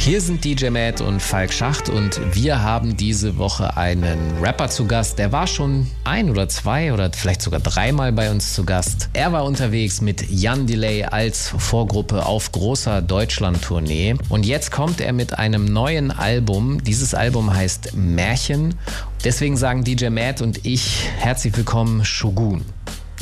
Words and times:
Hier 0.00 0.22
sind 0.22 0.42
DJ 0.42 0.70
Matt 0.70 1.02
und 1.02 1.20
Falk 1.20 1.52
Schacht 1.52 1.90
und 1.90 2.18
wir 2.34 2.62
haben 2.62 2.96
diese 2.96 3.36
Woche 3.36 3.76
einen 3.76 4.18
Rapper 4.40 4.68
zu 4.68 4.86
Gast. 4.86 5.18
Der 5.18 5.30
war 5.30 5.46
schon 5.46 5.86
ein 6.04 6.30
oder 6.30 6.48
zwei 6.48 6.94
oder 6.94 7.12
vielleicht 7.12 7.42
sogar 7.42 7.60
dreimal 7.60 8.10
bei 8.10 8.30
uns 8.30 8.54
zu 8.54 8.64
Gast. 8.64 9.10
Er 9.12 9.30
war 9.32 9.44
unterwegs 9.44 10.00
mit 10.00 10.30
Jan 10.30 10.66
Delay 10.66 11.04
als 11.04 11.48
Vorgruppe 11.48 12.24
auf 12.24 12.50
großer 12.50 13.02
Deutschland-Tournee 13.02 14.16
und 14.30 14.46
jetzt 14.46 14.72
kommt 14.72 15.02
er 15.02 15.12
mit 15.12 15.38
einem 15.38 15.66
neuen 15.66 16.10
Album. 16.10 16.82
Dieses 16.82 17.12
Album 17.14 17.54
heißt 17.54 17.94
Märchen. 17.94 18.76
Deswegen 19.22 19.58
sagen 19.58 19.84
DJ 19.84 20.08
Matt 20.08 20.40
und 20.40 20.64
ich 20.64 21.10
herzlich 21.18 21.54
willkommen 21.58 22.06
Shogun. 22.06 22.64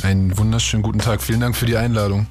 Einen 0.01 0.37
wunderschönen 0.37 0.81
guten 0.81 0.99
Tag. 0.99 1.21
Vielen 1.21 1.41
Dank 1.41 1.57
für 1.57 1.65
die 1.65 1.75
Einladung. 1.75 2.25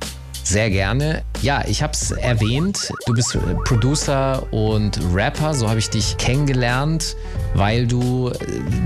Sehr 0.49 0.71
gerne. 0.71 1.25
Ja, 1.43 1.63
ich 1.69 1.83
habe 1.83 1.93
es 1.93 2.11
erwähnt. 2.11 2.91
Du 3.05 3.13
bist 3.13 3.35
äh, 3.35 3.39
Producer 3.67 4.51
und 4.51 4.99
Rapper. 5.13 5.53
So 5.53 5.69
habe 5.69 5.79
ich 5.79 5.91
dich 5.91 6.17
kennengelernt, 6.17 7.17
weil 7.53 7.87
du 7.87 8.31
äh, 8.31 8.35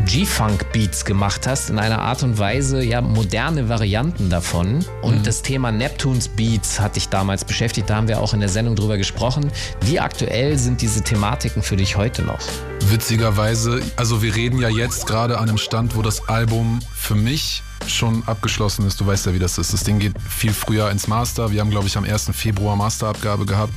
G-Funk-Beats 0.06 1.05
gemacht 1.05 1.47
hast 1.47 1.70
in 1.70 1.79
einer 1.79 2.01
Art 2.01 2.25
und 2.25 2.37
Weise, 2.37 2.83
ja, 2.83 3.01
moderne 3.01 3.69
Varianten 3.69 4.29
davon. 4.29 4.84
Und 5.03 5.20
mhm. 5.20 5.23
das 5.23 5.43
Thema 5.43 5.70
Neptunes 5.70 6.27
Beats 6.27 6.80
hat 6.80 6.97
dich 6.97 7.09
damals 7.11 7.45
beschäftigt. 7.45 7.89
Da 7.89 7.94
haben 7.94 8.09
wir 8.09 8.20
auch 8.20 8.34
in 8.34 8.41
der 8.41 8.48
Sendung 8.48 8.75
drüber 8.75 8.98
gesprochen. 8.98 9.48
Wie 9.83 10.00
aktuell 10.00 10.59
sind 10.59 10.83
diese 10.83 11.03
Thematiken 11.03 11.62
für 11.62 11.77
dich 11.77 11.97
heute 11.97 12.22
noch? 12.22 12.41
Witzigerweise, 12.89 13.81
also 13.94 14.20
wir 14.20 14.34
reden 14.34 14.59
ja 14.59 14.69
jetzt 14.69 15.06
gerade 15.06 15.39
an 15.39 15.48
einem 15.48 15.59
Stand, 15.59 15.94
wo 15.94 16.03
das 16.03 16.28
Album 16.28 16.81
für 16.92 17.15
mich 17.15 17.62
schon 17.86 18.22
abgeschlossen 18.27 18.86
ist. 18.86 19.00
Du 19.00 19.06
weißt 19.06 19.27
ja, 19.27 19.34
wie 19.34 19.38
das 19.38 19.58
ist. 19.58 19.72
Das 19.72 19.84
Ding 19.84 19.98
geht 19.98 20.14
viel 20.28 20.52
früher 20.52 20.91
ins 20.91 21.08
Master. 21.08 21.50
Wir 21.50 21.61
haben, 21.61 21.70
glaube 21.70 21.86
ich, 21.86 21.97
am 21.97 22.05
1. 22.05 22.30
Februar 22.33 22.77
Masterabgabe 22.77 23.47
gehabt. 23.47 23.72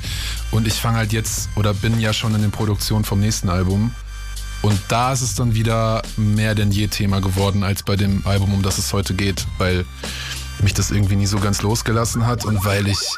Und 0.51 0.67
ich 0.67 0.75
fange 0.75 0.97
halt 0.97 1.13
jetzt 1.13 1.49
oder 1.55 1.73
bin 1.73 1.99
ja 1.99 2.13
schon 2.13 2.35
in 2.35 2.41
den 2.41 2.51
Produktionen 2.51 3.05
vom 3.05 3.19
nächsten 3.19 3.49
Album. 3.49 3.91
Und 4.61 4.79
da 4.87 5.13
ist 5.13 5.21
es 5.21 5.35
dann 5.35 5.53
wieder 5.53 6.01
mehr 6.17 6.55
denn 6.55 6.71
je 6.71 6.87
Thema 6.87 7.21
geworden 7.21 7.63
als 7.63 7.83
bei 7.83 7.95
dem 7.95 8.25
Album, 8.25 8.53
um 8.53 8.61
das 8.63 8.77
es 8.77 8.93
heute 8.93 9.13
geht, 9.13 9.45
weil 9.57 9.85
mich 10.61 10.73
das 10.73 10.91
irgendwie 10.91 11.15
nie 11.15 11.25
so 11.25 11.39
ganz 11.39 11.61
losgelassen 11.61 12.25
hat 12.25 12.45
und 12.45 12.65
weil 12.65 12.87
ich 12.87 13.17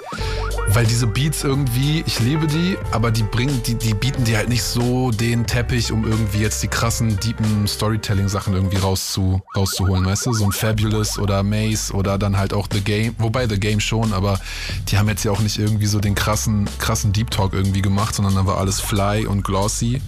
weil 0.69 0.85
diese 0.85 1.07
Beats 1.07 1.43
irgendwie, 1.43 2.03
ich 2.05 2.19
liebe 2.19 2.45
die, 2.45 2.77
aber 2.91 3.09
die 3.09 3.23
bringen, 3.23 3.61
die, 3.63 3.75
die 3.75 3.93
bieten 3.93 4.25
dir 4.25 4.38
halt 4.38 4.49
nicht 4.49 4.63
so 4.63 5.11
den 5.11 5.45
Teppich, 5.45 5.91
um 5.91 6.05
irgendwie 6.05 6.39
jetzt 6.39 6.61
die 6.61 6.67
krassen, 6.67 7.17
deepen 7.19 7.67
Storytelling-Sachen 7.67 8.53
irgendwie 8.53 8.77
rauszu, 8.77 9.41
rauszuholen, 9.55 10.05
weißt 10.05 10.25
du? 10.25 10.33
So 10.33 10.45
ein 10.45 10.52
Fabulous 10.52 11.17
oder 11.19 11.41
Maze 11.43 11.93
oder 11.93 12.17
dann 12.17 12.38
halt 12.38 12.53
auch 12.53 12.67
The 12.71 12.81
Game, 12.81 13.15
wobei 13.17 13.47
The 13.47 13.59
Game 13.59 13.80
schon, 13.80 14.13
aber 14.13 14.39
die 14.89 14.97
haben 14.97 15.08
jetzt 15.08 15.23
ja 15.23 15.31
auch 15.31 15.39
nicht 15.39 15.58
irgendwie 15.58 15.88
so 15.88 15.99
den 15.99 16.15
krassen, 16.15 16.69
krassen 16.80 17.13
Deep 17.13 17.31
Talk 17.31 17.53
irgendwie 17.53 17.81
gemacht, 17.81 18.15
sondern 18.15 18.35
dann 18.35 18.45
war 18.45 18.58
alles 18.58 18.81
fly 18.81 19.25
und 19.25 19.43
glossy. 19.43 20.02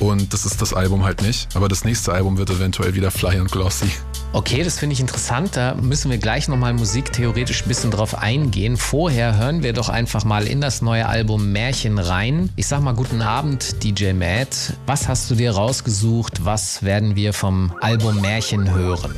Und 0.00 0.32
das 0.32 0.46
ist 0.46 0.60
das 0.60 0.74
Album 0.74 1.04
halt 1.04 1.22
nicht. 1.22 1.54
Aber 1.54 1.68
das 1.68 1.84
nächste 1.84 2.12
Album 2.12 2.38
wird 2.38 2.50
eventuell 2.50 2.94
wieder 2.94 3.10
fly 3.10 3.38
und 3.38 3.50
glossy. 3.52 3.86
Okay, 4.32 4.64
das 4.64 4.78
finde 4.78 4.94
ich 4.94 5.00
interessant. 5.00 5.56
Da 5.56 5.74
müssen 5.74 6.10
wir 6.10 6.18
gleich 6.18 6.48
nochmal 6.48 6.72
musiktheoretisch 6.72 7.62
ein 7.62 7.68
bisschen 7.68 7.90
drauf 7.90 8.18
eingehen. 8.18 8.76
Vorher 8.76 9.36
hören 9.36 9.62
wir 9.62 9.74
doch 9.74 9.88
einfach 9.88 10.24
mal 10.24 10.46
in 10.46 10.60
das 10.60 10.82
neue 10.82 11.06
Album 11.06 11.52
Märchen 11.52 11.98
rein. 11.98 12.50
Ich 12.56 12.66
sag 12.66 12.80
mal 12.80 12.94
guten 12.94 13.20
Abend, 13.20 13.82
DJ 13.84 14.12
Matt. 14.12 14.74
Was 14.86 15.06
hast 15.06 15.30
du 15.30 15.34
dir 15.34 15.52
rausgesucht? 15.52 16.44
Was 16.44 16.82
werden 16.82 17.14
wir 17.14 17.32
vom 17.32 17.72
Album 17.80 18.20
Märchen 18.20 18.72
hören? 18.72 19.14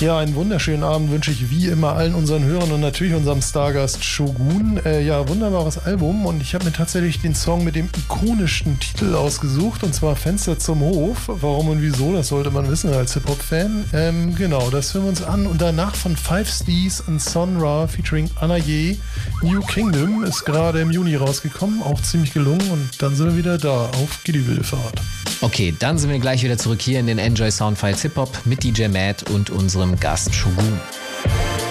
Ja, 0.00 0.18
einen 0.18 0.34
wunderschönen 0.34 0.82
Abend 0.82 1.10
wünsche 1.10 1.30
ich 1.30 1.50
wie 1.50 1.66
immer 1.66 1.94
allen 1.94 2.14
unseren 2.14 2.44
Hörern 2.44 2.72
und 2.72 2.80
natürlich 2.80 3.14
unserem 3.14 3.40
Stargast 3.40 4.04
Shogun. 4.04 4.80
Äh, 4.84 5.02
ja, 5.02 5.28
wunderbares 5.28 5.78
Album 5.78 6.26
und 6.26 6.42
ich 6.42 6.54
habe 6.54 6.64
mir 6.64 6.72
tatsächlich 6.72 7.20
den 7.20 7.34
Song 7.34 7.62
mit 7.62 7.76
dem 7.76 7.88
ikonischen 7.96 8.80
Titel 8.80 9.14
ausgesucht 9.14 9.84
und 9.84 9.94
zwar 9.94 10.16
Fenster 10.16 10.58
zum 10.58 10.80
Hof. 10.80 11.28
Warum 11.28 11.68
und 11.68 11.82
wieso, 11.82 12.12
das 12.12 12.28
sollte 12.28 12.50
man 12.50 12.68
wissen 12.68 12.92
als 12.92 13.14
Hip-Hop-Fan. 13.14 13.84
Ähm, 13.92 14.34
genau, 14.34 14.70
das 14.70 14.92
hören 14.92 15.04
wir 15.04 15.10
uns 15.10 15.22
an 15.22 15.46
und 15.46 15.60
danach 15.60 15.94
von 15.94 16.16
Five 16.16 16.50
Stees 16.50 17.00
und 17.00 17.22
Sonra 17.22 17.86
featuring 17.86 18.28
Anna 18.40 18.56
Ye. 18.56 18.98
New 19.42 19.60
Kingdom 19.60 20.24
ist 20.24 20.44
gerade 20.44 20.80
im 20.80 20.90
Juni 20.90 21.14
rausgekommen, 21.14 21.82
auch 21.82 22.00
ziemlich 22.02 22.32
gelungen 22.32 22.68
und 22.70 22.90
dann 23.00 23.14
sind 23.14 23.26
wir 23.26 23.36
wieder 23.36 23.58
da 23.58 23.86
auf 23.86 24.24
Giddy 24.24 24.42
Fahrt. 24.62 25.00
Okay, 25.42 25.74
dann 25.76 25.98
sind 25.98 26.08
wir 26.08 26.20
gleich 26.20 26.44
wieder 26.44 26.56
zurück 26.56 26.80
hier 26.80 27.00
in 27.00 27.08
den 27.08 27.18
Enjoy 27.18 27.50
Soundfiles 27.50 28.00
Hip 28.02 28.14
Hop 28.14 28.30
mit 28.44 28.62
DJ 28.62 28.86
Matt 28.86 29.28
und 29.28 29.50
unserem 29.50 29.98
Gast 29.98 30.32
Shogun. 30.32 30.80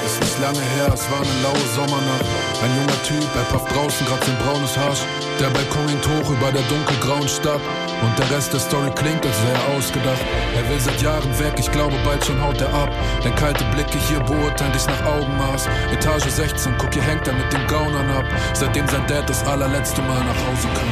Es 0.05 0.27
ist 0.27 0.39
lange 0.41 0.59
her, 0.75 0.91
es 0.93 1.09
war 1.09 1.21
eine 1.21 1.41
laue 1.41 1.65
Sommernacht. 1.73 2.25
Ein 2.61 2.69
junger 2.75 3.01
Typ, 3.03 3.23
er 3.33 3.43
pafft 3.43 3.73
draußen 3.73 4.05
grad 4.07 4.21
sein 4.25 4.35
braunes 4.43 4.75
Hasch. 4.75 4.99
Der 5.39 5.47
Balkon 5.47 5.87
hängt 5.87 6.05
hoch 6.05 6.31
über 6.31 6.51
der 6.51 6.63
dunkelgrauen 6.63 7.29
Stadt. 7.29 7.61
Und 8.03 8.19
der 8.19 8.35
Rest 8.35 8.51
der 8.51 8.59
Story 8.59 8.91
klingt, 8.93 9.25
als 9.25 9.41
wäre 9.41 9.55
er 9.55 9.77
ausgedacht. 9.77 10.21
Er 10.53 10.69
will 10.69 10.79
seit 10.81 11.01
Jahren 11.01 11.39
weg, 11.39 11.53
ich 11.57 11.71
glaube 11.71 11.95
bald 12.03 12.25
schon 12.25 12.41
haut 12.41 12.59
er 12.59 12.73
ab. 12.73 12.91
Denn 13.23 13.33
kalte 13.35 13.63
Blicke 13.71 13.97
hier 14.09 14.19
beurteilen 14.19 14.73
dich 14.73 14.85
nach 14.85 15.05
Augenmaß. 15.05 15.69
Etage 15.93 16.27
16, 16.27 16.73
guck, 16.77 16.93
hier 16.93 17.03
hängt 17.03 17.25
er 17.25 17.33
mit 17.33 17.47
den 17.53 17.65
Gaunern 17.67 18.09
ab. 18.11 18.25
Seitdem 18.53 18.85
sein 18.89 19.07
Dad 19.07 19.29
das 19.29 19.47
allerletzte 19.47 20.01
Mal 20.01 20.19
nach 20.19 20.39
Hause 20.43 20.67
kam. 20.75 20.91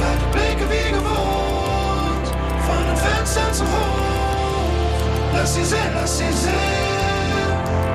Kalte 0.00 0.26
Blicke 0.32 0.66
wie 0.68 0.90
gewohnt. 0.90 1.39
Fenster 3.00 3.52
zum 3.52 3.66
Hof. 3.66 5.32
Lass 5.32 5.54
sie 5.54 5.64
sehen, 5.64 5.92
lass 5.94 6.18
sie 6.18 6.32
sehen. 6.32 6.54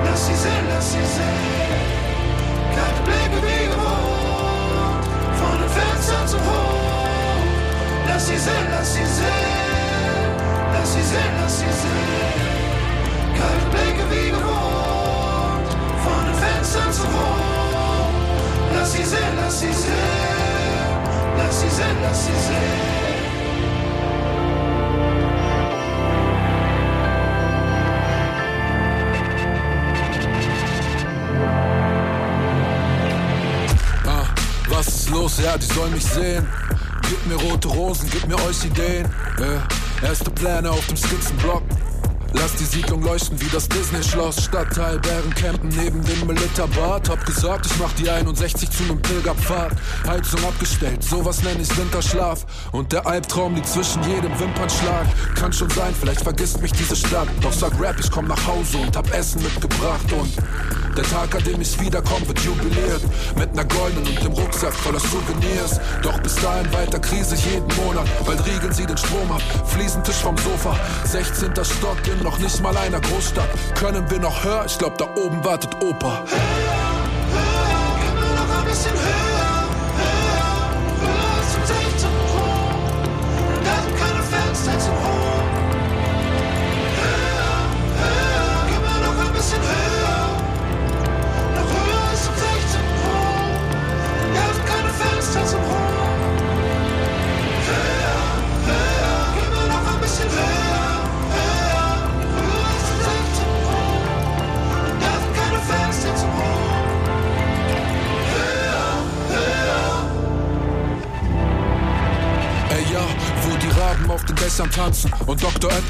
Lass 0.04 0.26
sie 0.26 0.34
sehen, 0.34 0.66
lass 0.72 0.92
sie 0.92 1.06
sehen. 1.14 1.86
Keine 2.74 3.00
Blicke 3.06 3.38
wie 3.46 3.66
gewohnt. 3.66 5.04
Von 5.38 5.56
den 5.60 5.70
Fenstern 5.70 6.26
zum 6.26 6.40
Hof. 6.40 7.46
Lass 8.08 8.26
sie 8.26 8.38
sehen, 8.38 8.66
lass 8.72 8.94
sie 8.94 9.06
sehen. 9.18 10.30
Lass 10.72 10.92
sie 10.92 11.02
sehen, 11.02 11.34
lass 11.40 11.58
sie 11.60 11.72
sehen. 11.82 12.66
Kalte 13.38 13.66
Blicke 13.72 14.04
wie 14.10 14.30
gewohnt. 14.30 15.68
Von 16.04 16.22
den 16.26 16.34
Fenstern 16.42 16.92
zum 16.92 17.12
Hof. 17.14 18.10
Lass 18.74 18.92
sie 18.92 19.04
sehen, 19.04 19.34
lass 19.40 19.60
sie 19.60 19.72
sehen. 19.72 20.96
Lass 21.38 21.60
sie 21.60 21.68
sehen, 21.68 21.96
lass 22.02 22.26
sie 22.26 22.32
sehen. 22.32 22.95
Ja, 35.38 35.56
die 35.56 35.66
sollen 35.66 35.92
mich 35.92 36.04
sehen. 36.04 36.46
Gib 37.08 37.26
mir 37.26 37.36
rote 37.36 37.68
Rosen, 37.68 38.08
gib 38.10 38.26
mir 38.26 38.36
euch 38.44 38.64
Ideen. 38.64 39.06
Äh, 39.38 40.06
erste 40.06 40.30
Pläne 40.30 40.70
auf 40.70 40.86
dem 40.86 40.96
Skizzenblock. 40.96 41.62
Lass 42.32 42.54
die 42.56 42.64
Siedlung 42.64 43.02
leuchten 43.02 43.40
wie 43.40 43.48
das 43.48 43.68
Disney-Schloss. 43.68 44.44
Stadtteil 44.44 44.98
Bärencampen 44.98 45.68
neben 45.70 46.04
dem 46.04 46.26
Militerbad. 46.26 47.08
Hab 47.08 47.24
gesagt, 47.24 47.66
ich 47.66 47.78
mach 47.78 47.92
die 47.94 48.10
61 48.10 48.70
zu 48.70 48.82
nem 48.84 49.00
Pilgerpfad. 49.00 49.72
Heizung 50.06 50.44
abgestellt, 50.44 51.02
sowas 51.02 51.42
nenn 51.42 51.60
ich 51.60 51.76
Winterschlaf. 51.78 52.44
Und 52.72 52.92
der 52.92 53.06
Albtraum 53.06 53.54
liegt 53.54 53.68
zwischen 53.68 54.02
jedem 54.04 54.38
Wimpernschlag. 54.38 55.06
Kann 55.34 55.52
schon 55.52 55.70
sein, 55.70 55.94
vielleicht 55.98 56.22
vergisst 56.22 56.60
mich 56.60 56.72
diese 56.72 56.96
Stadt. 56.96 57.28
Doch 57.40 57.52
sag 57.52 57.80
Rap, 57.80 57.96
ich 57.98 58.10
komm 58.10 58.26
nach 58.26 58.46
Hause 58.46 58.78
und 58.78 58.96
hab 58.96 59.10
Essen 59.14 59.42
mitgebracht. 59.42 60.12
Und 60.12 60.32
der 60.96 61.04
Tag, 61.04 61.34
an 61.34 61.44
dem 61.44 61.60
ich 61.60 61.78
wiederkomme, 61.80 62.26
wird 62.28 62.40
jubiliert. 62.40 63.02
Mit 63.36 63.54
ner 63.54 63.64
goldenen 63.64 64.06
und 64.06 64.24
dem 64.24 64.32
Rucksack 64.32 64.72
voller 64.72 65.00
Souvenirs. 65.00 65.80
Doch 66.02 66.18
bis 66.20 66.34
dahin 66.36 66.72
weiter 66.72 66.98
Krise 66.98 67.36
jeden 67.36 67.68
Monat. 67.84 68.06
Bald 68.24 68.44
riegeln 68.46 68.72
sie 68.72 68.86
den 68.86 68.96
Strom 68.96 69.30
ab. 69.30 69.42
Fliesentisch 69.66 70.16
vom 70.16 70.36
Sofa. 70.38 70.78
16. 71.04 71.52
Stock 71.64 71.98
in 72.06 72.22
noch 72.22 72.38
nicht 72.38 72.60
mal 72.62 72.76
einer 72.76 73.00
Großstadt. 73.00 73.48
Können 73.74 74.08
wir 74.10 74.18
noch 74.20 74.44
höher? 74.44 74.64
Ich 74.66 74.78
glaub, 74.78 74.96
da 74.98 75.06
oben 75.16 75.44
wartet 75.44 75.82
Opa. 75.82 76.24
Höher, 76.26 76.65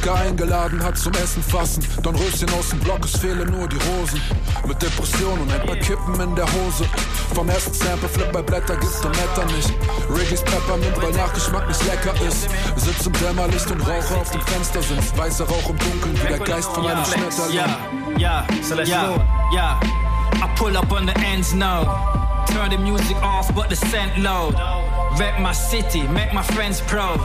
Edgar 0.07 0.21
eingeladen 0.21 0.85
hat 0.85 0.97
zum 0.97 1.13
Essen 1.15 1.43
fassen. 1.43 1.85
Don 2.01 2.15
Röschen 2.15 2.49
aus 2.51 2.69
dem 2.69 2.79
Block, 2.79 3.05
es 3.05 3.17
fehlen 3.17 3.51
nur 3.51 3.67
die 3.67 3.77
Rosen. 3.77 4.21
Mit 4.65 4.81
Depressionen 4.81 5.43
und 5.43 5.53
ein 5.53 5.67
paar 5.67 5.75
Kippen 5.75 6.21
in 6.21 6.33
der 6.37 6.45
Hose. 6.45 6.85
Vom 7.35 7.49
ersten 7.49 7.75
Sample 7.75 8.09
Flip 8.09 8.31
bei 8.31 8.41
Blätter 8.41 8.77
gibt's 8.77 9.01
der 9.01 9.11
Netter 9.11 9.45
nicht. 9.47 9.69
Reggae's 10.09 10.43
Peppermint, 10.43 11.03
weil 11.03 11.11
Nachgeschmack 11.11 11.67
nicht 11.67 11.85
lecker 11.87 12.15
ist. 12.25 12.49
Sitz 12.77 13.05
im 13.05 13.15
Dämmerlicht 13.15 13.69
und 13.69 13.81
rauche 13.81 14.15
auf 14.15 14.31
dem 14.31 14.43
Fenster 14.43 14.81
sind. 14.81 15.19
Weißer 15.19 15.45
Rauch 15.45 15.71
im 15.71 15.79
Dunkeln 15.79 16.23
wie 16.23 16.29
der 16.29 16.39
Geist 16.39 16.71
von 16.71 16.87
einem 16.87 17.05
Schmetterling. 17.05 17.57
Yeah, 18.17 18.17
yeah, 18.17 18.47
so 18.63 18.77
let's 18.77 18.89
yeah, 18.89 19.09
go. 19.09 19.21
Yeah, 19.53 19.81
I 20.35 20.49
pull 20.55 20.77
up 20.77 20.93
on 20.93 21.07
the 21.07 21.15
ends 21.27 21.53
now. 21.53 21.83
Turn 22.53 22.71
the 22.71 22.79
music 22.79 23.17
off, 23.25 23.53
but 23.57 23.71
the 23.71 23.75
scent 23.75 24.17
low. 24.19 24.53
Rep 25.19 25.41
my 25.41 25.53
city, 25.53 26.07
make 26.07 26.33
my 26.33 26.45
friends 26.45 26.81
proud. 26.83 27.19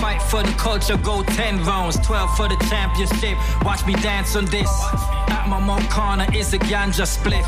Fight 0.00 0.22
for 0.22 0.42
the 0.42 0.52
culture, 0.52 0.96
go 0.98 1.22
10 1.22 1.64
rounds, 1.64 1.98
12 2.00 2.36
for 2.36 2.48
the 2.48 2.56
championship. 2.68 3.36
Watch 3.64 3.84
me 3.86 3.94
dance 3.94 4.36
on 4.36 4.44
this. 4.46 4.70
At 5.28 5.46
my 5.48 5.60
mo 5.60 5.78
corner 5.88 6.26
is 6.34 6.52
a 6.52 6.58
ganja 6.58 7.06
split. 7.06 7.44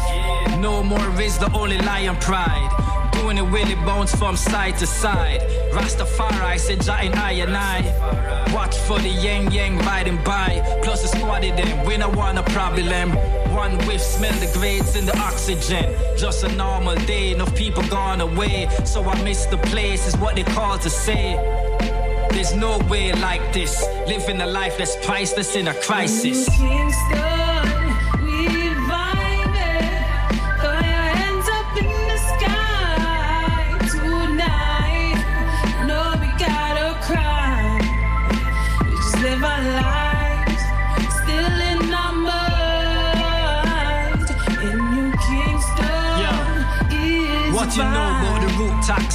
No 0.59 0.83
more 0.83 1.21
is 1.21 1.39
the 1.39 1.53
only 1.53 1.79
lion 1.79 2.17
pride. 2.17 2.71
Doing 3.13 3.39
it 3.39 3.43
Willie 3.43 3.75
Bones 3.75 4.15
from 4.15 4.37
side 4.37 4.79
to 4.79 4.87
side. 4.87 5.41
Rastafari 5.73 6.59
said, 6.59 6.81
Jain 6.81 7.13
I 7.15 7.33
and 7.33 7.57
I. 7.57 8.51
Watch 8.55 8.77
for 8.79 8.99
the 8.99 9.09
yang 9.09 9.51
yang 9.53 9.79
riding 9.79 10.23
by. 10.25 10.63
Plus 10.83 11.03
the 11.03 11.09
squad 11.09 11.45
of 11.45 11.57
them, 11.57 11.87
we 11.87 11.97
don't 11.97 12.17
want 12.17 12.39
a 12.39 12.43
problem. 12.45 13.11
One 13.55 13.77
whiff, 13.87 14.01
smell 14.01 14.33
the 14.41 14.51
grades 14.59 14.97
in 14.97 15.07
the 15.07 15.17
oxygen. 15.19 15.95
Just 16.17 16.45
a 16.45 16.53
normal 16.57 16.97
day, 17.07 17.33
enough 17.33 17.55
people 17.55 17.83
gone 17.89 18.21
away. 18.21 18.69
So 18.85 19.05
I 19.05 19.23
miss 19.23 19.47
the 19.47 19.59
place, 19.59 20.07
is 20.07 20.17
what 20.17 20.37
they 20.37 20.45
call 20.45 20.79
to 20.79 20.91
say. 20.91 21.37
There's 22.33 22.55
no 22.55 22.79
way 22.89 23.13
like 23.13 23.53
this. 23.53 23.85
Living 24.07 24.41
a 24.41 24.47
life 24.47 24.79
that's 24.79 24.97
priceless 25.05 25.57
in 25.57 25.69
a 25.69 25.75
crisis. 25.75 26.49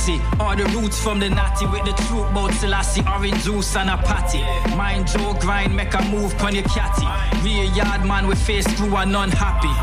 Taxi? 0.06 0.22
Or 0.40 0.56
the 0.56 0.66
roots 0.75 1.02
from 1.02 1.19
the 1.19 1.30
natty 1.30 1.66
with 1.66 1.84
the 1.86 1.94
troop 2.04 2.34
boat 2.34 2.52
till 2.60 2.74
orange 3.07 3.44
juice 3.44 3.75
and 3.75 3.90
a 3.90 3.98
patty. 3.98 4.42
Mind 4.75 5.07
Joe 5.07 5.34
grind, 5.40 5.75
make 5.75 5.94
a 5.94 6.04
move 6.10 6.34
on 6.42 6.56
your 6.56 6.63
catty. 6.66 7.07
Real 7.44 7.72
yard 7.74 8.06
man 8.06 8.28
with 8.28 8.42
face 8.42 8.66
screw 8.66 8.96
and 8.96 9.16
unhappy. 9.16 9.74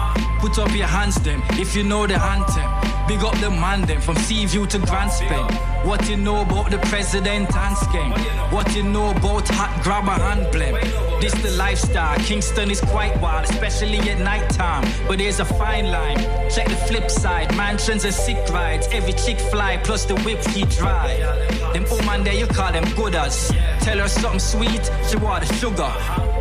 Put 0.40 0.58
up 0.58 0.74
your 0.74 0.86
hands 0.86 1.16
them 1.16 1.42
if 1.52 1.76
you 1.76 1.84
know 1.84 2.06
the 2.06 2.14
anthem. 2.14 3.01
Big 3.12 3.24
up 3.24 3.38
the 3.40 3.50
man 3.50 3.82
them 3.82 4.00
from 4.00 4.16
Seaview 4.16 4.66
to 4.68 4.78
Grand 4.78 5.12
Spain. 5.12 5.44
What 5.84 6.08
you 6.08 6.16
know 6.16 6.40
about 6.40 6.70
the 6.70 6.78
president 6.78 7.54
and 7.54 7.76
scam? 7.76 8.10
What 8.50 8.74
you 8.74 8.82
know 8.82 9.10
about 9.10 9.46
hot 9.48 9.82
grabber 9.82 10.18
and 10.30 10.46
blem? 10.46 10.80
This 11.20 11.34
the 11.42 11.50
lifestyle. 11.58 12.18
Kingston 12.20 12.70
is 12.70 12.80
quite 12.80 13.14
wild, 13.20 13.44
especially 13.50 13.98
at 14.08 14.18
night 14.20 14.48
time. 14.48 14.90
But 15.06 15.18
there's 15.18 15.40
a 15.40 15.44
fine 15.44 15.90
line. 15.90 16.20
Check 16.48 16.68
the 16.68 16.76
flip 16.88 17.10
side. 17.10 17.54
Mansions 17.54 18.06
and 18.06 18.14
sick 18.14 18.38
rides. 18.48 18.88
Every 18.92 19.12
chick 19.12 19.38
fly 19.38 19.76
plus 19.84 20.06
the 20.06 20.14
whip 20.24 20.42
he 20.46 20.64
drive. 20.64 21.20
Them 21.74 21.84
woman 21.90 22.24
there 22.24 22.32
you 22.32 22.46
call 22.46 22.72
them 22.72 22.84
gooders. 22.96 23.54
Tell 23.80 23.98
her 23.98 24.08
something 24.08 24.40
sweet, 24.40 24.90
she 25.06 25.18
want 25.18 25.46
the 25.46 25.52
sugar. 25.56 25.92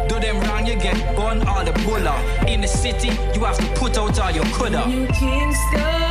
Do 0.07 0.19
them 0.21 0.39
wrong, 0.41 0.65
you 0.65 0.77
get 0.77 1.17
bun 1.17 1.45
all 1.47 1.65
the 1.65 1.74
bulla. 1.83 2.15
In 2.47 2.62
the 2.62 2.67
city, 2.67 3.09
you 3.33 3.44
have 3.44 3.57
to 3.57 3.67
put 3.79 3.97
out 3.97 4.17
all 4.19 4.31
your 4.31 4.45
coulda. 4.45 4.88
New 4.88 5.07
Kingston, 5.07 6.11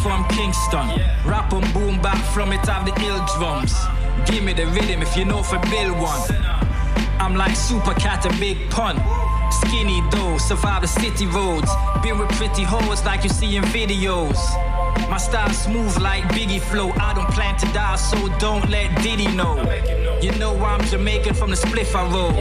from 0.00 0.26
Kingston. 0.28 1.00
Rap 1.24 1.52
and 1.52 1.72
boom 1.72 2.00
back 2.00 2.22
from 2.32 2.52
it 2.52 2.64
have 2.66 2.84
the 2.86 2.94
ill 3.02 3.24
drums. 3.36 3.74
Give 4.26 4.42
me 4.44 4.52
the 4.52 4.66
rhythm 4.66 5.02
if 5.02 5.16
you 5.16 5.24
know 5.24 5.42
for 5.42 5.58
Bill 5.70 5.94
one. 5.94 6.20
I'm 7.18 7.34
like 7.34 7.56
super 7.56 7.94
cat 7.94 8.24
a 8.26 8.30
big 8.40 8.70
pun. 8.70 8.96
Skinny 9.50 10.02
though, 10.10 10.38
survive 10.38 10.82
the 10.82 10.88
city 10.88 11.26
roads. 11.26 11.70
Been 12.02 12.18
with 12.18 12.30
pretty 12.30 12.62
hoes 12.62 13.04
like 13.04 13.24
you 13.24 13.30
see 13.30 13.56
in 13.56 13.64
videos. 13.64 14.38
My 15.10 15.18
style 15.18 15.50
smooth 15.50 15.96
like 15.98 16.24
Biggie 16.34 16.60
flow. 16.60 16.90
I 16.96 17.14
don't 17.14 17.30
plan 17.30 17.56
to 17.58 17.66
die, 17.72 17.96
so 17.96 18.28
don't 18.38 18.68
let 18.68 19.02
Diddy 19.02 19.28
know. 19.28 19.56
You 20.20 20.32
know 20.32 20.56
I'm 20.64 20.84
Jamaican 20.86 21.34
from 21.34 21.50
the 21.50 21.56
spliff 21.56 21.94
I 21.94 22.04
roll. 22.12 22.32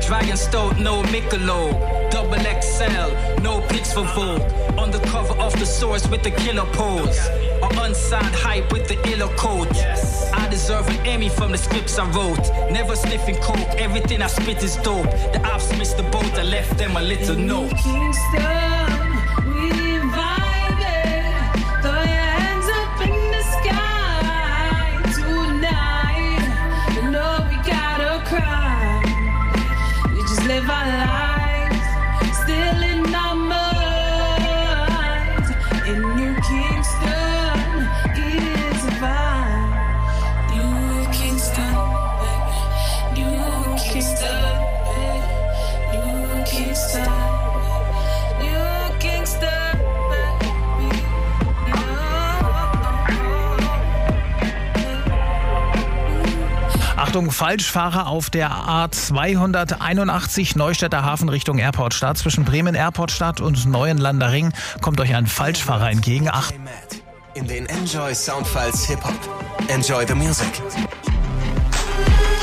Dragon 0.00 0.36
Stout, 0.36 0.78
no 0.78 1.02
Michelob. 1.04 2.01
XL, 2.40 3.42
no 3.42 3.60
pics 3.68 3.92
for 3.92 4.04
Vogue. 4.14 4.42
On 4.78 4.90
the 4.90 5.00
cover 5.06 5.34
of 5.34 5.52
the 5.58 5.66
source 5.66 6.06
with 6.08 6.22
the 6.22 6.30
killer 6.30 6.66
pose. 6.72 7.18
Or 7.62 7.70
unsigned 7.84 8.34
hype 8.34 8.72
with 8.72 8.88
the 8.88 8.98
iller 9.10 9.32
coat. 9.36 9.68
I 10.34 10.48
deserve 10.48 10.88
an 10.88 11.06
Emmy 11.06 11.28
from 11.28 11.52
the 11.52 11.58
scripts 11.58 11.98
I 11.98 12.08
wrote. 12.10 12.50
Never 12.70 12.96
sniffing 12.96 13.36
coke, 13.36 13.68
everything 13.76 14.22
I 14.22 14.28
spit 14.28 14.62
is 14.62 14.76
dope. 14.76 15.10
The 15.32 15.40
ops 15.44 15.70
missed 15.78 15.96
the 15.96 16.04
boat, 16.04 16.32
I 16.34 16.42
left 16.42 16.78
them 16.78 16.96
a 16.96 17.02
little 17.02 17.36
note. 17.36 17.72
Achtung, 57.12 57.30
Falschfahrer 57.30 58.06
auf 58.06 58.30
der 58.30 58.50
A281 58.50 60.56
Neustädter 60.56 61.04
Hafen 61.04 61.28
Richtung 61.28 61.58
Airportstadt. 61.58 62.16
Zwischen 62.16 62.46
Bremen 62.46 62.74
Airportstadt 62.74 63.42
und 63.42 63.66
Neuenlander 63.66 64.32
Ring 64.32 64.50
kommt 64.80 64.98
euch 64.98 65.14
ein 65.14 65.26
Falschfahrer 65.26 65.90
entgegen. 65.90 66.30
Ach, 66.32 66.50
in 67.34 67.46
den 67.46 67.66
Enjoy 67.66 68.14
Soundfiles 68.14 68.86
Hip 68.86 69.04
Hop. 69.04 69.12
Enjoy 69.68 70.06
the 70.08 70.14
music. 70.14 70.48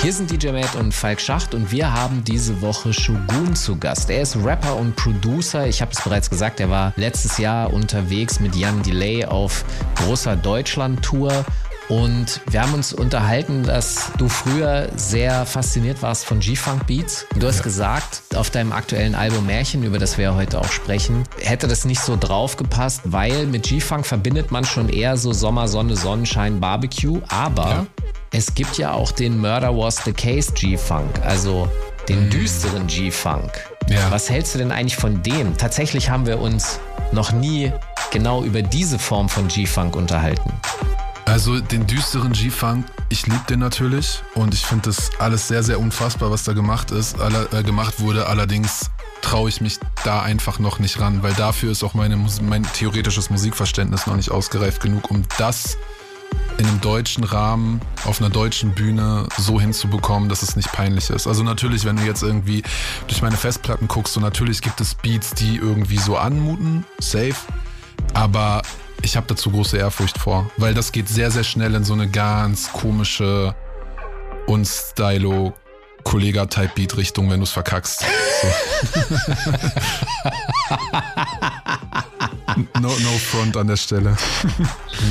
Hier 0.03 0.13
sind 0.13 0.29
DJ 0.29 0.51
Matt 0.51 0.75
und 0.75 0.93
Falk 0.93 1.19
Schacht 1.19 1.55
und 1.55 1.71
wir 1.71 1.91
haben 1.91 2.23
diese 2.23 2.61
Woche 2.61 2.93
Shogun 2.93 3.55
zu 3.55 3.75
Gast. 3.75 4.11
Er 4.11 4.21
ist 4.21 4.37
Rapper 4.37 4.75
und 4.75 4.95
Producer. 4.95 5.65
Ich 5.65 5.81
habe 5.81 5.93
es 5.93 6.03
bereits 6.03 6.29
gesagt, 6.29 6.59
er 6.59 6.69
war 6.69 6.93
letztes 6.95 7.39
Jahr 7.39 7.73
unterwegs 7.73 8.39
mit 8.39 8.55
Jan 8.55 8.83
Delay 8.83 9.25
auf 9.25 9.65
großer 9.95 10.35
Deutschland-Tour. 10.35 11.43
Und 11.89 12.41
wir 12.51 12.61
haben 12.61 12.75
uns 12.75 12.93
unterhalten, 12.93 13.63
dass 13.63 14.11
du 14.19 14.29
früher 14.29 14.89
sehr 14.95 15.47
fasziniert 15.47 16.03
warst 16.03 16.23
von 16.23 16.39
G-Funk 16.39 16.85
Beats. 16.85 17.25
Du 17.35 17.47
hast 17.47 17.63
gesagt, 17.63 18.21
auf 18.35 18.51
deinem 18.51 18.71
aktuellen 18.71 19.15
Album 19.15 19.47
Märchen, 19.47 19.83
über 19.83 19.97
das 19.97 20.17
wir 20.17 20.25
ja 20.25 20.35
heute 20.35 20.59
auch 20.59 20.71
sprechen, 20.71 21.23
hätte 21.41 21.67
das 21.67 21.85
nicht 21.85 21.99
so 21.99 22.15
draufgepasst, 22.15 23.01
weil 23.05 23.47
mit 23.47 23.63
G-Funk 23.63 24.05
verbindet 24.05 24.51
man 24.51 24.65
schon 24.65 24.87
eher 24.87 25.17
so 25.17 25.33
Sommer, 25.33 25.67
Sonne, 25.67 25.95
Sonnenschein, 25.95 26.59
Barbecue. 26.59 27.21
Aber 27.27 27.87
es 28.31 28.53
gibt 28.53 28.77
ja 28.77 28.93
auch 28.93 29.11
den 29.11 29.39
Murder 29.39 29.75
Was 29.75 30.03
the 30.05 30.13
Case 30.13 30.51
G-Funk, 30.53 31.09
also 31.25 31.67
den 32.07 32.29
düsteren 32.29 32.85
G-Funk. 32.85 33.51
Ja. 33.89 34.11
Was 34.11 34.29
hältst 34.29 34.53
du 34.53 34.59
denn 34.59 34.71
eigentlich 34.71 34.95
von 34.95 35.23
dem? 35.23 35.57
Tatsächlich 35.57 36.11
haben 36.11 36.27
wir 36.27 36.39
uns 36.39 36.79
noch 37.11 37.31
nie 37.31 37.71
genau 38.11 38.43
über 38.43 38.61
diese 38.61 38.99
Form 38.99 39.27
von 39.27 39.47
G-Funk 39.47 39.95
unterhalten. 39.95 40.53
Also 41.29 41.59
den 41.59 41.85
düsteren 41.85 42.33
G-Funk, 42.33 42.85
ich 43.09 43.27
liebe 43.27 43.43
den 43.47 43.59
natürlich 43.59 44.23
und 44.33 44.55
ich 44.55 44.65
finde 44.65 44.89
das 44.89 45.11
alles 45.19 45.47
sehr, 45.47 45.61
sehr 45.61 45.79
unfassbar, 45.79 46.31
was 46.31 46.43
da 46.43 46.53
gemacht 46.53 46.89
ist, 46.89 47.19
aller, 47.19 47.53
äh, 47.53 47.61
gemacht 47.61 47.99
wurde. 47.99 48.25
Allerdings 48.25 48.89
traue 49.21 49.47
ich 49.49 49.61
mich 49.61 49.77
da 50.03 50.23
einfach 50.23 50.57
noch 50.57 50.79
nicht 50.79 50.99
ran, 50.99 51.21
weil 51.21 51.33
dafür 51.33 51.71
ist 51.71 51.83
auch 51.83 51.93
meine, 51.93 52.17
mein 52.41 52.63
theoretisches 52.73 53.29
Musikverständnis 53.29 54.07
noch 54.07 54.15
nicht 54.15 54.31
ausgereift 54.31 54.81
genug, 54.81 55.11
um 55.11 55.21
das 55.37 55.77
in 56.57 56.65
einem 56.65 56.81
deutschen 56.81 57.23
Rahmen 57.23 57.79
auf 58.05 58.19
einer 58.19 58.31
deutschen 58.31 58.73
Bühne 58.73 59.27
so 59.37 59.61
hinzubekommen, 59.61 60.29
dass 60.29 60.41
es 60.41 60.55
nicht 60.55 60.71
peinlich 60.71 61.11
ist. 61.11 61.27
Also 61.27 61.43
natürlich, 61.43 61.85
wenn 61.85 61.97
du 61.97 62.03
jetzt 62.03 62.23
irgendwie 62.23 62.63
durch 63.07 63.21
meine 63.21 63.37
Festplatten 63.37 63.87
guckst, 63.87 64.15
so 64.15 64.19
natürlich 64.19 64.63
gibt 64.63 64.81
es 64.81 64.95
Beats, 64.95 65.35
die 65.35 65.57
irgendwie 65.57 65.97
so 65.97 66.17
anmuten, 66.17 66.85
safe, 66.99 67.35
aber 68.15 68.63
ich 69.01 69.15
habe 69.15 69.27
dazu 69.27 69.51
große 69.51 69.77
Ehrfurcht 69.77 70.17
vor, 70.17 70.49
weil 70.57 70.73
das 70.73 70.91
geht 70.91 71.07
sehr, 71.07 71.31
sehr 71.31 71.43
schnell 71.43 71.75
in 71.75 71.83
so 71.83 71.93
eine 71.93 72.07
ganz 72.07 72.71
komische 72.71 73.55
und 74.47 74.65
stylo 74.65 75.53
Kollega-Type 76.03 76.71
Beat 76.75 76.97
Richtung, 76.97 77.29
wenn 77.29 77.39
du 77.39 77.43
es 77.43 77.51
verkackst. 77.51 78.01
So. 78.01 78.07
no, 82.79 82.87
no 82.87 83.17
front 83.29 83.57
an 83.57 83.67
der 83.67 83.77
Stelle. 83.77 84.15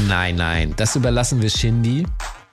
Nein, 0.07 0.37
nein, 0.37 0.73
das 0.77 0.97
überlassen 0.97 1.43
wir 1.43 1.51
Shindy. 1.51 2.07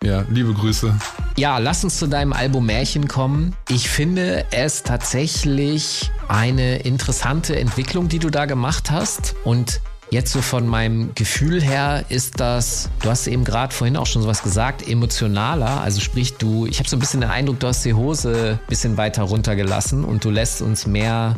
Ja, 0.03 0.25
liebe 0.29 0.53
Grüße. 0.53 0.93
Ja, 1.37 1.57
lass 1.57 1.83
uns 1.83 1.97
zu 1.97 2.07
deinem 2.07 2.33
Album 2.33 2.67
Märchen 2.67 3.07
kommen. 3.07 3.55
Ich 3.69 3.89
finde 3.89 4.45
es 4.51 4.83
tatsächlich 4.83 6.11
eine 6.27 6.77
interessante 6.77 7.57
Entwicklung, 7.57 8.07
die 8.07 8.19
du 8.19 8.29
da 8.29 8.45
gemacht 8.45 8.91
hast. 8.91 9.35
Und 9.43 9.81
jetzt 10.11 10.31
so 10.31 10.41
von 10.41 10.67
meinem 10.67 11.13
Gefühl 11.15 11.61
her 11.61 12.05
ist 12.09 12.39
das, 12.39 12.89
du 13.01 13.09
hast 13.09 13.27
eben 13.27 13.43
gerade 13.43 13.73
vorhin 13.73 13.97
auch 13.97 14.05
schon 14.05 14.21
sowas 14.21 14.43
gesagt, 14.43 14.87
emotionaler. 14.87 15.81
Also 15.81 15.99
sprich, 15.99 16.35
du, 16.35 16.65
ich 16.65 16.79
habe 16.79 16.89
so 16.89 16.95
ein 16.95 16.99
bisschen 16.99 17.21
den 17.21 17.29
Eindruck, 17.29 17.59
du 17.59 17.67
hast 17.67 17.83
die 17.85 17.93
Hose 17.93 18.59
ein 18.61 18.67
bisschen 18.67 18.97
weiter 18.97 19.23
runtergelassen 19.23 20.03
und 20.03 20.23
du 20.23 20.29
lässt 20.29 20.61
uns 20.61 20.85
mehr. 20.87 21.35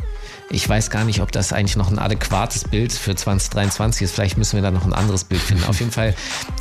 Ich 0.50 0.66
weiß 0.66 0.88
gar 0.88 1.04
nicht, 1.04 1.20
ob 1.20 1.30
das 1.30 1.52
eigentlich 1.52 1.76
noch 1.76 1.90
ein 1.90 1.98
adäquates 1.98 2.64
Bild 2.64 2.90
für 2.92 3.14
2023 3.14 4.02
ist. 4.02 4.14
Vielleicht 4.14 4.38
müssen 4.38 4.56
wir 4.56 4.62
da 4.62 4.70
noch 4.70 4.86
ein 4.86 4.94
anderes 4.94 5.24
Bild 5.24 5.42
finden. 5.42 5.64
Auf 5.64 5.80
jeden 5.80 5.92
Fall 5.92 6.14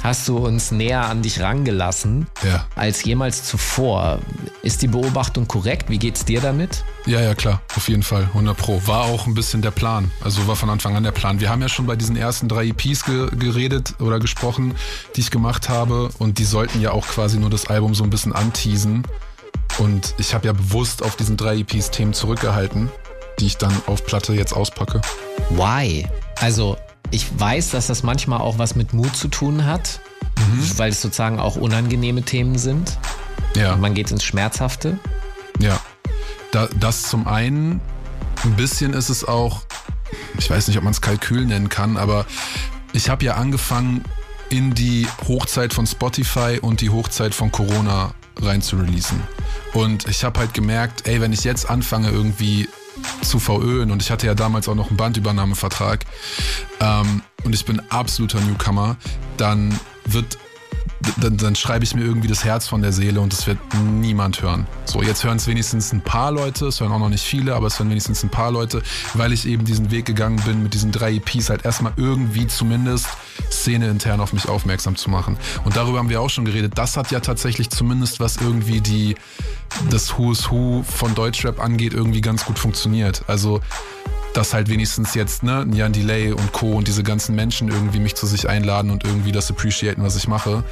hast 0.03 0.27
du 0.27 0.37
uns 0.39 0.71
näher 0.71 1.05
an 1.05 1.21
dich 1.21 1.39
rangelassen 1.39 2.27
Ja. 2.43 2.65
als 2.75 3.05
jemals 3.05 3.45
zuvor. 3.45 4.19
Ist 4.61 4.81
die 4.81 4.87
Beobachtung 4.89 5.47
korrekt? 5.47 5.89
Wie 5.89 5.99
geht's 5.99 6.25
dir 6.25 6.41
damit? 6.41 6.83
Ja, 7.05 7.21
ja, 7.21 7.33
klar, 7.33 7.61
auf 7.77 7.87
jeden 7.87 8.03
Fall, 8.03 8.23
100 8.33 8.57
Pro. 8.57 8.81
War 8.85 9.05
auch 9.05 9.25
ein 9.25 9.33
bisschen 9.33 9.61
der 9.61 9.71
Plan, 9.71 10.11
also 10.21 10.45
war 10.47 10.57
von 10.57 10.69
Anfang 10.69 10.97
an 10.97 11.03
der 11.03 11.11
Plan. 11.13 11.39
Wir 11.39 11.49
haben 11.49 11.61
ja 11.61 11.69
schon 11.69 11.85
bei 11.85 11.95
diesen 11.95 12.17
ersten 12.17 12.49
drei 12.49 12.65
EPs 12.67 13.05
ge 13.05 13.29
geredet 13.37 13.95
oder 14.01 14.19
gesprochen, 14.19 14.75
die 15.15 15.21
ich 15.21 15.31
gemacht 15.31 15.69
habe 15.69 16.09
und 16.19 16.39
die 16.39 16.43
sollten 16.43 16.81
ja 16.81 16.91
auch 16.91 17.07
quasi 17.07 17.37
nur 17.37 17.49
das 17.49 17.67
Album 17.67 17.95
so 17.95 18.03
ein 18.03 18.09
bisschen 18.09 18.33
anteasen. 18.33 19.03
Und 19.77 20.13
ich 20.17 20.33
habe 20.33 20.45
ja 20.47 20.51
bewusst 20.53 21.03
auf 21.03 21.15
diesen 21.15 21.37
drei 21.37 21.57
EPs 21.59 21.91
Themen 21.91 22.13
zurückgehalten, 22.13 22.89
die 23.39 23.47
ich 23.47 23.57
dann 23.57 23.73
auf 23.87 24.05
Platte 24.05 24.33
jetzt 24.33 24.53
auspacke. 24.53 25.01
Why? 25.51 26.07
Also, 26.39 26.77
ich 27.11 27.27
weiß, 27.39 27.71
dass 27.71 27.87
das 27.87 28.03
manchmal 28.03 28.39
auch 28.39 28.57
was 28.57 28.75
mit 28.75 28.93
Mut 28.93 29.15
zu 29.15 29.27
tun 29.27 29.65
hat, 29.65 29.99
weil 30.77 30.91
es 30.91 31.01
sozusagen 31.01 31.39
auch 31.39 31.55
unangenehme 31.55 32.23
Themen 32.23 32.57
sind. 32.57 32.97
Ja. 33.55 33.73
Und 33.73 33.81
man 33.81 33.93
geht 33.93 34.11
ins 34.11 34.23
Schmerzhafte. 34.23 34.99
Ja, 35.59 35.79
da, 36.51 36.67
das 36.79 37.03
zum 37.03 37.27
einen. 37.27 37.81
Ein 38.43 38.55
bisschen 38.55 38.93
ist 38.93 39.09
es 39.09 39.25
auch, 39.25 39.61
ich 40.37 40.49
weiß 40.49 40.67
nicht, 40.67 40.77
ob 40.77 40.83
man 40.83 40.91
es 40.91 41.01
Kalkül 41.01 41.45
nennen 41.45 41.69
kann, 41.69 41.97
aber 41.97 42.25
ich 42.93 43.09
habe 43.09 43.25
ja 43.25 43.33
angefangen, 43.33 44.03
in 44.49 44.73
die 44.73 45.07
Hochzeit 45.27 45.73
von 45.73 45.85
Spotify 45.87 46.59
und 46.61 46.81
die 46.81 46.89
Hochzeit 46.89 47.35
von 47.35 47.51
Corona 47.51 48.13
rein 48.39 48.61
zu 48.61 48.77
releasen. 48.77 49.21
Und 49.73 50.07
ich 50.07 50.23
habe 50.23 50.39
halt 50.39 50.53
gemerkt, 50.53 51.07
ey, 51.07 51.19
wenn 51.19 51.33
ich 51.33 51.43
jetzt 51.43 51.69
anfange 51.69 52.09
irgendwie 52.09 52.69
zu 53.21 53.39
VÖen 53.39 53.91
und 53.91 54.01
ich 54.01 54.11
hatte 54.11 54.27
ja 54.27 54.35
damals 54.35 54.67
auch 54.67 54.75
noch 54.75 54.87
einen 54.87 54.97
Bandübernahmevertrag. 54.97 56.05
Ähm, 56.79 57.21
und 57.43 57.53
ich 57.53 57.65
bin 57.65 57.81
absoluter 57.89 58.39
Newcomer, 58.41 58.97
dann 59.37 59.79
wird 60.05 60.37
dann, 61.17 61.37
dann 61.37 61.55
schreibe 61.55 61.83
ich 61.83 61.95
mir 61.95 62.03
irgendwie 62.03 62.27
das 62.27 62.43
Herz 62.43 62.67
von 62.67 62.81
der 62.81 62.91
Seele 62.91 63.21
und 63.21 63.33
es 63.33 63.47
wird 63.47 63.57
niemand 63.99 64.41
hören. 64.41 64.67
So, 64.85 65.01
jetzt 65.01 65.23
hören 65.23 65.37
es 65.37 65.47
wenigstens 65.47 65.93
ein 65.93 66.01
paar 66.01 66.31
Leute, 66.31 66.67
es 66.67 66.79
hören 66.79 66.91
auch 66.91 66.99
noch 66.99 67.09
nicht 67.09 67.23
viele, 67.23 67.55
aber 67.55 67.67
es 67.67 67.79
hören 67.79 67.89
wenigstens 67.89 68.23
ein 68.23 68.29
paar 68.29 68.51
Leute, 68.51 68.81
weil 69.13 69.33
ich 69.33 69.47
eben 69.47 69.65
diesen 69.65 69.91
Weg 69.91 70.05
gegangen 70.05 70.41
bin, 70.45 70.63
mit 70.63 70.73
diesen 70.73 70.91
drei 70.91 71.13
EPs 71.15 71.49
halt 71.49 71.65
erstmal 71.65 71.93
irgendwie 71.97 72.47
zumindest 72.47 73.07
Szene 73.51 73.89
intern 73.89 74.19
auf 74.19 74.33
mich 74.33 74.47
aufmerksam 74.47 74.95
zu 74.95 75.09
machen. 75.09 75.37
Und 75.63 75.75
darüber 75.75 75.99
haben 75.99 76.09
wir 76.09 76.21
auch 76.21 76.29
schon 76.29 76.45
geredet. 76.45 76.73
Das 76.75 76.97
hat 76.97 77.11
ja 77.11 77.19
tatsächlich 77.19 77.69
zumindest, 77.69 78.19
was 78.19 78.37
irgendwie 78.37 78.81
die, 78.81 79.15
das 79.89 80.17
Who's 80.17 80.51
Who 80.51 80.83
von 80.83 81.15
Deutschrap 81.15 81.59
angeht, 81.59 81.93
irgendwie 81.93 82.21
ganz 82.21 82.45
gut 82.45 82.59
funktioniert. 82.59 83.23
Also, 83.27 83.61
dass 84.37 84.53
halt 84.53 84.69
wenigstens 84.69 85.15
jetzt, 85.15 85.41
ne, 85.41 85.65
Jan 85.71 85.93
Delay 85.93 86.31
und 86.31 86.53
Co. 86.53 86.73
und 86.73 86.87
diese 86.87 87.01
ganzen 87.01 87.33
Menschen 87.33 87.69
irgendwie 87.69 87.99
mich 87.99 88.13
zu 88.13 88.27
sich 88.27 88.47
einladen 88.47 88.91
und 88.91 89.03
irgendwie 89.03 89.31
das 89.31 89.49
appreciaten, 89.49 90.03
was 90.03 90.15
ich 90.15 90.27
mache. 90.27 90.63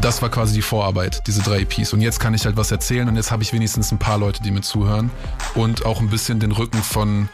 Das 0.00 0.22
war 0.22 0.30
quasi 0.30 0.54
die 0.54 0.62
Vorarbeit, 0.62 1.26
diese 1.26 1.42
drei 1.42 1.60
EPs. 1.60 1.92
Und 1.92 2.00
jetzt 2.00 2.18
kann 2.18 2.32
ich 2.32 2.46
halt 2.46 2.56
was 2.56 2.70
erzählen 2.70 3.06
und 3.10 3.16
jetzt 3.16 3.30
habe 3.30 3.42
ich 3.42 3.52
wenigstens 3.52 3.92
ein 3.92 3.98
paar 3.98 4.16
Leute, 4.16 4.42
die 4.42 4.50
mir 4.50 4.62
zuhören 4.62 5.10
und 5.54 5.84
auch 5.84 6.00
ein 6.00 6.08
bisschen 6.08 6.40
den 6.40 6.50
Rücken 6.50 6.82
von, 6.82 7.28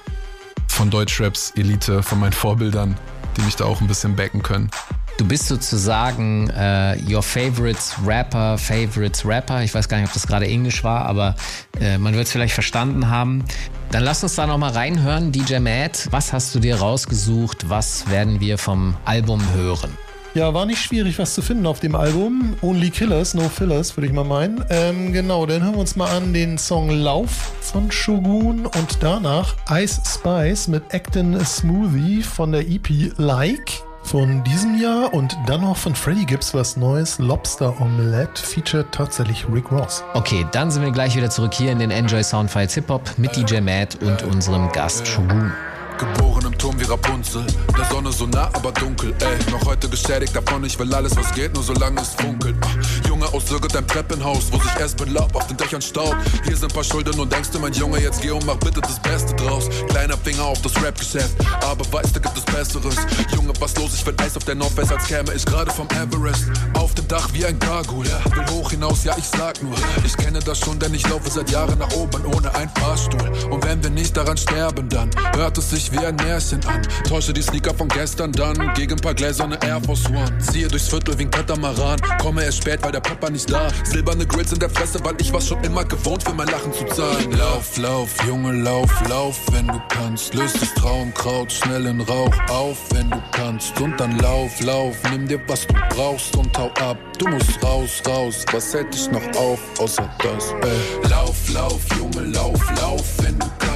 von 0.67 0.91
Deutschraps 0.91 1.53
Elite, 1.55 2.03
von 2.03 2.19
meinen 2.19 2.33
Vorbildern, 2.33 2.97
die 3.37 3.43
mich 3.43 3.55
da 3.55 3.65
auch 3.65 3.81
ein 3.81 3.87
bisschen 3.87 4.17
backen 4.17 4.43
können. 4.43 4.71
Du 5.19 5.27
bist 5.27 5.49
sozusagen 5.49 6.49
äh, 6.51 6.97
your 7.11 7.25
favorites 7.25 7.97
Rapper, 8.07 8.57
favorites 8.57 9.27
Rapper. 9.27 9.65
Ich 9.65 9.75
weiß 9.75 9.89
gar 9.89 9.99
nicht, 9.99 10.07
ob 10.07 10.15
das 10.15 10.29
gerade 10.29 10.47
Englisch 10.47 10.85
war, 10.85 11.07
aber 11.07 11.35
äh, 11.81 11.99
man 11.99 12.15
wird 12.15 12.27
es 12.27 12.33
vielleicht 12.33 12.55
verstanden 12.55 13.11
haben. 13.11 13.43
Dann 13.91 14.05
lass 14.05 14.23
uns 14.23 14.37
da 14.37 14.47
nochmal 14.47 14.71
reinhören. 14.71 15.33
DJ 15.33 15.59
Matt, 15.59 16.07
was 16.13 16.33
hast 16.33 16.55
du 16.55 16.61
dir 16.61 16.77
rausgesucht? 16.77 17.69
Was 17.69 18.09
werden 18.09 18.39
wir 18.39 18.59
vom 18.59 18.95
Album 19.05 19.43
hören? 19.55 19.91
Ja, 20.35 20.55
war 20.55 20.67
nicht 20.67 20.81
schwierig, 20.81 21.19
was 21.19 21.35
zu 21.35 21.43
finden 21.43 21.67
auf 21.67 21.81
dem 21.81 21.97
Album. 21.97 22.55
Only 22.63 22.91
Killers, 22.91 23.35
No 23.35 23.49
Fillers, 23.49 23.97
würde 23.97 24.07
ich 24.07 24.13
mal 24.13 24.23
meinen. 24.23 24.65
Ähm, 24.71 25.13
genau, 25.13 25.47
dann 25.47 25.65
hören 25.65 25.75
wir 25.75 25.81
uns 25.81 25.97
mal 25.97 26.17
an 26.17 26.33
den 26.33 26.59
Song 26.59 26.91
Lauf 26.91 27.55
von 27.61 27.91
Shogun 27.91 28.67
und 28.67 28.99
danach 29.01 29.57
Ice 29.69 30.01
Spice 30.07 30.69
mit 30.69 30.85
Actin 30.91 31.45
Smoothie 31.45 32.23
von 32.23 32.53
der 32.53 32.61
EP 32.69 32.89
Like 33.17 33.83
von 34.09 34.43
diesem 34.43 34.81
Jahr 34.81 35.13
und 35.13 35.37
dann 35.47 35.61
noch 35.61 35.77
von 35.77 35.95
Freddie 35.95 36.25
Gibbs 36.25 36.55
was 36.55 36.79
Neues, 36.79 37.19
Lobster 37.19 37.79
Omelette, 37.79 38.41
featured 38.41 38.91
tatsächlich 38.91 39.47
Rick 39.53 39.71
Ross. 39.71 40.03
Okay, 40.15 40.47
dann 40.53 40.71
sind 40.71 40.83
wir 40.83 40.93
gleich 40.93 41.15
wieder 41.15 41.29
zurück 41.29 41.53
hier 41.53 41.71
in 41.73 41.79
den 41.79 41.91
Enjoy 41.91 42.25
Soundfiles 42.25 42.73
Hip 42.73 42.89
Hop 42.89 43.03
mit 43.19 43.37
DJ 43.37 43.61
Matt 43.61 44.03
und 44.03 44.23
unserem 44.23 44.73
Gast 44.73 45.07
Shogun. 45.07 45.53
Geboren 45.99 46.47
im 46.47 46.57
Turm 46.57 46.79
wie 46.79 46.85
Rapunzel, 46.85 47.45
der 47.77 47.85
Sonne 47.87 48.13
so 48.13 48.27
nah, 48.27 48.49
aber 48.53 48.71
dunkel, 48.71 49.13
ey. 49.21 49.51
Noch 49.51 49.67
heute 49.67 49.89
geschädigt 49.89 50.35
davon, 50.35 50.63
ich 50.65 50.79
will 50.79 50.95
alles, 50.95 51.17
was 51.17 51.33
geht, 51.33 51.53
nur 51.55 51.63
solange 51.65 52.01
es 52.01 52.15
funkelt. 52.15 52.55
Ah, 52.61 53.09
Junge 53.09 53.27
aus 53.27 53.51
irgendeinem 53.51 53.87
Treppenhaus, 53.87 54.53
wo 54.53 54.59
sich 54.61 54.77
erst 54.79 55.01
mit 55.01 55.11
Laub 55.11 55.35
auf 55.35 55.47
den 55.49 55.57
Dächern 55.57 55.83
staut. 55.83 56.15
Hier 56.45 56.57
sind 56.57 56.73
paar 56.73 56.85
Schulden 56.85 57.19
und 57.19 57.33
denkst 57.33 57.51
du, 57.51 57.59
mein 57.59 57.73
Junge, 57.73 58.01
jetzt 58.01 58.23
geh 58.23 58.31
und 58.31 58.47
mach 58.47 58.57
bitte 58.57 58.81
das 58.81 59.01
Beste 59.03 59.35
draus. 59.35 59.69
Kleiner 59.89 60.17
Finger 60.17 60.45
auf 60.45 60.63
das 60.63 60.81
Rap-Geschäft, 60.81 61.35
aber 61.63 61.85
weißt 61.93 62.15
du, 62.15 62.21
gibt 62.21 62.37
es 62.37 62.45
Besseres. 62.45 62.97
Junge, 63.35 63.53
was 63.59 63.77
los, 63.77 63.95
ich 63.95 64.07
will 64.07 64.15
Eis 64.19 64.37
auf 64.37 64.45
der 64.45 64.55
Nordwest, 64.55 64.93
als 64.93 65.05
käme 65.05 65.35
ich 65.35 65.45
gerade 65.45 65.73
vom 65.73 65.89
Everest. 65.91 66.45
Auf 66.75 66.95
dem 66.95 67.09
Dach 67.09 67.29
wie 67.33 67.45
ein 67.45 67.59
Gargoyle, 67.59 68.21
will 68.37 68.47
hoch 68.53 68.71
hinaus, 68.71 69.03
ja, 69.03 69.17
ich 69.19 69.27
sag 69.27 69.61
nur. 69.63 69.75
Ich 70.05 70.17
kenne 70.17 70.39
das 70.39 70.61
schon, 70.61 70.79
denn 70.79 70.95
ich 70.95 71.09
laufe 71.09 71.29
seit 71.29 71.51
Jahren 71.51 71.79
nach 71.79 71.93
oben 71.95 72.25
ohne 72.27 72.55
einen 72.55 72.71
Fahrstuhl. 72.77 73.33
Und 73.51 73.65
wenn 73.65 73.83
wir 73.83 73.91
nicht 73.91 74.17
daran 74.17 74.37
sterben, 74.37 74.89
dann 74.89 75.11
hört 75.35 75.59
es 75.59 75.71
sich 75.71 75.88
wie 75.93 75.99
ein 75.99 76.17
Märchen 76.17 76.65
an. 76.67 76.83
Täusche 77.09 77.33
die 77.33 77.43
Sneaker 77.43 77.75
von 77.75 77.89
gestern 77.89 78.33
dann 78.33 78.73
gegen 78.75 78.93
ein 78.93 79.01
paar 79.01 79.15
gläserne 79.15 79.59
Air 79.63 79.81
Force 79.85 80.07
One. 80.07 80.39
Ziehe 80.39 80.69
durchs 80.69 80.89
Viertel 80.89 81.19
wie 81.19 81.25
ein 81.25 81.31
Katamaran. 81.31 82.01
Komme 82.21 82.45
erst 82.45 82.59
spät, 82.59 82.83
weil 82.83 82.93
der 82.93 83.01
Papa 83.01 83.31
nicht 83.31 83.51
da. 83.51 83.69
Silberne 83.85 84.27
Grills 84.27 84.53
in 84.53 84.59
der 84.59 84.71
Fresse, 84.71 85.03
weil 85.05 85.15
ich 85.19 85.33
war 85.33 85.41
schon 85.41 85.63
immer 85.65 85.85
gewohnt, 85.85 86.23
für 86.23 86.35
mein 86.35 86.49
Lachen 86.49 86.73
zu 86.73 86.85
zahlen. 86.87 87.33
Lauf, 87.33 87.77
lauf, 87.77 88.11
Junge, 88.27 88.53
lauf, 88.53 88.91
lauf, 89.09 89.39
wenn 89.53 89.67
du 89.67 89.81
kannst. 89.89 90.35
Löst 90.35 90.61
das 90.61 90.73
Traumkraut 90.75 91.53
schnell 91.53 91.87
in 91.87 92.01
Rauch 92.01 92.35
auf, 92.49 92.79
wenn 92.91 93.11
du 93.11 93.23
kannst. 93.33 93.81
Und 93.81 93.99
dann 93.99 94.19
lauf, 94.19 94.61
lauf, 94.61 94.97
nimm 95.11 95.27
dir 95.27 95.41
was 95.49 95.67
du 95.67 95.75
brauchst 95.91 96.37
und 96.37 96.57
hau 96.59 96.71
ab. 96.81 96.97
Du 97.19 97.29
musst 97.29 97.63
raus, 97.63 98.03
raus, 98.07 98.45
was 98.53 98.75
hält 98.75 98.93
dich 98.95 99.11
noch 99.11 99.27
auf, 99.37 99.59
außer 99.79 100.09
das, 100.19 100.53
ey. 100.63 101.11
Lauf, 101.11 101.49
lauf, 101.53 101.81
Junge, 101.99 102.29
lauf, 102.29 102.61
lauf, 102.81 103.03
wenn 103.23 103.39
du 103.39 103.47
kannst. 103.59 103.68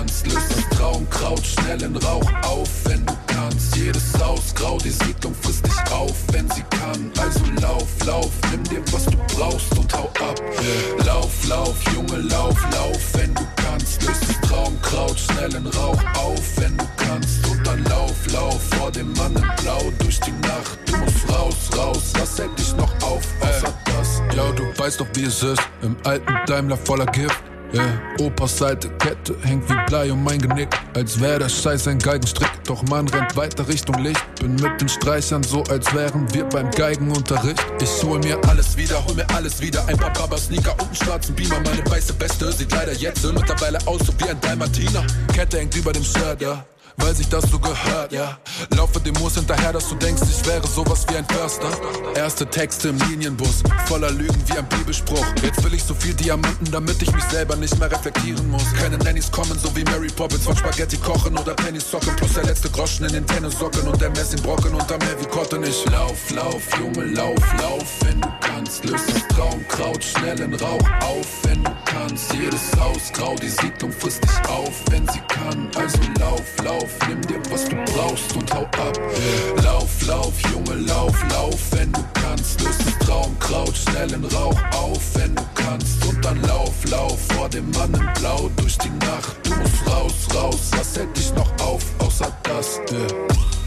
Traumkraut 0.82 1.46
schnell 1.46 1.80
in 1.80 1.94
Rauch 1.94 2.28
auf, 2.42 2.68
wenn 2.86 3.06
du 3.06 3.12
kannst. 3.28 3.76
Jedes 3.76 4.18
Haus 4.18 4.52
grau, 4.52 4.78
die 4.78 4.90
Siedlung 4.90 5.32
frisst 5.40 5.64
dich 5.64 5.92
auf, 5.92 6.16
wenn 6.32 6.50
sie 6.50 6.64
kann. 6.70 7.08
Also 7.20 7.44
lauf, 7.60 7.86
lauf, 8.04 8.32
nimm 8.50 8.64
dir 8.64 8.82
was 8.92 9.04
du 9.04 9.16
brauchst 9.36 9.78
und 9.78 9.92
hau 9.94 10.10
ab. 10.18 10.42
Lauf, 11.06 11.30
lauf, 11.48 11.76
Junge, 11.94 12.22
lauf, 12.22 12.56
lauf, 12.72 12.98
wenn 13.12 13.32
du 13.32 13.46
kannst. 13.54 14.02
Löst 14.02 14.22
das 14.28 14.50
Traumkraut 14.50 15.20
schnell 15.20 15.54
in 15.54 15.68
Rauch 15.68 16.02
auf, 16.16 16.42
wenn 16.56 16.76
du 16.76 16.84
kannst. 16.96 17.46
Und 17.48 17.64
dann 17.64 17.84
lauf, 17.84 18.16
lauf 18.32 18.60
vor 18.76 18.90
dem 18.90 19.12
Mann 19.12 19.36
in 19.36 19.62
Blau 19.62 19.84
durch 20.00 20.18
die 20.18 20.32
Nacht. 20.32 20.78
Du 20.86 20.96
musst 20.96 21.28
raus, 21.30 21.70
raus, 21.76 22.12
was 22.18 22.38
hält 22.40 22.58
dich 22.58 22.74
noch 22.74 22.92
auf, 23.02 23.22
außer 23.40 23.72
das? 23.84 24.20
Ja, 24.34 24.50
du 24.50 24.64
weißt 24.76 25.00
doch, 25.00 25.06
wie 25.14 25.26
es 25.26 25.44
ist, 25.44 25.62
im 25.82 25.96
alten 26.02 26.34
Daimler 26.46 26.76
voller 26.76 27.06
Gift. 27.06 27.40
Yeah. 27.72 27.98
Opas 28.20 28.60
alte 28.60 28.90
Kette 28.98 29.34
hängt 29.42 29.68
wie 29.68 29.76
Blei 29.86 30.12
um 30.12 30.22
mein 30.22 30.38
Genick, 30.38 30.68
als 30.94 31.18
wär 31.18 31.38
der 31.38 31.48
Scheiß 31.48 31.88
ein 31.88 31.98
Geigenstrick. 31.98 32.50
Doch 32.64 32.82
man 32.84 33.08
rennt 33.08 33.34
weiter 33.34 33.66
Richtung 33.66 34.02
Licht. 34.02 34.22
Bin 34.40 34.56
mit 34.56 34.80
den 34.80 34.88
Streichern 34.88 35.42
so, 35.42 35.62
als 35.64 35.92
wären 35.94 36.32
wir 36.34 36.44
beim 36.44 36.70
Geigenunterricht. 36.70 37.64
Ich 37.80 38.02
hol 38.02 38.18
mir 38.18 38.38
alles 38.48 38.76
wieder, 38.76 39.02
hol 39.06 39.14
mir 39.14 39.26
alles 39.34 39.60
wieder. 39.60 39.86
Ein 39.88 39.96
paar 39.96 40.12
Baba-Sneaker 40.12 40.72
und 40.72 40.82
einen 40.82 40.96
schwarzen 40.96 41.34
Beamer. 41.34 41.60
Meine 41.60 41.84
weiße 41.90 42.20
Weste 42.20 42.52
sieht 42.52 42.72
leider 42.72 42.92
jetzt 42.92 43.24
mittlerweile 43.24 43.78
aus 43.86 44.00
so 44.06 44.12
wie 44.18 44.28
ein 44.28 44.40
Dalmatiner. 44.40 45.04
Kette 45.34 45.58
hängt 45.58 45.74
über 45.74 45.92
dem 45.92 46.04
Shirt, 46.04 46.42
ja 46.42 46.64
weil 46.96 47.14
sich 47.14 47.28
das 47.28 47.44
so 47.50 47.58
gehört, 47.58 48.12
ja. 48.12 48.38
Laufe 48.76 49.00
dem 49.00 49.14
Muss 49.14 49.34
hinterher, 49.34 49.72
dass 49.72 49.88
du 49.88 49.94
denkst, 49.96 50.22
ich 50.30 50.46
wäre 50.46 50.66
sowas 50.66 51.06
wie 51.10 51.16
ein 51.16 51.26
Förster. 51.26 51.70
Erste 52.14 52.46
Texte 52.46 52.88
im 52.88 52.98
Linienbus, 52.98 53.62
voller 53.86 54.10
Lügen 54.10 54.42
wie 54.46 54.58
ein 54.58 54.68
Bibelspruch. 54.68 55.24
Jetzt 55.42 55.62
will 55.64 55.74
ich 55.74 55.82
so 55.82 55.94
viel 55.94 56.14
Diamanten, 56.14 56.70
damit 56.70 57.00
ich 57.02 57.12
mich 57.12 57.24
selber 57.24 57.56
nicht 57.56 57.78
mehr 57.78 57.90
reflektieren 57.90 58.48
muss. 58.50 58.64
Keine 58.80 58.98
Nannies 58.98 59.30
kommen, 59.30 59.58
so 59.58 59.74
wie 59.76 59.84
Mary 59.84 60.08
Poppins, 60.08 60.44
von 60.44 60.56
Spaghetti 60.56 60.96
kochen 60.96 61.36
oder 61.38 61.54
Socken. 61.82 62.14
Plus 62.16 62.32
der 62.34 62.44
letzte 62.44 62.70
Groschen 62.70 63.06
in 63.06 63.12
den 63.12 63.26
Tennissocken 63.26 63.86
und 63.88 64.00
der 64.00 64.10
Messingbrocken 64.10 64.74
unterm 64.74 64.98
Meer 65.00 65.20
wie 65.20 65.26
Cotton. 65.26 65.62
Ich 65.64 65.84
lauf, 65.90 66.30
lauf, 66.30 66.62
Junge, 66.78 67.06
lauf, 67.12 67.42
lauf, 67.58 67.84
wenn 68.02 68.20
du 68.20 68.28
kannst. 68.40 68.84
Löst 68.84 69.04
das 69.08 69.28
Traumkraut 69.28 70.02
schnell 70.02 70.40
in 70.40 70.54
Rauch 70.54 70.88
auf, 71.00 71.26
wenn 71.42 71.62
du 71.64 71.70
kannst. 71.84 72.32
Jedes 72.32 72.72
Haus 72.78 73.12
grau, 73.12 73.34
die 73.36 73.48
Siedlung 73.48 73.92
frisst 73.92 74.22
dich 74.22 74.48
auf, 74.48 74.72
wenn 74.90 75.06
sie 75.08 75.20
kann. 75.28 75.68
Also 75.74 75.98
lauf, 76.18 76.42
lauf, 76.64 76.81
nimm 77.08 77.20
dir 77.22 77.40
was 77.50 77.64
du 77.68 77.76
brauchst 77.92 78.34
und 78.36 78.52
hau 78.54 78.62
ab. 78.62 78.98
Lauf, 79.62 80.06
lauf, 80.06 80.32
Junge, 80.52 80.80
lauf, 80.86 81.14
lauf, 81.30 81.60
wenn 81.72 81.92
du 81.92 82.04
kannst. 82.14 82.60
Löst 82.60 82.80
das 82.86 82.98
Traumkraut 83.06 83.76
schnell 83.76 84.12
in 84.12 84.24
Rauch 84.24 84.60
auf, 84.72 85.00
wenn 85.14 85.34
du 85.34 85.42
kannst. 85.54 86.04
Und 86.06 86.24
dann 86.24 86.40
lauf, 86.42 86.74
lauf 86.90 87.18
vor 87.34 87.48
dem 87.48 87.70
Mann 87.72 87.92
in 87.94 88.08
Blau 88.20 88.50
durch 88.56 88.78
die 88.78 88.90
Nacht. 88.90 89.36
Du 89.44 89.50
musst 89.54 89.86
raus, 89.86 90.14
raus, 90.34 90.70
was 90.76 90.96
hält 90.96 91.16
dich 91.16 91.32
noch 91.34 91.50
auf, 91.60 91.82
außer 91.98 92.32
das? 92.44 92.80
Yeah. 92.90 93.00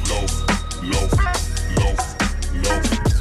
Lauf, 0.09 0.45
lauf, 0.83 1.11
lauf, 1.77 2.15
lauf, 2.63 3.14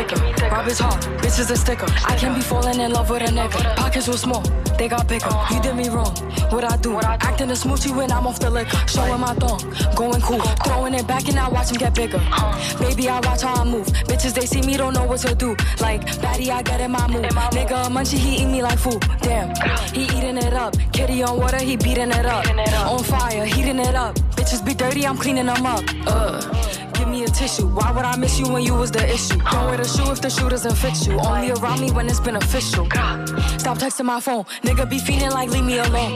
Rob 0.00 0.64
his 0.64 0.78
heart, 0.78 1.02
bitch 1.20 1.38
is 1.38 1.50
a 1.50 1.56
sticker. 1.56 1.86
I 2.06 2.16
can't 2.16 2.34
be 2.34 2.40
falling 2.40 2.80
in 2.80 2.92
love 2.92 3.10
with 3.10 3.22
a 3.22 3.26
nigga. 3.26 3.76
Pockets 3.76 4.08
were 4.08 4.16
small, 4.16 4.40
they 4.78 4.88
got 4.88 5.06
bigger. 5.06 5.28
You 5.52 5.60
did 5.60 5.76
me 5.76 5.90
wrong, 5.90 6.14
what 6.50 6.64
I 6.64 6.76
do? 6.78 6.98
Acting 6.98 7.50
a 7.50 7.52
smoochie 7.52 7.94
when 7.94 8.10
I'm 8.10 8.26
off 8.26 8.40
the 8.40 8.48
liquor. 8.48 8.78
Showing 8.88 9.20
my 9.20 9.34
thong, 9.34 9.60
going 9.94 10.22
cool. 10.22 10.40
Throwing 10.64 10.94
it 10.94 11.06
back 11.06 11.28
and 11.28 11.38
I 11.38 11.48
watch 11.50 11.70
him 11.70 11.76
get 11.76 11.94
bigger. 11.94 12.18
Baby, 12.78 13.10
I 13.10 13.20
watch 13.20 13.42
how 13.42 13.60
I 13.60 13.64
move. 13.64 13.86
Bitches, 14.08 14.32
they 14.32 14.46
see 14.46 14.62
me, 14.62 14.78
don't 14.78 14.94
know 14.94 15.04
what 15.04 15.20
to 15.20 15.34
do. 15.34 15.50
Like, 15.80 16.06
baddie, 16.22 16.48
I 16.48 16.62
get 16.62 16.80
in 16.80 16.92
my 16.92 17.06
mood. 17.06 17.24
Nigga, 17.52 17.84
munchie, 17.90 18.16
he 18.16 18.42
eat 18.42 18.46
me 18.46 18.62
like 18.62 18.78
food. 18.78 19.04
Damn, 19.20 19.54
he 19.92 20.04
eating 20.04 20.38
it 20.38 20.54
up. 20.54 20.74
Kitty 20.92 21.22
on 21.22 21.38
water, 21.38 21.58
he 21.58 21.76
beating 21.76 22.10
it 22.10 22.24
up. 22.24 22.46
On 22.90 23.04
fire, 23.04 23.44
heating 23.44 23.78
it 23.78 23.94
up. 23.94 24.14
Bitches 24.34 24.64
be 24.64 24.72
dirty, 24.72 25.06
I'm 25.06 25.18
cleaning 25.18 25.46
them 25.46 25.66
up. 25.66 25.84
Uh. 26.06 26.79
Tissue. 27.32 27.68
Why 27.68 27.90
would 27.92 28.04
I 28.04 28.16
miss 28.16 28.38
you 28.38 28.52
when 28.52 28.62
you 28.62 28.74
was 28.74 28.90
the 28.90 29.02
issue? 29.08 29.38
Don't 29.38 29.66
wear 29.66 29.76
the 29.78 29.84
shoe 29.84 30.10
if 30.10 30.20
the 30.20 30.28
shoe 30.28 30.48
doesn't 30.48 30.74
fit 30.74 31.06
you. 31.06 31.18
Only 31.18 31.52
around 31.52 31.80
me 31.80 31.90
when 31.90 32.06
it's 32.06 32.20
beneficial. 32.20 32.84
Stop 32.84 33.78
texting 33.78 34.04
my 34.04 34.20
phone. 34.20 34.44
Nigga 34.62 34.88
be 34.88 34.98
feeling 34.98 35.30
like 35.30 35.48
leave 35.48 35.64
me 35.64 35.78
alone. 35.78 36.14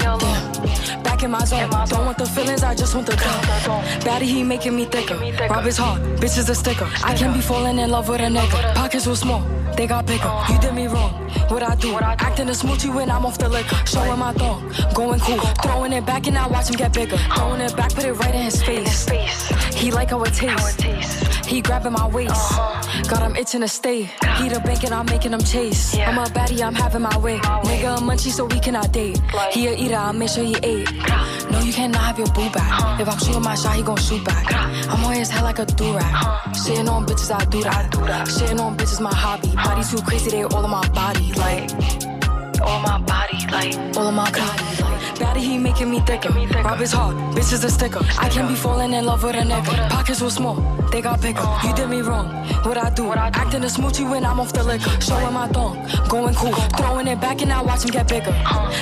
Back 1.02 1.22
in 1.22 1.30
my 1.30 1.44
zone. 1.44 1.70
Don't 1.88 2.04
want 2.04 2.18
the 2.18 2.26
feelings, 2.26 2.62
I 2.62 2.74
just 2.74 2.94
want 2.94 3.06
the 3.06 3.16
dough. 3.16 3.82
Daddy, 4.04 4.26
he 4.26 4.42
making 4.42 4.76
me 4.76 4.84
thicker. 4.84 5.16
Rob 5.48 5.64
his 5.64 5.78
heart. 5.78 6.02
Bitch 6.20 6.36
is 6.36 6.48
a 6.50 6.54
sticker. 6.54 6.88
I 7.02 7.14
can't 7.14 7.34
be 7.34 7.40
falling 7.40 7.78
in 7.78 7.90
love 7.90 8.08
with 8.08 8.20
a 8.20 8.24
nigga. 8.24 8.74
Pockets 8.74 9.06
were 9.06 9.16
small. 9.16 9.42
They 9.76 9.86
got 9.86 10.06
bigger. 10.06 10.32
You 10.48 10.58
did 10.58 10.74
me 10.74 10.86
wrong. 10.86 11.12
What 11.48 11.62
I 11.62 11.74
do? 11.74 11.96
Acting 11.98 12.48
a 12.48 12.52
smoochie 12.52 12.94
when 12.94 13.10
I'm 13.10 13.26
off 13.26 13.38
the 13.38 13.48
liquor. 13.48 13.76
Showing 13.86 14.18
my 14.18 14.32
thong. 14.32 14.72
Going 14.94 15.20
cool. 15.20 15.40
Throwing 15.62 15.92
it 15.92 16.06
back 16.06 16.26
and 16.26 16.38
I 16.38 16.46
watch 16.46 16.68
him 16.70 16.76
get 16.76 16.92
bigger. 16.92 17.16
Throwing 17.34 17.60
it 17.60 17.76
back, 17.76 17.92
put 17.94 18.04
it 18.04 18.12
right 18.12 18.34
in 18.34 18.42
his 18.42 18.62
face. 18.62 19.08
He 19.74 19.90
like 19.90 20.10
how 20.10 20.22
it 20.22 20.32
tastes. 20.34 21.46
He 21.46 21.60
grabbing 21.60 21.92
my 21.92 22.06
waist. 22.08 22.30
Uh-huh. 22.30 23.02
Got 23.08 23.22
him 23.22 23.36
itching 23.36 23.60
to 23.60 23.68
stay. 23.68 24.10
He 24.38 24.48
the 24.48 24.60
bank 24.64 24.84
and 24.84 24.94
I'm 24.94 25.06
making 25.06 25.32
him 25.32 25.40
chase. 25.40 25.96
I'm 25.98 26.18
a 26.18 26.24
baddie, 26.24 26.62
I'm 26.62 26.74
having 26.74 27.02
my 27.02 27.16
way. 27.18 27.38
Nigga 27.38 27.98
a 27.98 28.00
munchie 28.00 28.30
so 28.30 28.46
we 28.46 28.58
cannot 28.60 28.92
date. 28.92 29.20
He 29.52 29.66
a 29.66 29.74
eater, 29.74 29.96
I 29.96 30.12
make 30.12 30.30
sure 30.30 30.44
he 30.44 30.56
ate. 30.62 30.88
You 31.64 31.72
cannot 31.72 32.02
have 32.02 32.18
your 32.18 32.26
boo 32.28 32.50
back. 32.50 33.00
If 33.00 33.08
I'm 33.08 33.18
shooting 33.18 33.42
my 33.42 33.54
shot, 33.54 33.76
he 33.76 33.82
gon' 33.82 33.96
shoot 33.96 34.22
back. 34.22 34.52
I'm 34.52 35.02
on 35.02 35.14
his 35.14 35.30
head 35.30 35.44
like 35.44 35.58
a 35.58 35.64
do-rag. 35.64 36.14
Shitting 36.54 36.90
on 36.90 37.06
bitches, 37.06 37.34
I 37.34 37.44
do 37.46 37.62
that. 37.62 38.28
Shitting 38.28 38.60
on 38.60 38.76
bitches, 38.76 39.00
my 39.00 39.14
hobby. 39.14 39.48
Body 39.54 39.82
too 39.82 40.02
crazy, 40.02 40.30
they 40.30 40.44
all 40.44 40.64
on 40.64 40.70
my 40.70 40.86
body. 40.90 41.32
Like, 41.32 41.70
all 42.60 42.80
my 42.80 42.98
body, 42.98 43.38
like, 43.50 43.96
all 43.96 44.06
of 44.06 44.14
my 44.14 44.30
body. 44.30 44.82
Like, 44.82 44.93
daddy, 45.14 45.40
he 45.40 45.58
making 45.58 45.90
me 45.90 46.00
thicker. 46.00 46.30
Rob 46.62 46.80
is 46.80 46.92
hard, 46.92 47.16
bitch 47.34 47.52
is 47.52 47.64
a 47.64 47.70
sticker. 47.70 48.00
I 48.18 48.28
can't 48.28 48.48
be 48.48 48.54
falling 48.54 48.92
in 48.92 49.04
love 49.04 49.22
with 49.22 49.36
a 49.36 49.40
nigga. 49.40 49.88
Pockets 49.90 50.20
were 50.20 50.30
small, 50.30 50.56
they 50.90 51.00
got 51.00 51.20
bigger. 51.20 51.46
You 51.64 51.74
did 51.74 51.88
me 51.88 52.02
wrong, 52.02 52.28
what 52.64 52.76
I 52.76 52.90
do? 52.90 53.12
Acting 53.12 53.62
a 53.62 53.66
smoochie 53.66 54.08
when 54.08 54.24
I'm 54.24 54.40
off 54.40 54.52
the 54.52 54.62
liquor. 54.62 55.00
Showing 55.00 55.32
my 55.32 55.48
thong, 55.48 55.76
going 56.08 56.34
cool. 56.34 56.52
Throwing 56.78 57.06
it 57.08 57.20
back 57.20 57.42
and 57.42 57.52
I 57.52 57.62
watch 57.62 57.84
him 57.84 57.90
get 57.90 58.08
bigger. 58.08 58.32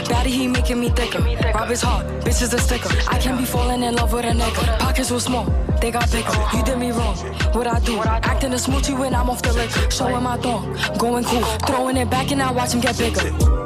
Daddy, 0.09 0.31
he 0.31 0.47
making 0.49 0.81
me 0.81 0.89
thicker. 0.91 1.21
Rob 1.55 1.71
is 1.71 1.83
hard, 1.83 2.07
bitch 2.25 2.43
is 2.43 2.53
a 2.53 2.59
sticker. 2.59 2.91
I 3.09 3.19
can't 3.19 3.39
be 3.39 3.45
falling 3.45 3.83
in 3.83 3.95
love 3.95 4.13
with 4.13 4.25
a 4.25 4.31
nigga. 4.31 4.79
Pockets 4.79 5.11
were 5.11 5.21
small, 5.21 5.47
they 5.81 5.91
got 5.91 6.11
bigger. 6.11 6.33
You 6.55 6.63
did 6.65 6.79
me 6.79 6.91
wrong, 6.93 7.17
what 7.55 7.67
I 7.67 7.79
do? 7.81 8.01
Acting 8.03 8.53
a 8.53 8.57
smoochie 8.57 8.99
when 8.99 9.15
I'm 9.15 9.31
off 9.31 9.43
the 9.43 9.53
liquor. 9.53 9.91
Showing 9.91 10.23
my 10.23 10.37
thong, 10.39 10.77
going 10.99 11.25
cool. 11.25 11.43
Throwing 11.67 11.97
it 11.97 12.11
back 12.11 12.31
and 12.31 12.43
I 12.43 12.51
watch 12.53 12.73
him 12.73 12.81
get 12.81 12.97
bigger. 12.99 13.62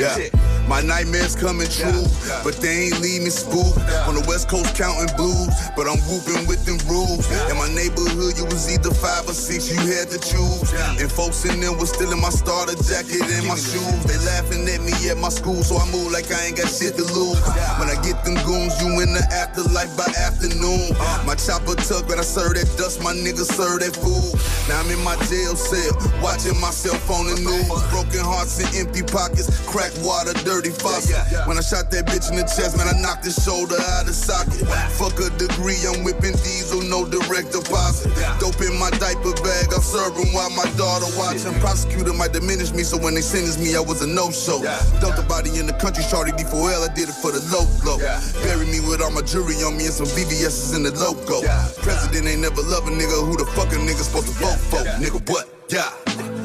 yeah. 0.00 0.18
it. 0.18 0.39
My 0.70 0.80
nightmares 0.82 1.34
coming 1.34 1.66
true, 1.66 2.06
but 2.46 2.54
they 2.62 2.86
ain't 2.86 3.02
leave 3.02 3.26
me 3.26 3.30
spooked. 3.34 3.82
On 4.06 4.14
the 4.14 4.22
west 4.30 4.46
coast 4.46 4.70
counting 4.78 5.10
blues, 5.18 5.50
but 5.74 5.90
I'm 5.90 5.98
whooping 6.06 6.46
with 6.46 6.62
them 6.62 6.78
rules. 6.86 7.26
In 7.50 7.58
my 7.58 7.66
neighborhood, 7.74 8.38
you 8.38 8.46
was 8.46 8.70
either 8.70 8.94
five 8.94 9.26
or 9.26 9.34
six, 9.34 9.66
you 9.66 9.82
had 9.82 10.14
to 10.14 10.18
choose. 10.22 10.70
And 11.02 11.10
folks 11.10 11.42
in 11.42 11.58
there 11.58 11.74
was 11.74 11.90
still 11.90 12.14
in 12.14 12.22
my 12.22 12.30
starter 12.30 12.78
jacket 12.86 13.18
and 13.18 13.50
my 13.50 13.58
shoes. 13.58 13.98
They 14.06 14.14
laughing 14.22 14.62
at 14.70 14.78
me 14.86 14.94
at 15.10 15.18
my 15.18 15.34
school, 15.34 15.58
so 15.66 15.74
I 15.74 15.90
move 15.90 16.14
like 16.14 16.30
I 16.30 16.38
ain't 16.46 16.56
got 16.62 16.70
shit 16.70 16.94
to 16.94 17.04
lose. 17.18 17.42
When 17.82 17.90
I 17.90 17.98
get 18.06 18.22
them 18.22 18.38
goons, 18.46 18.78
you 18.78 18.94
in 19.02 19.10
the 19.10 19.26
afterlife 19.34 19.90
by 19.98 20.06
afternoon. 20.22 20.94
My 21.26 21.34
chopper 21.34 21.74
tuck, 21.82 22.06
but 22.06 22.22
I 22.22 22.24
serve 22.24 22.54
that 22.54 22.70
dust, 22.78 23.02
my 23.02 23.10
niggas 23.10 23.50
serve 23.50 23.82
that 23.82 23.98
food. 23.98 24.38
Now 24.70 24.86
I'm 24.86 24.90
in 24.94 25.02
my 25.02 25.18
jail 25.26 25.58
cell, 25.58 25.98
watching 26.22 26.54
myself 26.62 27.02
on 27.10 27.26
the 27.26 27.42
news. 27.42 27.66
Broken 27.90 28.22
hearts 28.22 28.62
and 28.62 28.70
empty 28.78 29.02
pockets, 29.02 29.50
crack 29.66 29.90
water, 30.06 30.30
dirty 30.60 30.76
faucet. 30.76 31.16
When 31.48 31.56
I 31.56 31.64
shot 31.64 31.90
that 31.90 32.04
bitch 32.04 32.28
in 32.28 32.36
the 32.36 32.44
chest, 32.44 32.76
man, 32.76 32.84
I 32.84 32.96
knocked 33.00 33.24
his 33.24 33.40
shoulder 33.40 33.80
out 33.96 34.04
of 34.04 34.14
socket. 34.14 34.68
Fuck 35.00 35.16
a 35.16 35.32
degree, 35.40 35.80
I'm 35.88 36.04
whipping 36.04 36.36
diesel, 36.44 36.84
no 36.84 37.08
direct 37.08 37.56
deposit. 37.56 38.12
Dope 38.38 38.60
in 38.60 38.76
my 38.76 38.92
diaper 39.00 39.32
bag, 39.40 39.72
I'm 39.72 39.80
serving 39.80 40.28
while 40.36 40.52
my 40.52 40.68
daughter 40.76 41.08
watching. 41.16 41.56
Prosecutor 41.64 42.12
might 42.12 42.32
diminish 42.32 42.72
me, 42.72 42.84
so 42.84 43.00
when 43.00 43.14
they 43.16 43.24
sentenced 43.24 43.60
me, 43.60 43.72
I 43.76 43.80
was 43.80 44.04
a 44.04 44.08
no-show. 44.08 44.60
Dumped 45.00 45.16
the 45.16 45.24
body 45.24 45.56
in 45.56 45.64
the 45.64 45.76
country, 45.80 46.04
Charlie 46.12 46.36
D4L, 46.36 46.84
I 46.84 46.92
did 46.92 47.08
it 47.08 47.16
for 47.16 47.32
the 47.32 47.40
low 47.48 47.64
low. 47.88 47.98
Bury 48.44 48.68
me 48.68 48.84
with 48.84 49.00
all 49.00 49.10
my 49.10 49.24
jewelry 49.24 49.56
on 49.64 49.80
me 49.80 49.88
and 49.88 49.96
some 49.96 50.10
VVS's 50.12 50.76
in 50.76 50.84
the 50.84 50.92
logo. 51.00 51.40
President 51.80 52.28
ain't 52.28 52.44
never 52.44 52.60
love 52.68 52.84
a 52.84 52.92
nigga, 52.92 53.16
who 53.24 53.36
the 53.36 53.48
fuck 53.56 53.72
a 53.72 53.80
nigga 53.80 54.04
supposed 54.04 54.28
to 54.28 54.36
vote 54.36 54.60
for? 54.68 54.84
Nigga, 55.00 55.24
what? 55.24 55.48
Yeah. 55.70 55.88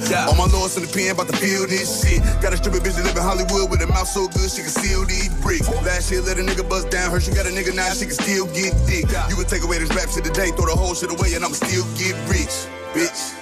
Yeah. 0.09 0.27
All 0.27 0.35
my 0.35 0.45
lords 0.51 0.77
in 0.77 0.83
the 0.83 0.91
pen 0.91 1.11
about 1.11 1.27
to 1.27 1.37
feel 1.37 1.65
this 1.67 2.03
shit. 2.03 2.21
Got 2.41 2.53
a 2.53 2.57
stupid 2.57 2.83
bitch 2.83 2.95
that 2.95 3.05
live 3.05 3.15
in 3.15 3.23
Hollywood 3.23 3.71
with 3.71 3.81
a 3.81 3.87
mouth 3.87 4.07
so 4.07 4.27
good 4.27 4.49
she 4.51 4.61
can 4.61 4.69
seal 4.69 5.05
these 5.05 5.33
bricks. 5.41 5.67
Last 5.83 6.11
year 6.11 6.21
let 6.21 6.37
a 6.37 6.43
nigga 6.43 6.67
bust 6.67 6.89
down 6.89 7.11
her, 7.11 7.19
she 7.19 7.31
got 7.31 7.45
a 7.45 7.49
nigga 7.49 7.73
now 7.75 7.89
she 7.93 8.05
can 8.05 8.15
still 8.15 8.45
get 8.53 8.75
dick. 8.85 9.05
You 9.29 9.37
would 9.37 9.47
take 9.47 9.63
away 9.63 9.79
this 9.79 9.89
rap 9.95 10.09
shit 10.09 10.23
today, 10.23 10.51
throw 10.51 10.67
the 10.67 10.75
whole 10.77 10.93
shit 10.93 11.09
away 11.11 11.33
and 11.33 11.43
I'ma 11.43 11.55
still 11.55 11.85
get 11.97 12.13
rich, 12.29 12.53
bitch. 12.93 13.33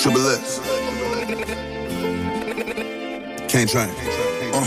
Triple 0.00 0.26
S. 0.28 0.60
Can't 3.50 3.68
train. 3.68 3.90
Uh, 4.54 4.66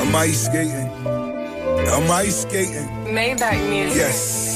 I'm 0.00 0.14
ice 0.14 0.46
skating. 0.46 0.90
I'm 1.90 2.10
ice 2.10 2.42
skating. 2.42 2.86
Maybach 3.08 3.58
music. 3.68 3.96
Yes. 3.96 4.49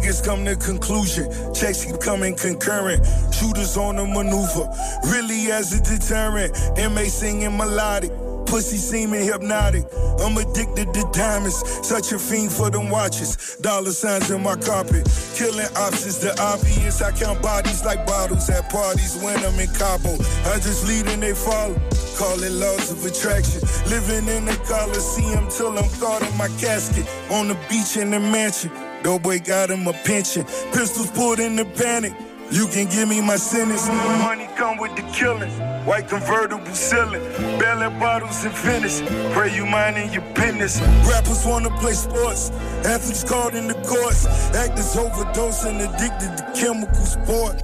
Niggas 0.00 0.24
come 0.24 0.44
to 0.46 0.56
conclusion. 0.56 1.28
Checks 1.52 1.84
keep 1.84 2.00
coming 2.00 2.34
concurrent. 2.34 3.04
Shooters 3.34 3.76
on 3.76 3.96
the 3.96 4.06
maneuver. 4.06 4.66
Really 5.12 5.52
as 5.52 5.72
a 5.74 5.82
deterrent. 5.82 6.56
MA 6.78 7.04
singing 7.04 7.56
melodic. 7.56 8.10
pussy 8.46 8.78
seeming 8.78 9.24
hypnotic. 9.24 9.84
I'm 10.20 10.36
addicted 10.36 10.92
to 10.94 11.08
diamonds, 11.12 11.62
such 11.86 12.12
a 12.12 12.18
fiend 12.18 12.50
for 12.50 12.70
them 12.70 12.88
watches. 12.90 13.56
Dollar 13.60 13.92
signs 13.92 14.30
in 14.30 14.42
my 14.42 14.56
carpet, 14.56 15.06
killing 15.36 15.70
options. 15.76 16.18
The 16.18 16.32
obvious, 16.40 17.00
I 17.02 17.12
count 17.12 17.42
bodies 17.42 17.84
like 17.84 18.04
bottles 18.06 18.48
at 18.50 18.70
parties 18.70 19.16
when 19.22 19.36
I'm 19.44 19.60
in 19.60 19.68
Cabo. 19.74 20.14
I 20.50 20.56
just 20.56 20.88
lead 20.88 21.06
and 21.08 21.22
they 21.22 21.34
follow. 21.34 21.78
Call 22.16 22.42
it 22.42 22.52
laws 22.52 22.90
of 22.90 23.04
attraction. 23.04 23.60
Living 23.88 24.26
in 24.34 24.46
the 24.46 24.56
Coliseum 24.66 25.48
till 25.48 25.78
I'm 25.78 25.88
caught 26.00 26.22
in 26.22 26.36
my 26.36 26.48
casket. 26.58 27.06
On 27.30 27.48
the 27.48 27.54
beach 27.68 27.96
in 27.96 28.10
the 28.10 28.18
mansion. 28.18 28.89
Doughboy 29.02 29.40
got 29.40 29.70
him 29.70 29.86
a 29.88 29.92
pension. 29.92 30.44
Pistols 30.72 31.10
pulled 31.10 31.40
in 31.40 31.56
the 31.56 31.64
panic. 31.64 32.12
You 32.50 32.66
can 32.66 32.88
give 32.90 33.08
me 33.08 33.20
my 33.20 33.36
sentence. 33.36 33.86
Money 33.86 34.48
come 34.56 34.76
with 34.76 34.94
the 34.96 35.02
killing. 35.12 35.50
White 35.86 36.08
convertible 36.08 36.74
ceiling. 36.74 37.22
Belly 37.58 37.88
bottles 37.98 38.44
and 38.44 38.54
finish. 38.54 39.00
Pray 39.32 39.54
you 39.54 39.64
minding 39.64 40.12
your 40.12 40.24
business. 40.34 40.80
Rappers 41.08 41.46
wanna 41.46 41.70
play 41.78 41.92
sports. 41.92 42.50
Athletes 42.84 43.24
caught 43.24 43.54
in 43.54 43.68
the 43.68 43.74
courts. 43.74 44.26
Actors 44.54 44.96
overdosing, 44.96 45.78
addicted 45.78 46.36
to 46.36 46.60
chemical 46.60 47.04
sport. 47.04 47.62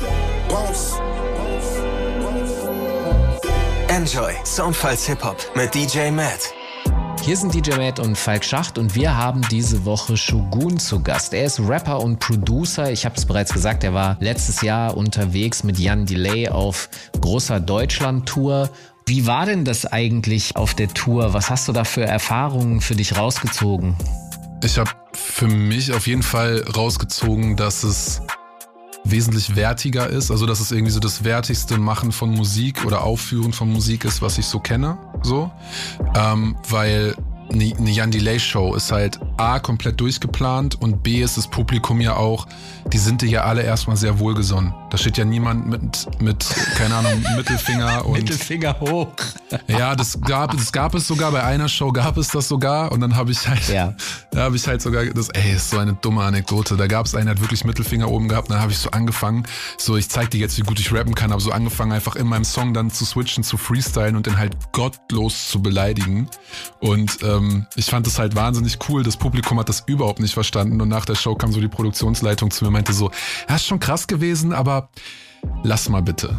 Boss. 0.49 0.99
Enjoy 3.91 4.33
Soundfiles 4.45 5.07
Hip 5.07 5.21
Hop 5.21 5.39
mit 5.57 5.73
DJ 5.73 6.13
Matt. 6.13 6.56
Hier 7.27 7.37
sind 7.37 7.53
DJ 7.53 7.75
Matt 7.75 7.99
und 7.99 8.17
Falk 8.17 8.45
Schacht 8.45 8.79
und 8.79 8.95
wir 8.95 9.17
haben 9.17 9.43
diese 9.51 9.85
Woche 9.85 10.17
Shogun 10.17 10.79
zu 10.79 11.03
Gast. 11.03 11.35
Er 11.35 11.45
ist 11.45 11.59
Rapper 11.59 12.01
und 12.01 12.21
Producer. 12.21 12.93
Ich 12.93 13.05
habe 13.05 13.17
es 13.17 13.27
bereits 13.27 13.53
gesagt, 13.53 13.83
er 13.83 13.93
war 13.93 14.17
letztes 14.21 14.63
Jahr 14.63 14.97
unterwegs 14.97 15.65
mit 15.65 15.77
Jan 15.77 16.07
Delay 16.07 16.49
auf 16.49 16.89
großer 17.21 17.59
Deutschland-Tour. 17.59 18.71
Wie 19.07 19.27
war 19.27 19.45
denn 19.45 19.65
das 19.65 19.87
eigentlich 19.87 20.55
auf 20.55 20.75
der 20.75 20.87
Tour? 20.87 21.35
Was 21.35 21.51
hast 21.51 21.67
du 21.67 21.73
da 21.73 21.83
für 21.83 22.05
Erfahrungen 22.05 22.81
für 22.81 22.95
dich 22.95 23.17
rausgezogen? 23.19 23.97
Ich 24.63 24.79
habe 24.79 24.93
für 25.13 25.49
mich 25.49 25.93
auf 25.93 26.07
jeden 26.07 26.23
Fall 26.23 26.63
rausgezogen, 26.77 27.57
dass 27.57 27.83
es 27.83 28.23
wesentlich 29.11 29.57
wertiger 29.57 30.09
ist, 30.09 30.31
also 30.31 30.47
dass 30.47 30.61
es 30.61 30.73
irgendwie 30.73 30.93
so 30.93 31.01
das 31.01 31.25
wertigste 31.25 31.79
Machen 31.79 32.13
von 32.13 32.31
Musik 32.31 32.85
oder 32.85 33.03
Aufführen 33.03 33.53
von 33.53 33.73
Musik 33.73 34.05
ist, 34.05 34.23
was 34.23 34.39
ich 34.39 34.47
so 34.47 34.61
kenne, 34.61 34.99
so, 35.23 35.51
ähm, 36.15 36.57
weil 36.69 37.15
eine 37.53 37.75
eine 37.77 37.91
Jan 37.91 38.11
Delay 38.11 38.41
Show 38.41 38.75
ist 38.75 38.91
halt 38.91 39.21
A, 39.37 39.59
komplett 39.59 40.01
durchgeplant 40.01 40.81
und 40.81 41.03
B, 41.03 41.23
ist 41.23 41.37
das 41.37 41.49
Publikum 41.49 42.01
ja 42.01 42.17
auch, 42.17 42.47
die 42.93 42.99
sind 42.99 43.23
dir 43.23 43.29
ja 43.29 43.45
alle 43.45 43.63
erstmal 43.63 43.97
sehr 43.97 44.19
wohlgesonnen. 44.19 44.75
Da 44.97 45.01
steht 45.03 45.19
ja 45.19 45.27
niemand 45.27 45.67
mit, 45.67 46.23
mit 46.23 46.47
keine 46.75 46.95
Ahnung, 46.95 47.23
Mittelfinger 47.37 48.07
und. 48.07 48.15
Mittelfinger 48.15 48.81
hoch. 48.81 49.13
Ja, 49.69 49.95
das 49.95 50.19
gab, 50.23 50.53
das 50.57 50.73
gab 50.73 50.95
es 50.95 51.07
sogar, 51.07 51.33
bei 51.33 51.43
einer 51.45 51.69
Show 51.69 51.93
gab 51.93 52.17
es 52.17 52.29
das 52.29 52.49
sogar 52.49 52.91
und 52.93 53.03
dann 53.03 53.15
habe 53.15 53.31
ich 53.31 53.47
halt, 53.47 53.69
Ja. 53.69 53.93
da 54.31 54.45
habe 54.45 54.57
ich 54.57 54.67
halt 54.67 54.81
sogar, 54.81 55.05
das, 55.05 55.29
ey, 55.29 55.53
ist 55.55 55.69
so 55.69 55.77
eine 55.79 55.93
dumme 55.93 56.23
Anekdote. 56.23 56.79
Da 56.79 56.87
gab 56.87 57.05
es 57.05 57.15
einen, 57.15 57.27
der 57.27 57.35
hat 57.35 57.43
wirklich 57.43 57.67
Mittelfinger 57.67 58.11
oben 58.11 58.27
gehabt 58.27 58.49
und 58.49 58.55
dann 58.55 58.63
habe 58.63 58.73
ich 58.73 58.79
so 58.79 58.91
angefangen, 58.91 59.47
so 59.77 59.99
ich 59.99 60.09
zeig 60.09 60.31
dir 60.31 60.41
jetzt, 60.41 60.57
wie 60.57 60.63
gut 60.63 60.81
ich 60.81 60.91
rappen 60.91 61.15
kann, 61.15 61.31
habe 61.31 61.43
so 61.43 61.53
angefangen, 61.53 61.93
einfach 61.93 62.17
in 62.17 62.27
meinem 62.27 62.45
Song 62.45 62.73
dann 62.73 62.91
zu 62.91 63.05
switchen, 63.05 63.45
zu 63.45 63.59
freestylen 63.59 64.17
und 64.17 64.25
den 64.25 64.39
halt 64.39 64.57
gottlos 64.73 65.49
zu 65.51 65.61
beleidigen. 65.61 66.31
Und 66.81 67.19
ähm, 67.23 67.67
ich 67.77 67.85
fand 67.85 68.07
das 68.07 68.19
halt 68.19 68.35
wahnsinnig 68.35 68.79
cool. 68.89 69.03
Das 69.03 69.19
Publikum 69.19 69.59
hat 69.59 69.69
das 69.69 69.83
überhaupt 69.85 70.21
nicht 70.21 70.33
verstanden 70.33 70.81
und 70.81 70.89
nach 70.89 71.05
der 71.05 71.17
Show 71.17 71.35
kam 71.35 71.53
so 71.53 71.61
die 71.61 71.69
Produktionsleitung 71.69 72.51
zu 72.51 72.65
mir 72.65 72.69
und 72.69 72.73
meinte 72.73 72.95
so, 72.95 73.11
ja, 73.47 73.57
ist 73.57 73.67
schon 73.67 73.79
krass 73.79 74.07
gewesen, 74.07 74.55
aber 74.55 74.86
lass 75.63 75.89
mal 75.89 76.03
bitte. 76.03 76.39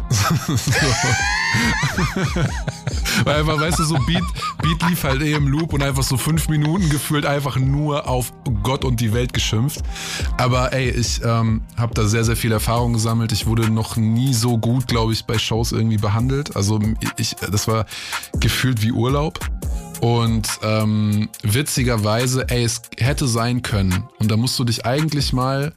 Weil 3.24 3.40
einfach, 3.40 3.60
weißt 3.60 3.78
du, 3.78 3.84
so 3.84 3.94
Beat, 4.06 4.24
Beat 4.62 4.82
lief 4.88 5.04
halt 5.04 5.22
eh 5.22 5.32
im 5.34 5.48
Loop 5.48 5.72
und 5.72 5.82
einfach 5.82 6.02
so 6.02 6.16
fünf 6.16 6.48
Minuten 6.48 6.88
gefühlt 6.88 7.26
einfach 7.26 7.56
nur 7.56 8.08
auf 8.08 8.32
Gott 8.62 8.84
und 8.84 9.00
die 9.00 9.12
Welt 9.12 9.32
geschimpft. 9.32 9.82
Aber 10.36 10.72
ey, 10.72 10.90
ich 10.90 11.20
ähm, 11.24 11.62
habe 11.76 11.94
da 11.94 12.06
sehr, 12.06 12.24
sehr 12.24 12.36
viel 12.36 12.52
Erfahrung 12.52 12.92
gesammelt. 12.92 13.32
Ich 13.32 13.46
wurde 13.46 13.70
noch 13.70 13.96
nie 13.96 14.34
so 14.34 14.58
gut, 14.58 14.86
glaube 14.86 15.12
ich, 15.12 15.24
bei 15.24 15.38
Shows 15.38 15.72
irgendwie 15.72 15.98
behandelt. 15.98 16.56
Also 16.56 16.80
ich, 17.16 17.34
das 17.36 17.66
war 17.68 17.86
gefühlt 18.40 18.82
wie 18.82 18.92
Urlaub. 18.92 19.40
Und 20.00 20.48
ähm, 20.62 21.28
witzigerweise, 21.42 22.48
ey, 22.48 22.62
es 22.62 22.82
hätte 22.98 23.26
sein 23.26 23.62
können. 23.62 24.04
Und 24.20 24.30
da 24.30 24.36
musst 24.36 24.56
du 24.58 24.64
dich 24.64 24.86
eigentlich 24.86 25.32
mal 25.32 25.72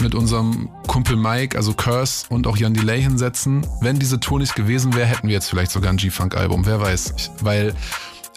mit 0.00 0.14
unserem 0.14 0.68
Kumpel 0.86 1.16
Mike, 1.16 1.56
also 1.56 1.72
Curse 1.72 2.26
und 2.28 2.46
auch 2.46 2.56
Jan 2.56 2.74
Delay 2.74 3.02
hinsetzen. 3.02 3.66
Wenn 3.80 3.98
diese 3.98 4.20
Tour 4.20 4.38
nicht 4.38 4.54
gewesen 4.54 4.94
wäre, 4.94 5.06
hätten 5.06 5.28
wir 5.28 5.34
jetzt 5.34 5.48
vielleicht 5.48 5.70
sogar 5.70 5.90
ein 5.90 5.96
G-Funk-Album, 5.96 6.66
wer 6.66 6.80
weiß. 6.80 7.14
Ich, 7.16 7.30
weil 7.42 7.74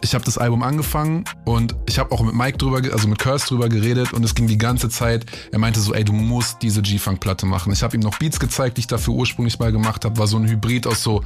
ich 0.02 0.13
habe 0.13 0.26
das 0.26 0.38
Album 0.38 0.63
angefangen 0.63 1.23
und 1.45 1.76
ich 1.86 1.97
habe 1.97 2.12
auch 2.12 2.21
mit 2.21 2.36
Mike 2.36 2.58
drüber, 2.58 2.82
also 2.91 3.08
mit 3.08 3.19
Curse 3.19 3.47
drüber 3.47 3.69
geredet 3.69 4.12
und 4.13 4.23
es 4.23 4.36
ging 4.36 4.47
die 4.47 4.58
ganze 4.58 4.89
Zeit. 4.89 5.26
Er 5.52 5.60
meinte 5.60 5.80
so, 5.80 5.93
ey, 5.93 6.04
du 6.04 6.13
musst 6.13 6.62
diese 6.62 6.82
G-Funk-Platte 6.82 7.45
machen. 7.45 7.71
Ich 7.71 7.84
habe 7.84 7.95
ihm 7.95 8.02
noch 8.02 8.19
Beats 8.19 8.39
gezeigt, 8.39 8.78
die 8.78 8.82
ich 8.82 8.88
dafür 8.88 9.13
ursprünglich 9.13 9.60
mal 9.60 9.71
gemacht 9.71 10.04
habe. 10.04 10.17
War 10.17 10.28
so 10.28 10.38
ein 10.38 10.47
Hybrid 10.47 10.88
aus 10.88 11.02
so 11.02 11.23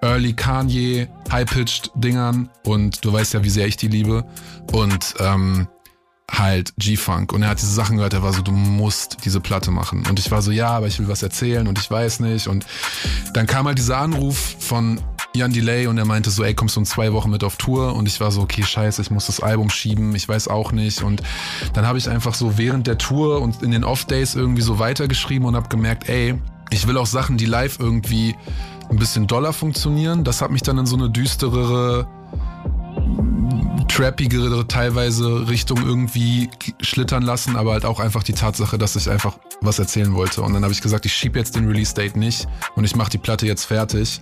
Early 0.00 0.32
Kanye, 0.32 1.08
High-Pitched 1.30 1.92
Dingern 1.94 2.48
und 2.64 3.04
du 3.04 3.12
weißt 3.12 3.34
ja, 3.34 3.44
wie 3.44 3.50
sehr 3.50 3.66
ich 3.66 3.76
die 3.76 3.88
liebe. 3.88 4.24
Und 4.72 5.14
ähm, 5.18 5.66
halt 6.30 6.72
G-Funk. 6.78 7.32
Und 7.32 7.42
er 7.42 7.50
hat 7.50 7.60
diese 7.60 7.72
Sachen 7.72 7.96
gehört, 7.96 8.14
er 8.14 8.22
war 8.22 8.32
so, 8.32 8.42
du 8.42 8.52
musst 8.52 9.18
diese 9.24 9.40
Platte 9.40 9.70
machen. 9.70 10.04
Und 10.08 10.18
ich 10.18 10.30
war 10.30 10.42
so, 10.42 10.50
ja, 10.50 10.68
aber 10.68 10.86
ich 10.86 10.98
will 10.98 11.08
was 11.08 11.22
erzählen 11.22 11.66
und 11.66 11.78
ich 11.78 11.90
weiß 11.90 12.20
nicht. 12.20 12.48
Und 12.48 12.66
dann 13.34 13.46
kam 13.46 13.66
halt 13.66 13.78
dieser 13.78 13.98
Anruf 13.98 14.56
von 14.58 15.00
Jan 15.36 15.52
Delay 15.52 15.86
und 15.86 15.98
er 15.98 16.04
meinte 16.04 16.30
so, 16.30 16.44
ey, 16.44 16.54
kommst 16.54 16.76
du 16.76 16.80
in 16.80 16.86
zwei 16.86 17.12
Wochen 17.12 17.30
mit 17.30 17.44
auf 17.44 17.56
Tour? 17.56 17.94
Und 17.94 18.06
ich 18.06 18.20
war 18.20 18.30
so, 18.30 18.42
okay, 18.42 18.62
scheiße, 18.62 19.02
ich 19.02 19.10
muss 19.10 19.26
das 19.26 19.40
Album 19.40 19.68
schieben, 19.68 20.14
ich 20.14 20.28
weiß 20.28 20.48
auch 20.48 20.72
nicht. 20.72 21.02
Und 21.02 21.22
dann 21.72 21.86
habe 21.86 21.98
ich 21.98 22.08
einfach 22.08 22.34
so 22.34 22.56
während 22.56 22.86
der 22.86 22.98
Tour 22.98 23.42
und 23.42 23.62
in 23.62 23.70
den 23.70 23.84
Off-Days 23.84 24.34
irgendwie 24.34 24.62
so 24.62 24.78
weitergeschrieben 24.78 25.46
und 25.46 25.56
habe 25.56 25.68
gemerkt, 25.68 26.08
ey, 26.08 26.34
ich 26.70 26.86
will 26.86 26.96
auch 26.96 27.06
Sachen, 27.06 27.36
die 27.36 27.46
live 27.46 27.78
irgendwie 27.80 28.34
ein 28.90 28.96
bisschen 28.96 29.26
doller 29.26 29.52
funktionieren. 29.52 30.24
Das 30.24 30.40
hat 30.40 30.50
mich 30.50 30.62
dann 30.62 30.78
in 30.78 30.86
so 30.86 30.96
eine 30.96 31.10
düsterere 31.10 32.06
trappigere 33.94 34.66
teilweise 34.66 35.48
Richtung 35.48 35.78
irgendwie 35.86 36.50
schlittern 36.80 37.22
lassen, 37.22 37.54
aber 37.54 37.72
halt 37.72 37.84
auch 37.84 38.00
einfach 38.00 38.24
die 38.24 38.32
Tatsache, 38.32 38.76
dass 38.76 38.96
ich 38.96 39.08
einfach 39.08 39.38
was 39.60 39.78
erzählen 39.78 40.14
wollte. 40.14 40.42
Und 40.42 40.52
dann 40.52 40.64
habe 40.64 40.72
ich 40.72 40.82
gesagt, 40.82 41.06
ich 41.06 41.14
schiebe 41.14 41.38
jetzt 41.38 41.54
den 41.54 41.68
Release-Date 41.68 42.16
nicht 42.16 42.48
und 42.74 42.84
ich 42.84 42.96
mache 42.96 43.10
die 43.10 43.18
Platte 43.18 43.46
jetzt 43.46 43.66
fertig. 43.66 44.20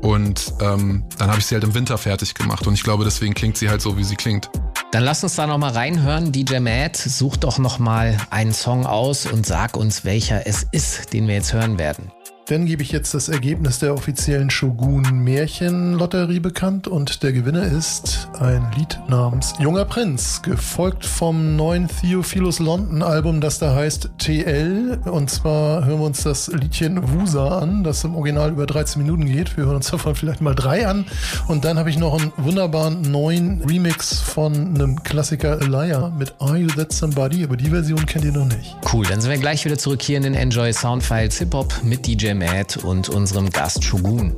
Und 0.00 0.52
ähm, 0.60 1.04
dann 1.18 1.28
habe 1.28 1.38
ich 1.38 1.46
sie 1.46 1.54
halt 1.54 1.62
im 1.62 1.72
Winter 1.74 1.98
fertig 1.98 2.34
gemacht. 2.34 2.66
Und 2.66 2.74
ich 2.74 2.82
glaube, 2.82 3.04
deswegen 3.04 3.34
klingt 3.34 3.56
sie 3.56 3.68
halt 3.68 3.80
so, 3.80 3.96
wie 3.96 4.04
sie 4.04 4.16
klingt. 4.16 4.50
Dann 4.90 5.04
lass 5.04 5.22
uns 5.22 5.36
da 5.36 5.46
noch 5.46 5.58
mal 5.58 5.70
reinhören. 5.70 6.32
DJ 6.32 6.58
Matt, 6.58 6.96
such 6.96 7.36
doch 7.36 7.58
noch 7.58 7.78
mal 7.78 8.16
einen 8.30 8.52
Song 8.52 8.86
aus 8.86 9.26
und 9.26 9.46
sag 9.46 9.76
uns, 9.76 10.04
welcher 10.04 10.46
es 10.48 10.66
ist, 10.72 11.12
den 11.12 11.28
wir 11.28 11.34
jetzt 11.34 11.52
hören 11.52 11.78
werden. 11.78 12.10
Dann 12.46 12.66
gebe 12.66 12.82
ich 12.82 12.90
jetzt 12.90 13.14
das 13.14 13.28
Ergebnis 13.28 13.78
der 13.78 13.94
offiziellen 13.94 14.50
Shogun 14.50 15.02
Märchenlotterie 15.22 16.40
bekannt 16.40 16.88
und 16.88 17.22
der 17.22 17.32
Gewinner 17.32 17.62
ist 17.62 18.28
ein 18.40 18.68
Lied 18.76 18.98
namens 19.08 19.54
Junger 19.60 19.84
Prinz, 19.84 20.42
gefolgt 20.42 21.06
vom 21.06 21.54
neuen 21.54 21.86
Theophilus 21.86 22.58
London 22.58 23.02
Album, 23.02 23.40
das 23.40 23.60
da 23.60 23.76
heißt 23.76 24.10
TL. 24.18 24.98
Und 25.04 25.30
zwar 25.30 25.84
hören 25.84 26.00
wir 26.00 26.06
uns 26.06 26.24
das 26.24 26.48
Liedchen 26.48 27.12
Wusa 27.12 27.58
an, 27.58 27.84
das 27.84 28.02
im 28.02 28.16
Original 28.16 28.50
über 28.50 28.66
13 28.66 29.00
Minuten 29.00 29.26
geht. 29.26 29.56
Wir 29.56 29.66
hören 29.66 29.76
uns 29.76 29.90
davon 29.90 30.16
vielleicht 30.16 30.40
mal 30.40 30.54
drei 30.54 30.88
an. 30.88 31.06
Und 31.46 31.64
dann 31.64 31.78
habe 31.78 31.90
ich 31.90 31.98
noch 31.98 32.20
einen 32.20 32.32
wunderbaren 32.38 33.02
neuen 33.02 33.62
Remix 33.62 34.18
von 34.18 34.52
einem 34.74 35.02
Klassiker 35.04 35.60
Elia 35.60 36.12
mit 36.18 36.34
Are 36.40 36.56
You 36.56 36.66
That 36.68 36.92
Somebody? 36.92 37.44
Aber 37.44 37.56
die 37.56 37.70
Version 37.70 38.04
kennt 38.04 38.24
ihr 38.24 38.32
noch 38.32 38.46
nicht. 38.46 38.76
Cool, 38.92 39.06
dann 39.06 39.20
sind 39.20 39.30
wir 39.30 39.38
gleich 39.38 39.64
wieder 39.64 39.78
zurück 39.78 40.02
hier 40.02 40.16
in 40.16 40.24
den 40.24 40.34
Enjoy 40.34 40.72
Soundfiles 40.72 41.38
Hip 41.38 41.54
Hop 41.54 41.72
mit 41.84 42.04
DJ 42.04 42.31
Matt 42.34 42.78
und 42.78 43.08
unserem 43.08 43.50
Gast 43.50 43.84
Shogun. 43.84 44.36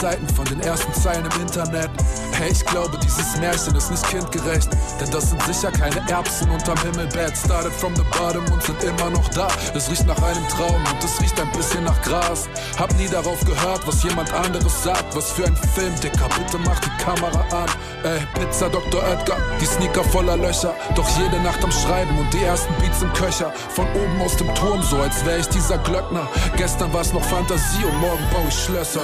Zeiten 0.00 0.26
von 0.28 0.46
den 0.46 0.60
ersten 0.60 0.92
Zeilen 0.94 1.26
im 1.26 1.42
Internet? 1.42 1.90
Hey, 2.32 2.50
ich 2.50 2.64
glaube, 2.64 2.98
dieses 3.02 3.36
Märchen 3.36 3.74
ist 3.76 3.90
nicht 3.90 4.08
kindgerecht. 4.08 4.70
Denn 4.98 5.10
das 5.10 5.28
sind 5.28 5.42
sicher 5.42 5.70
keine 5.70 6.00
Erbsen 6.08 6.50
unterm 6.50 6.78
Himmelbett. 6.80 7.36
Started 7.36 7.72
from 7.72 7.94
the 7.94 8.02
bottom 8.16 8.42
und 8.50 8.62
sind 8.62 8.82
immer 8.82 9.10
noch 9.10 9.28
da. 9.28 9.48
Es 9.74 9.90
riecht 9.90 10.06
nach 10.06 10.20
einem 10.22 10.48
Traum 10.48 10.82
und 10.90 11.04
es 11.04 11.20
riecht 11.20 11.38
ein 11.38 11.52
bisschen 11.52 11.84
nach 11.84 12.00
Gras. 12.00 12.48
Hab 12.78 12.96
nie 12.96 13.08
darauf 13.08 13.40
gehört, 13.44 13.86
was 13.86 14.02
jemand 14.02 14.32
anderes 14.32 14.82
sagt. 14.82 15.14
Was 15.14 15.32
für 15.32 15.44
ein 15.44 15.56
Film, 15.74 15.94
Dicker, 16.00 16.28
bitte 16.38 16.56
mach 16.64 16.80
die 16.80 17.04
Kamera 17.04 17.44
an. 17.54 17.68
Ey, 18.02 18.20
Pizza 18.40 18.70
Dr. 18.70 19.02
Oetker, 19.02 19.36
die 19.60 19.66
Sneaker 19.66 20.04
voller 20.04 20.38
Löcher. 20.38 20.74
Doch 20.94 21.08
jede 21.18 21.38
Nacht 21.42 21.62
am 21.62 21.72
Schreiben 21.72 22.18
und 22.18 22.32
die 22.32 22.42
ersten 22.42 22.72
Beats 22.76 23.02
im 23.02 23.12
Köcher. 23.12 23.52
Von 23.74 23.84
oben 23.92 24.22
aus 24.22 24.34
dem 24.36 24.54
Turm, 24.54 24.82
so 24.82 24.96
als 24.96 25.26
wär 25.26 25.40
ich 25.40 25.48
dieser 25.48 25.76
Glöckner. 25.76 26.26
Gestern 26.56 26.90
war's 26.94 27.12
noch 27.12 27.24
Fantasie 27.24 27.84
und 27.84 28.00
morgen 28.00 28.24
baue 28.32 28.48
ich 28.48 28.58
Schlösser. 28.58 29.02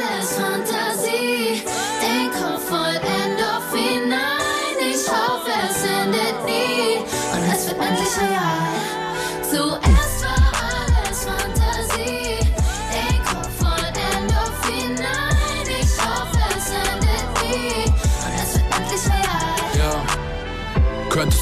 Es 0.00 0.40
war 0.40 0.64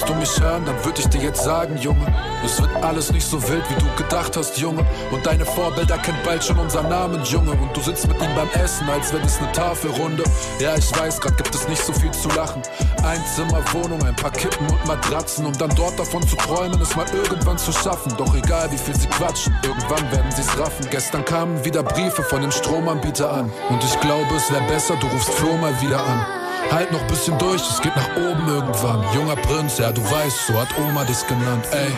Könntest 0.07 0.37
du 0.37 0.41
mich 0.41 0.49
hören, 0.49 0.65
dann 0.65 0.85
würde 0.85 1.01
ich 1.01 1.09
dir 1.09 1.21
jetzt 1.21 1.43
sagen, 1.43 1.77
Junge. 1.79 2.07
Es 2.45 2.61
wird 2.61 2.71
alles 2.83 3.11
nicht 3.13 3.27
so 3.27 3.43
wild, 3.49 3.63
wie 3.71 3.75
du 3.75 4.03
gedacht 4.03 4.37
hast, 4.37 4.57
Junge. 4.59 4.85
Und 5.11 5.27
deine 5.27 5.45
Vorbilder 5.45 5.99
kennt 5.99 6.23
bald 6.23 6.45
schon 6.45 6.59
unseren 6.59 6.89
Namen, 6.89 7.25
Junge. 7.25 7.53
Und 7.53 7.77
du 7.77 7.81
sitzt 7.81 8.07
mit 8.07 8.21
ihnen 8.23 8.35
beim 8.35 8.49
Essen, 8.63 8.89
als 8.89 9.13
wenn 9.13 9.23
es 9.23 9.39
eine 9.39 9.51
Tafelrunde. 9.53 10.23
Ja, 10.61 10.77
ich 10.77 10.97
weiß, 10.97 11.21
grad 11.21 11.37
gibt 11.37 11.55
es 11.55 11.67
nicht 11.69 11.83
so 11.83 11.93
viel 11.93 12.11
zu 12.13 12.29
lachen. 12.31 12.63
Einzimmerwohnung, 13.03 14.03
ein 14.05 14.15
paar 14.15 14.31
Kippen 14.31 14.67
und 14.69 14.87
Matratzen. 14.87 15.45
Um 15.45 15.57
dann 15.59 15.75
dort 15.75 15.99
davon 15.99 16.27
zu 16.27 16.37
träumen, 16.37 16.81
es 16.81 16.95
mal 16.95 17.07
irgendwann 17.13 17.59
zu 17.59 17.73
schaffen. 17.73 18.13
Doch 18.17 18.35
egal, 18.35 18.71
wie 18.71 18.79
viel 18.79 18.95
sie 18.95 19.09
quatschen, 19.09 19.57
irgendwann 19.65 20.11
werden 20.13 20.31
sie's 20.31 20.57
raffen. 20.59 20.87
Gestern 20.91 21.25
kamen 21.25 21.65
wieder 21.65 21.83
Briefe 21.83 22.23
von 22.23 22.43
dem 22.43 22.53
Stromanbieter 22.53 23.33
an. 23.33 23.53
Und 23.71 23.83
ich 23.83 23.99
glaube, 24.01 24.35
es 24.37 24.53
wäre 24.53 24.63
besser, 24.69 24.95
du 25.01 25.07
rufst 25.09 25.31
Flo 25.31 25.57
mal 25.57 25.75
wieder 25.83 25.99
an. 25.99 26.46
Halt 26.71 26.93
noch 26.93 27.03
bisschen 27.07 27.39
durch, 27.39 27.63
es 27.63 27.81
geht 27.81 27.95
nach 27.97 28.17
oben 28.17 28.49
irgendwann. 28.49 29.03
Junger 29.15 29.37
Prinz, 29.37 29.79
ja, 29.79 29.93
du 29.93 30.03
weißt, 30.03 30.47
so 30.49 30.55
hat 30.61 30.69
Oma 30.79 31.05
dich 31.05 31.27
genannt, 31.27 31.65
ey. 31.71 31.93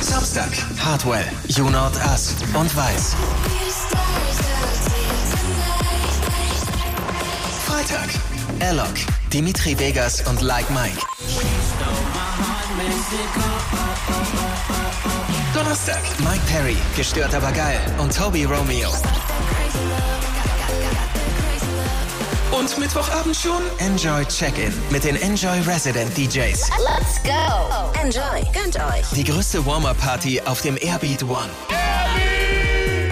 Samstag, 0.00 0.50
Hardwell, 0.78 1.24
You 1.48 1.70
Not 1.70 1.92
Us 2.12 2.34
und 2.52 2.76
Weiß. 2.76 3.16
Freitag, 7.66 8.10
Alok, 8.60 8.94
Dimitri 9.32 9.78
Vegas 9.78 10.20
und 10.28 10.42
Like 10.42 10.68
Mike. 10.70 10.98
Donnerstag, 15.54 16.02
Mike 16.18 16.44
Perry, 16.48 16.76
gestört 16.96 17.34
aber 17.34 17.52
geil 17.52 17.80
und 17.98 18.14
Toby 18.14 18.44
Romeo. 18.44 18.90
Und 22.52 22.78
Mittwochabend 22.78 23.36
schon 23.36 23.62
Enjoy 23.78 24.24
Check-In 24.24 24.72
mit 24.90 25.04
den 25.04 25.16
Enjoy 25.16 25.60
Resident 25.60 26.16
DJs. 26.16 26.70
Let's 26.78 27.22
go. 27.22 28.00
Enjoy. 28.00 28.42
Gönnt 28.52 28.76
euch. 28.76 29.06
Die 29.14 29.24
größte 29.24 29.64
Warm-Up-Party 29.66 30.40
auf 30.42 30.62
dem 30.62 30.76
Airbeat 30.80 31.22
One. 31.24 31.50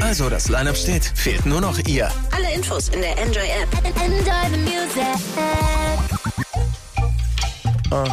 Also, 0.01 0.29
das 0.29 0.49
Line-Up 0.49 0.77
steht, 0.77 1.05
fehlt 1.05 1.44
nur 1.47 1.61
noch 1.61 1.79
ihr. 1.87 2.11
Alle 2.35 2.53
Infos 2.53 2.88
in 2.90 3.01
der 3.01 3.18
Enjoy 3.18 3.47
App. 3.47 3.68
Enjoy 4.01 4.51
the 4.51 4.59
music. 4.59 5.05
Uh, 7.90 8.09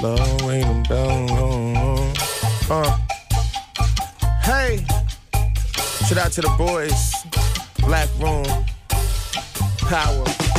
lowering 0.00 0.82
them 0.84 1.26
down. 1.26 2.12
Uh, 2.70 2.96
hey, 4.42 4.84
shout 6.08 6.18
out 6.18 6.32
to 6.32 6.40
the 6.40 6.50
boys. 6.56 7.12
Black 7.86 8.08
Room, 8.18 8.44
Power. 9.84 10.53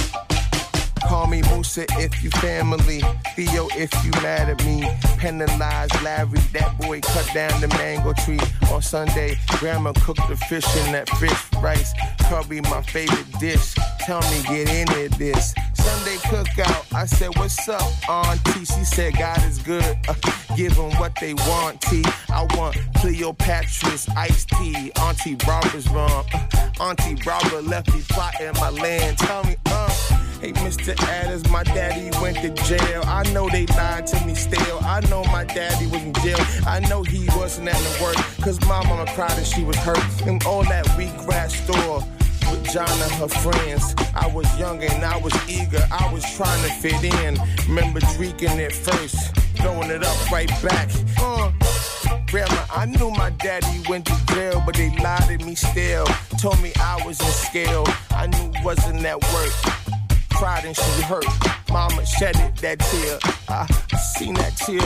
Me 1.36 1.42
Musa 1.54 1.86
if 2.00 2.24
you 2.24 2.30
family. 2.30 3.02
Theo 3.36 3.68
if 3.76 3.92
you 4.06 4.12
mad 4.24 4.50
at 4.50 4.66
me. 4.66 4.90
Penalize 5.18 5.90
Larry, 6.02 6.40
that 6.54 6.78
boy 6.80 7.02
cut 7.02 7.30
down 7.34 7.60
the 7.60 7.68
mango 7.68 8.14
tree. 8.14 8.40
On 8.72 8.82
Sunday, 8.82 9.38
grandma 9.60 9.92
cooked 10.00 10.26
the 10.30 10.38
fish 10.48 10.66
in 10.78 10.94
that 10.94 11.10
fish 11.18 11.38
rice. 11.62 11.92
Curry, 12.30 12.62
my 12.62 12.82
favorite 12.84 13.30
dish. 13.38 13.76
Tell 14.00 14.22
me, 14.32 14.44
get 14.44 14.70
into 14.70 15.18
this. 15.18 15.54
Sunday 15.74 16.16
cookout, 16.30 16.86
I 16.96 17.06
said, 17.06 17.36
What's 17.36 17.68
up, 17.68 17.84
Auntie? 18.10 18.64
She 18.64 18.86
said, 18.86 19.18
God 19.18 19.44
is 19.44 19.60
good. 19.60 19.98
Uh, 20.08 20.14
give 20.56 20.76
them 20.78 20.92
what 21.00 21.18
they 21.20 21.34
want, 21.34 21.82
T. 21.82 22.02
I 22.30 22.48
want 22.56 22.78
Cleopatra's 22.96 24.08
iced 24.16 24.48
tea. 24.52 24.90
Auntie 25.02 25.36
Barbara's 25.36 25.90
rum. 25.90 26.24
Uh, 26.34 26.70
Auntie 26.80 27.16
Barbara 27.26 27.62
left 27.62 27.94
me 27.94 28.02
plotting 28.08 28.54
my 28.54 28.70
land. 28.70 29.18
Tell 29.18 29.44
me, 29.44 29.58
uh. 29.66 29.95
Hey, 30.42 30.52
Mr. 30.54 31.00
Adams, 31.08 31.50
my 31.50 31.64
daddy 31.64 32.12
went 32.22 32.38
to 32.38 32.50
jail. 32.66 33.04
I 33.06 33.24
know 33.32 33.50
they 33.50 33.66
lied 33.68 34.06
to 34.08 34.26
me 34.26 34.36
still. 34.36 34.80
I 34.82 35.00
know 35.10 35.24
my 35.26 35.46
daddy 35.46 35.88
was 35.88 36.04
in 36.04 36.14
jail. 36.14 36.38
I 36.68 36.82
know 36.82 37.04
he 37.04 37.26
wasn't 37.38 37.70
at 37.70 37.78
the 37.78 38.04
work. 38.04 38.18
Cause 38.42 38.60
my 38.68 38.86
mama 38.88 39.06
cried 39.14 39.38
and 39.38 39.48
she 39.48 39.64
was 39.64 39.78
hurt. 39.78 39.98
And 40.28 40.44
all 40.46 40.64
that 40.66 40.86
wheatgrass 40.98 41.52
store 41.64 42.04
with 42.52 42.70
John 42.72 42.90
and 42.90 43.12
her 43.14 43.30
friends. 43.30 43.96
I 44.14 44.28
was 44.28 44.46
young 44.60 44.84
and 44.84 45.06
I 45.06 45.18
was 45.18 45.34
eager. 45.50 45.82
I 45.92 46.12
was 46.12 46.24
trying 46.36 46.62
to 46.64 46.70
fit 46.76 47.04
in. 47.04 47.38
Remember 47.70 48.02
drinking 48.16 48.60
it 48.60 48.74
first, 48.74 49.36
throwing 49.58 49.90
it 49.90 50.04
up 50.04 50.32
right 50.32 50.50
back. 50.62 50.90
Uh, 51.18 51.52
Grandma, 52.28 52.66
I 52.74 52.86
knew 52.86 53.10
my 53.10 53.30
daddy 53.30 53.82
went 53.88 54.06
to 54.08 54.26
jail, 54.34 54.62
but 54.66 54.76
they 54.76 54.90
lied 54.98 55.28
to 55.28 55.46
me 55.46 55.56
still. 55.56 56.06
Told 56.42 56.62
me 56.62 56.74
I 56.82 57.02
was 57.06 57.20
in 57.22 57.32
scale. 57.32 57.86
I 58.12 58.28
knew 58.28 58.52
wasn't 58.64 59.06
at 59.06 59.24
work 59.34 59.96
cried 60.36 60.66
and 60.66 60.76
she 60.76 61.02
hurt. 61.04 61.26
Mama 61.70 62.06
shedded 62.06 62.56
that 62.58 62.80
tear. 62.80 63.20
I 63.50 63.66
seen 63.98 64.36
that 64.36 64.56
tear. 64.58 64.80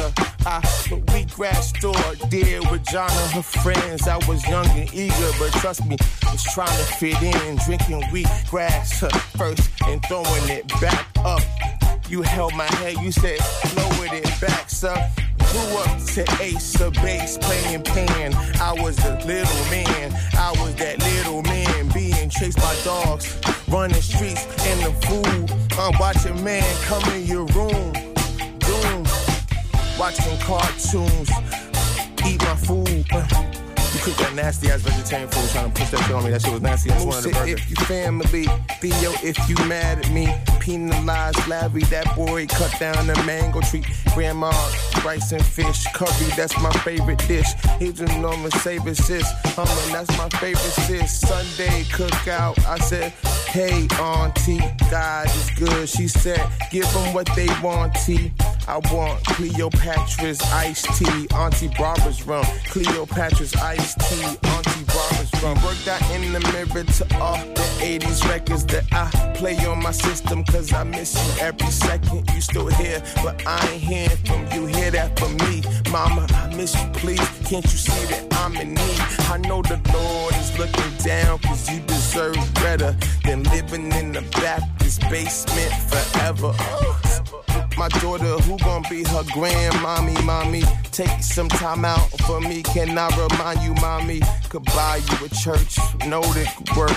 I 0.46 0.62
the 0.90 1.02
wheatgrass 1.12 1.78
store 1.78 2.30
deal 2.30 2.64
with 2.72 2.84
John 2.86 3.12
and 3.12 3.32
her 3.32 3.42
friends. 3.42 4.08
I 4.08 4.18
was 4.28 4.48
young 4.48 4.68
and 4.70 4.92
eager, 4.94 5.32
but 5.38 5.52
trust 5.54 5.86
me, 5.86 5.98
was 6.32 6.44
trying 6.44 6.68
to 6.68 6.94
fit 6.94 7.22
in, 7.22 7.58
drinking 7.66 8.02
wheatgrass 8.12 9.04
uh, 9.04 9.10
first 9.38 9.70
and 9.88 10.04
throwing 10.06 10.50
it 10.50 10.68
back 10.82 11.08
up. 11.18 11.42
You 12.08 12.22
held 12.22 12.56
my 12.56 12.66
head, 12.66 12.98
you 12.98 13.12
said, 13.12 13.40
lowered 13.76 14.14
it 14.14 14.42
back, 14.42 14.70
sir. 14.70 14.96
Grew 15.52 15.78
up 15.80 15.98
to 16.14 16.38
ace 16.42 16.80
of 16.80 16.94
base, 16.94 17.38
playing 17.40 17.84
pan. 17.84 18.36
I 18.62 18.74
was 18.80 18.96
the 18.98 19.16
little 19.26 19.72
man. 19.72 20.14
I 20.34 20.52
was 20.62 20.76
that 20.76 21.00
little 21.00 21.42
man 21.42 21.90
being 21.90 22.30
chased 22.30 22.58
by 22.58 22.76
dogs, 22.84 23.36
running 23.68 24.02
streets 24.02 24.46
in 24.68 24.78
the 24.84 24.94
food. 25.08 25.52
I'm 25.80 25.98
watching 26.00 26.44
man 26.44 26.64
come 26.84 27.04
in 27.14 27.26
your 27.26 27.46
room, 27.48 27.94
doom, 28.60 29.06
watching 29.98 30.38
cartoons, 30.40 31.32
eat 32.26 32.40
my 32.42 32.56
food. 32.56 33.06
Uh. 33.12 33.49
You 33.94 34.00
cook 34.02 34.16
that 34.18 34.34
nasty 34.36 34.70
ass 34.70 34.82
vegetarian 34.82 35.30
food, 35.30 35.50
trying 35.50 35.72
to 35.72 35.80
push 35.80 35.90
that 35.90 36.04
shit 36.06 36.16
on 36.16 36.24
me. 36.24 36.30
That 36.30 36.42
shit 36.42 36.54
was 36.54 36.62
nasty. 36.62 36.92
I 36.92 36.94
just 36.94 37.08
wanted 37.08 37.32
a 37.32 37.34
burger. 37.34 37.52
If 37.54 37.70
you 37.70 37.76
family, 37.86 38.46
Theo, 38.80 39.12
if 39.24 39.50
you 39.50 39.56
mad 39.66 40.00
at 40.00 40.12
me, 40.12 40.34
penalize 40.60 41.48
Larry, 41.48 41.84
that 41.86 42.16
boy 42.16 42.46
cut 42.48 42.74
down 42.80 43.08
the 43.08 43.16
mango 43.26 43.62
tree. 43.62 43.84
Grandma, 44.14 44.52
rice 45.04 45.32
and 45.32 45.44
fish, 45.44 45.86
curry, 45.94 46.30
that's 46.38 46.56
my 46.62 46.72
favorite 46.84 47.20
dish. 47.28 47.48
He's 47.80 48.00
an 48.00 48.12
enormous 48.12 48.54
favorite 48.64 48.98
sis, 48.98 49.28
hummer, 49.56 49.72
that's 49.92 50.16
my 50.18 50.30
favorite 50.40 50.60
sis. 50.60 51.20
Sunday 51.22 51.84
cookout, 51.86 52.64
I 52.66 52.78
said, 52.80 53.12
hey 53.50 53.88
auntie, 54.00 54.62
God 54.92 55.26
is 55.26 55.50
good. 55.58 55.90
She 55.90 56.08
said, 56.08 56.48
give 56.72 56.92
them 56.94 57.14
what 57.14 57.28
they 57.36 57.48
want, 57.62 57.96
T. 58.06 58.32
I 58.70 58.78
want 58.94 59.24
Cleopatra's 59.24 60.40
iced 60.54 60.86
tea, 60.94 61.28
Auntie 61.34 61.70
Barbara's 61.70 62.22
rum. 62.28 62.46
Cleopatra's 62.68 63.56
iced 63.56 64.00
tea, 64.02 64.24
Auntie 64.24 64.84
Barbara's 64.86 65.34
rum. 65.42 65.58
Worked 65.64 65.88
out 65.88 66.08
in 66.12 66.32
the 66.32 66.40
mirror 66.40 66.84
to 66.84 67.18
all 67.20 67.38
the 67.38 67.68
80s 67.82 68.30
records 68.30 68.68
that 68.68 68.86
I 68.92 69.10
play 69.34 69.58
on 69.66 69.82
my 69.82 69.90
system, 69.90 70.44
cause 70.44 70.72
I 70.72 70.84
miss 70.84 71.16
you 71.16 71.42
every 71.42 71.72
second. 71.72 72.30
You 72.36 72.42
still 72.42 72.68
here, 72.68 73.02
but 73.24 73.42
I 73.48 73.60
ain't 73.72 73.82
hearing 73.82 74.18
from 74.18 74.46
you. 74.52 74.68
Hear 74.68 74.92
that 74.92 75.18
from 75.18 75.36
me. 75.38 75.64
Mama, 75.92 76.28
I 76.30 76.54
miss 76.56 76.76
you, 76.76 76.90
please. 76.92 77.28
Can't 77.46 77.66
you 77.66 77.78
see 77.78 78.06
that 78.14 78.32
I'm 78.36 78.56
in 78.56 78.76
need? 78.76 79.02
I 79.32 79.38
know 79.48 79.64
the 79.64 79.82
Lord 79.92 80.36
is 80.36 80.56
looking 80.60 80.96
down, 81.04 81.40
cause 81.40 81.68
you 81.72 81.80
deserve 81.88 82.38
better 82.54 82.96
than 83.26 83.42
living 83.46 83.92
in 83.94 84.12
the 84.12 84.22
Baptist 84.40 85.02
basement 85.10 85.74
forever. 85.90 86.54
My 87.80 87.88
daughter, 87.88 88.36
who 88.40 88.58
gon' 88.58 88.84
be 88.90 89.06
her 89.06 89.24
grandmommy, 89.32 90.22
mommy? 90.26 90.64
Take 90.92 91.24
some 91.24 91.48
time 91.48 91.86
out 91.86 92.10
for 92.28 92.42
me. 92.42 92.62
Can 92.62 92.98
I 92.98 93.08
remind 93.16 93.62
you, 93.62 93.74
mommy? 93.76 94.20
Could 94.50 94.66
buy 94.66 94.98
you 94.98 95.26
a 95.26 95.30
church, 95.30 95.78
know 96.06 96.20
that 96.20 96.76
work. 96.76 96.92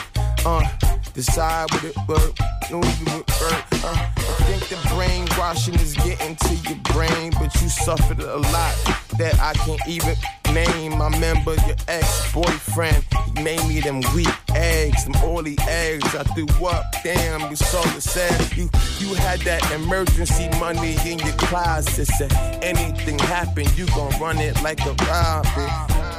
Uh, 0.45 0.69
decide 1.15 1.71
would 1.71 1.85
it 1.85 1.97
work. 2.09 2.37
No, 2.69 2.83
you 2.83 3.05
would 3.15 3.31
work. 3.31 3.65
Uh, 3.85 3.95
I 3.95 4.43
think 4.49 4.69
the 4.71 4.89
brainwashing 4.93 5.75
is 5.75 5.95
getting 5.95 6.35
to 6.35 6.55
your 6.69 6.79
brain, 6.93 7.33
but 7.39 7.55
you 7.63 7.69
suffered 7.69 8.19
a 8.19 8.39
lot 8.39 9.02
that 9.19 9.39
I 9.41 9.53
can't 9.55 9.81
even 9.87 10.17
name. 10.53 11.01
I 11.01 11.09
remember 11.09 11.55
your 11.67 11.77
ex-boyfriend. 11.89 13.05
Made 13.43 13.67
me 13.67 13.81
them 13.81 14.03
weak 14.15 14.29
eggs, 14.55 15.05
them 15.05 15.15
oily 15.25 15.57
eggs. 15.69 16.15
I 16.15 16.23
threw 16.25 16.67
up. 16.67 16.85
Damn, 17.03 17.49
you 17.51 17.57
so 17.57 17.83
sad. 17.99 18.57
You 18.57 18.69
you 18.99 19.15
had 19.15 19.41
that 19.41 19.63
emergency 19.73 20.49
money 20.59 20.97
in 21.07 21.19
your 21.19 21.37
closet. 21.37 22.07
Said 22.07 22.33
anything 22.63 23.19
happen, 23.19 23.67
you 23.77 23.87
gon' 23.89 24.13
run 24.21 24.39
it 24.39 24.61
like 24.63 24.81
a 24.81 24.95
robber. 25.05 25.69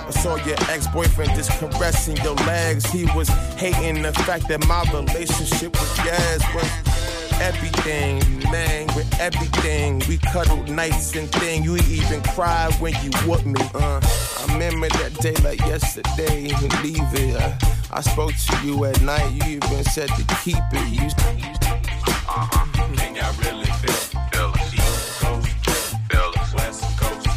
I 0.06 0.10
saw 0.10 0.36
your 0.45 0.58
ex-boyfriend 0.69 1.32
just 1.36 1.51
caressing 1.60 2.17
your 2.17 2.36
legs. 2.36 2.86
He 2.91 3.06
was 3.15 3.29
hating 3.58 4.01
the 4.01 4.13
fact 4.13 4.47
that 4.49 4.67
my 4.67 4.84
relationship 4.91 5.71
with 5.71 5.95
Yaz 5.97 6.56
was 6.56 6.92
everything, 7.43 8.19
man, 8.51 8.88
with 8.95 9.19
everything. 9.19 10.01
We 10.08 10.17
cuddled 10.17 10.69
nights 10.69 11.13
and 11.15 11.29
thing. 11.34 11.63
You 11.63 11.75
even 11.75 12.21
cried 12.23 12.73
when 12.75 12.93
you 13.03 13.12
whooped 13.27 13.45
me. 13.45 13.60
Uh, 13.75 13.99
I 14.01 14.53
remember 14.53 14.88
that 14.89 15.13
day 15.19 15.36
like 15.43 15.60
yesterday. 15.60 16.47
Leave 16.82 17.13
it. 17.13 17.36
Uh, 17.36 17.51
I 17.91 18.01
spoke 18.01 18.32
to 18.34 18.65
you 18.65 18.86
at 18.86 19.01
night. 19.01 19.29
You 19.34 19.58
even 19.58 19.84
said 19.84 20.10
to 20.10 20.23
keep 20.43 20.63
it. 20.71 20.88
You, 20.88 21.10
Uh-huh. 22.36 22.65
Can 22.95 23.15
y'all 23.15 23.34
really 23.43 23.71
feel, 23.82 24.21
Coast. 24.32 24.73
West 26.56 26.84
Coast. 26.99 27.27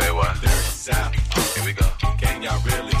Say 0.00 0.10
what? 0.12 0.34
Dirty 0.40 0.72
South. 0.86 1.12
Here 1.54 1.64
we 1.64 1.72
go. 1.72 1.86
Can 2.18 2.42
y'all 2.42 2.60
really 2.64 2.91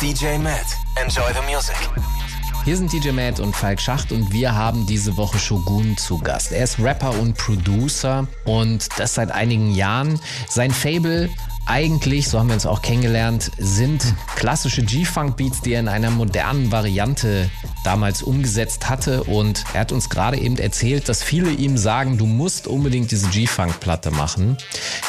DJ 0.00 0.38
Matt. 0.38 0.78
Enjoy 0.96 1.30
the 1.34 1.52
music. 1.52 1.76
Hier 2.64 2.74
sind 2.74 2.90
DJ 2.90 3.10
Matt 3.10 3.38
und 3.38 3.54
Falk 3.54 3.78
Schacht 3.78 4.12
und 4.12 4.32
wir 4.32 4.54
haben 4.54 4.86
diese 4.86 5.18
Woche 5.18 5.38
Shogun 5.38 5.94
zu 5.98 6.16
Gast. 6.16 6.52
Er 6.52 6.64
ist 6.64 6.78
Rapper 6.78 7.10
und 7.18 7.36
Producer 7.36 8.26
und 8.46 8.88
das 8.96 9.14
seit 9.14 9.30
einigen 9.30 9.72
Jahren. 9.72 10.18
Sein 10.48 10.70
Fable 10.70 11.28
eigentlich, 11.70 12.28
so 12.28 12.40
haben 12.40 12.48
wir 12.48 12.54
uns 12.54 12.66
auch 12.66 12.82
kennengelernt, 12.82 13.52
sind 13.56 14.02
klassische 14.34 14.82
G-Funk-Beats, 14.82 15.60
die 15.60 15.74
er 15.74 15.80
in 15.80 15.88
einer 15.88 16.10
modernen 16.10 16.72
Variante 16.72 17.48
damals 17.84 18.22
umgesetzt 18.22 18.90
hatte. 18.90 19.22
Und 19.22 19.64
er 19.72 19.82
hat 19.82 19.92
uns 19.92 20.10
gerade 20.10 20.36
eben 20.36 20.58
erzählt, 20.58 21.08
dass 21.08 21.22
viele 21.22 21.50
ihm 21.50 21.78
sagen, 21.78 22.18
du 22.18 22.26
musst 22.26 22.66
unbedingt 22.66 23.12
diese 23.12 23.28
G-Funk-Platte 23.28 24.10
machen. 24.10 24.58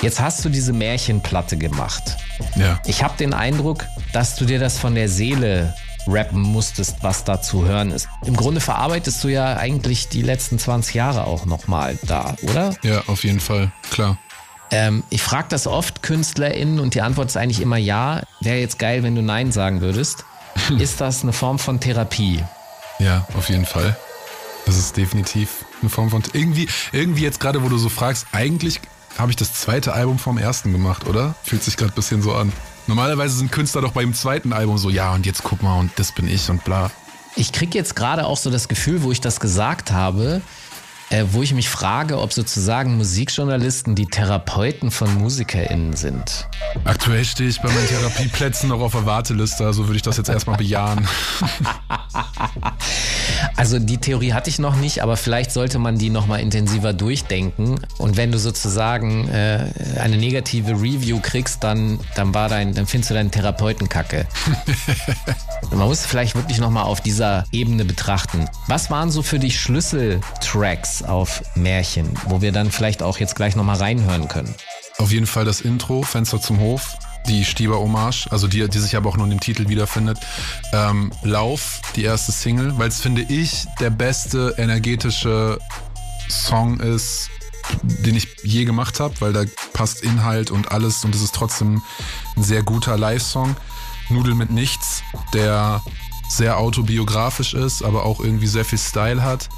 Jetzt 0.04 0.20
hast 0.20 0.46
du 0.46 0.50
diese 0.50 0.72
Märchenplatte 0.72 1.58
gemacht. 1.58 2.16
Ja. 2.56 2.80
Ich 2.86 3.04
habe 3.04 3.18
den 3.18 3.34
Eindruck, 3.34 3.86
dass 4.14 4.36
du 4.36 4.46
dir 4.46 4.60
das 4.60 4.78
von 4.78 4.94
der 4.94 5.10
Seele 5.10 5.74
rappen 6.08 6.42
musstest, 6.42 6.98
was 7.02 7.24
da 7.24 7.42
zu 7.42 7.66
hören 7.66 7.92
ist. 7.92 8.08
Im 8.26 8.36
Grunde 8.36 8.62
verarbeitest 8.62 9.24
du 9.24 9.30
ja 9.30 9.58
eigentlich 9.58 10.10
die 10.10 10.22
letzten 10.22 10.60
20 10.60 10.94
Jahre 10.94 11.26
auch 11.26 11.46
nochmal 11.46 11.98
da, 12.04 12.36
oder? 12.44 12.76
Ja, 12.84 13.04
auf 13.08 13.24
jeden 13.24 13.40
Fall, 13.40 13.72
klar. 13.90 14.18
Ähm, 14.72 15.04
ich 15.10 15.22
frage 15.22 15.48
das 15.50 15.68
oft 15.68 16.02
KünstlerInnen 16.02 16.80
und 16.80 16.96
die 16.96 17.02
Antwort 17.02 17.28
ist 17.28 17.38
eigentlich 17.38 17.62
immer 17.62 17.78
ja. 17.78 18.24
Wäre 18.40 18.60
jetzt 18.60 18.80
geil, 18.80 19.04
wenn 19.04 19.16
du 19.16 19.22
Nein 19.22 19.52
sagen 19.52 19.82
würdest. 19.82 20.26
ist 20.80 21.02
das 21.02 21.24
eine 21.24 21.34
Form 21.34 21.60
von 21.60 21.80
Therapie? 21.80 22.44
Ja, 23.00 23.28
auf 23.36 23.50
jeden 23.50 23.66
Fall. 23.66 23.98
Das 24.66 24.78
ist 24.78 24.96
definitiv 24.96 25.66
eine 25.82 25.90
Form 25.90 26.10
von. 26.10 26.24
Irgendwie, 26.34 26.70
irgendwie 26.92 27.24
jetzt 27.24 27.40
gerade, 27.40 27.64
wo 27.64 27.70
du 27.70 27.78
so 27.78 27.90
fragst, 27.90 28.28
eigentlich 28.32 28.80
habe 29.18 29.32
ich 29.32 29.36
das 29.36 29.54
zweite 29.54 29.94
Album 29.94 30.20
vom 30.20 30.38
ersten 30.38 30.72
gemacht, 30.72 31.08
oder? 31.08 31.36
Fühlt 31.44 31.64
sich 31.64 31.78
gerade 31.78 31.92
ein 31.92 31.96
bisschen 31.96 32.22
so 32.22 32.34
an. 32.34 32.54
Normalerweise 32.88 33.36
sind 33.36 33.52
Künstler 33.52 33.82
doch 33.82 33.92
beim 33.92 34.14
zweiten 34.14 34.54
Album 34.54 34.78
so, 34.78 34.90
ja, 34.90 35.14
und 35.14 35.26
jetzt 35.26 35.44
guck 35.44 35.62
mal, 35.62 35.80
und 35.80 35.92
das 35.98 36.14
bin 36.14 36.28
ich 36.28 36.50
und 36.50 36.64
bla. 36.64 36.92
Ich 37.36 37.52
kriege 37.52 37.78
jetzt 37.78 37.96
gerade 37.96 38.26
auch 38.26 38.38
so 38.38 38.50
das 38.50 38.68
Gefühl, 38.68 39.04
wo 39.04 39.12
ich 39.12 39.22
das 39.22 39.40
gesagt 39.40 39.92
habe, 39.92 40.42
äh, 41.12 41.26
wo 41.32 41.44
ich 41.44 41.54
mich 41.54 41.70
frage, 41.70 42.20
ob 42.20 42.34
sozusagen 42.34 42.98
Musikjournalisten 42.98 43.96
die 43.96 44.06
Therapeuten 44.06 44.92
von 44.92 45.14
MusikerInnen 45.16 45.94
sind. 45.94 46.48
Aktuell 46.86 47.26
stehe 47.26 47.50
ich 47.50 47.62
bei 47.62 47.70
meinen 47.70 47.88
Therapieplätzen 47.88 48.70
noch 48.70 48.80
auf 48.80 48.94
der 48.94 49.06
Warteliste, 49.06 49.66
also 49.66 49.88
würde 49.88 49.98
ich 49.98 50.02
das 50.02 50.18
jetzt 50.18 50.30
erstmal 50.30 50.58
bejahen. 50.58 51.08
Also 53.56 53.80
die 53.80 53.98
Theorie 53.98 54.34
hatte 54.34 54.50
ich 54.50 54.60
noch 54.60 54.76
nicht, 54.76 55.04
aber 55.04 55.18
vielleicht 55.18 55.52
sollte 55.52 55.78
man 55.78 55.98
die 55.98 56.10
noch 56.10 56.26
mal 56.26 56.38
intensiver 56.38 56.94
durchdenken. 56.94 57.80
Und 57.98 58.18
wenn 58.18 58.32
du 58.32 58.40
sozusagen 58.40 59.28
äh, 59.30 59.68
eine 60.00 60.18
negative 60.18 60.72
Review 60.72 61.20
kriegst, 61.22 61.64
dann, 61.64 62.00
dann, 62.16 62.34
war 62.34 62.50
dein, 62.50 62.74
dann 62.74 62.88
findest 62.88 63.12
du 63.12 63.14
deinen 63.14 63.32
Therapeuten 63.32 63.88
kacke. 63.88 64.26
man 65.72 65.88
muss 65.88 66.06
vielleicht 66.06 66.36
wirklich 66.36 66.60
noch 66.60 66.72
mal 66.72 66.84
auf 66.84 67.02
dieser 67.02 67.46
Ebene 67.52 67.86
betrachten. 67.86 68.48
Was 68.68 68.90
waren 68.90 69.12
so 69.12 69.22
für 69.22 69.38
dich 69.38 69.60
Schlüsseltracks 69.60 71.01
auf 71.06 71.44
Märchen, 71.56 72.10
wo 72.28 72.42
wir 72.42 72.52
dann 72.52 72.72
vielleicht 72.72 73.04
auch 73.04 73.18
jetzt 73.18 73.36
gleich 73.36 73.56
noch 73.56 73.64
mal 73.64 73.78
reinhören 73.78 74.28
können? 74.28 74.54
Auf 74.98 75.12
jeden 75.12 75.28
Fall 75.28 75.46
das 75.46 75.62
Intro, 75.62 76.04
Fenster 76.04 76.42
zum 76.42 76.60
Hof, 76.60 76.98
die 77.28 77.46
Stieber-Hommage, 77.46 78.28
also 78.32 78.48
die, 78.48 78.68
die 78.68 78.80
sich 78.80 78.96
aber 78.96 79.10
auch 79.10 79.18
nur 79.18 79.26
in 79.26 79.32
dem 79.32 79.40
Titel 79.40 79.70
wiederfindet. 79.70 80.20
Ähm, 80.74 81.12
Lauf, 81.24 81.82
die 81.96 82.04
erste 82.04 82.32
Single, 82.32 82.78
weil 82.78 82.90
es, 82.90 83.00
finde 83.00 83.22
ich, 83.22 83.66
der 83.80 83.90
beste 83.90 84.56
energetische 84.58 85.60
Song 86.30 86.80
ist, 86.80 87.30
den 87.84 88.16
ich 88.16 88.28
je 88.44 88.66
gemacht 88.66 89.00
habe, 89.00 89.14
weil 89.20 89.34
da 89.34 89.44
passt 89.74 90.02
Inhalt 90.02 90.52
und 90.52 90.72
alles 90.72 91.06
und 91.06 91.16
es 91.16 91.22
ist 91.22 91.36
trotzdem 91.36 91.82
ein 92.36 92.44
sehr 92.44 92.64
guter 92.64 92.98
Live-Song. 92.98 93.56
Nudel 94.10 94.36
mit 94.36 94.52
nichts, 94.52 95.04
der 95.34 95.82
sehr 96.30 96.58
autobiografisch 96.58 97.54
ist, 97.54 97.84
aber 97.84 98.06
auch 98.06 98.20
irgendwie 98.20 98.48
sehr 98.48 98.66
viel 98.66 98.80
Style 98.80 99.24
hat. 99.24 99.50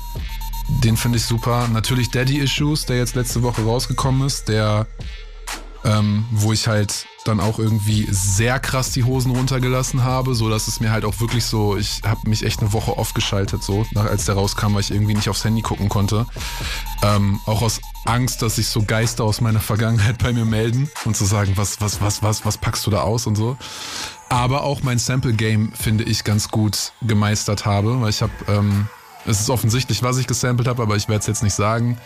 Den 0.67 0.97
finde 0.97 1.17
ich 1.17 1.25
super. 1.25 1.67
Natürlich 1.67 2.09
Daddy 2.09 2.39
Issues, 2.39 2.85
der 2.85 2.97
jetzt 2.97 3.15
letzte 3.15 3.43
Woche 3.43 3.63
rausgekommen 3.63 4.25
ist, 4.25 4.47
der 4.47 4.87
ähm, 5.85 6.25
wo 6.31 6.53
ich 6.53 6.67
halt 6.67 7.05
dann 7.25 7.39
auch 7.39 7.57
irgendwie 7.59 8.07
sehr 8.09 8.59
krass 8.59 8.91
die 8.91 9.03
Hosen 9.03 9.31
runtergelassen 9.31 10.03
habe, 10.03 10.35
so 10.35 10.49
dass 10.49 10.67
es 10.67 10.79
mir 10.79 10.91
halt 10.91 11.05
auch 11.05 11.19
wirklich 11.19 11.45
so, 11.45 11.77
ich 11.77 12.01
habe 12.05 12.29
mich 12.29 12.45
echt 12.45 12.59
eine 12.59 12.73
Woche 12.73 12.91
aufgeschaltet, 12.91 13.63
so, 13.63 13.85
nach, 13.91 14.05
als 14.05 14.25
der 14.25 14.35
rauskam, 14.35 14.73
weil 14.73 14.81
ich 14.81 14.91
irgendwie 14.91 15.13
nicht 15.13 15.29
aufs 15.29 15.43
Handy 15.43 15.61
gucken 15.61 15.87
konnte. 15.89 16.25
Ähm, 17.01 17.39
auch 17.45 17.61
aus 17.61 17.79
Angst, 18.05 18.41
dass 18.41 18.57
sich 18.57 18.67
so 18.67 18.83
Geister 18.83 19.23
aus 19.23 19.39
meiner 19.39 19.61
Vergangenheit 19.61 20.17
bei 20.17 20.33
mir 20.33 20.45
melden 20.45 20.89
und 21.05 21.15
zu 21.15 21.25
sagen, 21.25 21.53
was, 21.55 21.79
was, 21.79 22.01
was, 22.01 22.23
was, 22.23 22.45
was 22.45 22.57
packst 22.57 22.85
du 22.85 22.91
da 22.91 23.01
aus 23.01 23.25
und 23.25 23.35
so. 23.35 23.57
Aber 24.29 24.63
auch 24.63 24.83
mein 24.83 24.99
Sample-Game, 24.99 25.73
finde 25.73 26.03
ich, 26.03 26.23
ganz 26.23 26.49
gut 26.49 26.91
gemeistert 27.01 27.65
habe, 27.65 28.01
weil 28.01 28.09
ich 28.09 28.21
habe, 28.21 28.33
ähm, 28.47 28.87
es 29.25 29.39
ist 29.39 29.49
offensichtlich, 29.49 30.03
was 30.03 30.17
ich 30.17 30.27
gesampelt 30.27 30.67
habe, 30.67 30.81
aber 30.81 30.95
ich 30.95 31.07
werde 31.07 31.19
es 31.19 31.27
jetzt 31.27 31.43
nicht 31.43 31.55
sagen 31.55 31.97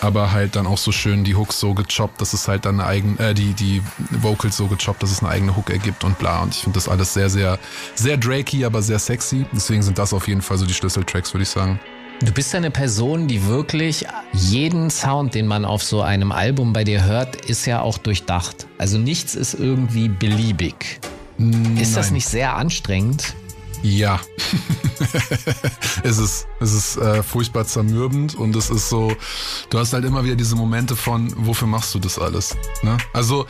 aber 0.00 0.32
halt 0.32 0.56
dann 0.56 0.66
auch 0.66 0.78
so 0.78 0.92
schön 0.92 1.24
die 1.24 1.34
Hooks 1.34 1.58
so 1.60 1.74
gechoppt, 1.74 2.20
dass 2.20 2.32
es 2.32 2.46
halt 2.48 2.66
dann 2.66 2.80
eine 2.80 2.88
eigene, 2.88 3.18
äh, 3.18 3.34
die, 3.34 3.54
die 3.54 3.82
Vocals 4.10 4.56
so 4.56 4.66
gechoppt, 4.66 5.02
dass 5.02 5.10
es 5.10 5.20
eine 5.20 5.30
eigene 5.30 5.56
Hook 5.56 5.70
ergibt 5.70 6.04
und 6.04 6.18
bla. 6.18 6.42
Und 6.42 6.54
ich 6.54 6.60
finde 6.60 6.76
das 6.76 6.88
alles 6.88 7.14
sehr, 7.14 7.30
sehr, 7.30 7.58
sehr 7.94 8.16
drakey, 8.16 8.64
aber 8.64 8.82
sehr 8.82 8.98
sexy. 8.98 9.46
Deswegen 9.52 9.82
sind 9.82 9.98
das 9.98 10.12
auf 10.12 10.28
jeden 10.28 10.42
Fall 10.42 10.58
so 10.58 10.66
die 10.66 10.74
Schlüsseltracks, 10.74 11.32
würde 11.32 11.44
ich 11.44 11.48
sagen. 11.48 11.80
Du 12.20 12.32
bist 12.32 12.52
ja 12.52 12.58
eine 12.58 12.70
Person, 12.70 13.26
die 13.26 13.44
wirklich 13.46 14.06
jeden 14.32 14.88
Sound, 14.88 15.34
den 15.34 15.46
man 15.46 15.64
auf 15.64 15.82
so 15.82 16.02
einem 16.02 16.32
Album 16.32 16.72
bei 16.72 16.84
dir 16.84 17.04
hört, 17.04 17.36
ist 17.46 17.66
ja 17.66 17.80
auch 17.80 17.98
durchdacht. 17.98 18.66
Also 18.78 18.98
nichts 18.98 19.34
ist 19.34 19.54
irgendwie 19.54 20.08
beliebig. 20.08 21.00
Ist 21.80 21.96
das 21.96 22.06
Nein. 22.06 22.14
nicht 22.14 22.28
sehr 22.28 22.54
anstrengend? 22.54 23.34
Ja. 23.84 24.18
es 26.02 26.16
ist, 26.16 26.46
es 26.58 26.72
ist 26.72 26.96
äh, 26.96 27.22
furchtbar 27.22 27.66
zermürbend 27.66 28.34
und 28.34 28.56
es 28.56 28.70
ist 28.70 28.88
so, 28.88 29.14
du 29.68 29.78
hast 29.78 29.92
halt 29.92 30.06
immer 30.06 30.24
wieder 30.24 30.36
diese 30.36 30.56
Momente 30.56 30.96
von, 30.96 31.30
wofür 31.36 31.68
machst 31.68 31.94
du 31.94 31.98
das 31.98 32.18
alles? 32.18 32.56
Ne? 32.82 32.96
Also, 33.12 33.46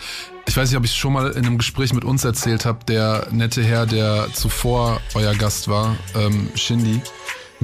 ich 0.49 0.57
weiß 0.57 0.69
nicht, 0.69 0.77
ob 0.77 0.85
ich 0.85 0.93
schon 0.93 1.13
mal 1.13 1.31
in 1.31 1.47
einem 1.47 1.57
Gespräch 1.57 1.93
mit 1.93 2.05
uns 2.05 2.25
erzählt 2.25 2.65
habe, 2.65 2.85
der 2.85 3.29
nette 3.31 3.63
Herr, 3.63 3.87
der 3.87 4.27
zuvor 4.33 5.01
euer 5.15 5.37
Gast 5.37 5.69
war, 5.69 5.97
ähm, 6.17 6.49
Shindy. 6.57 7.01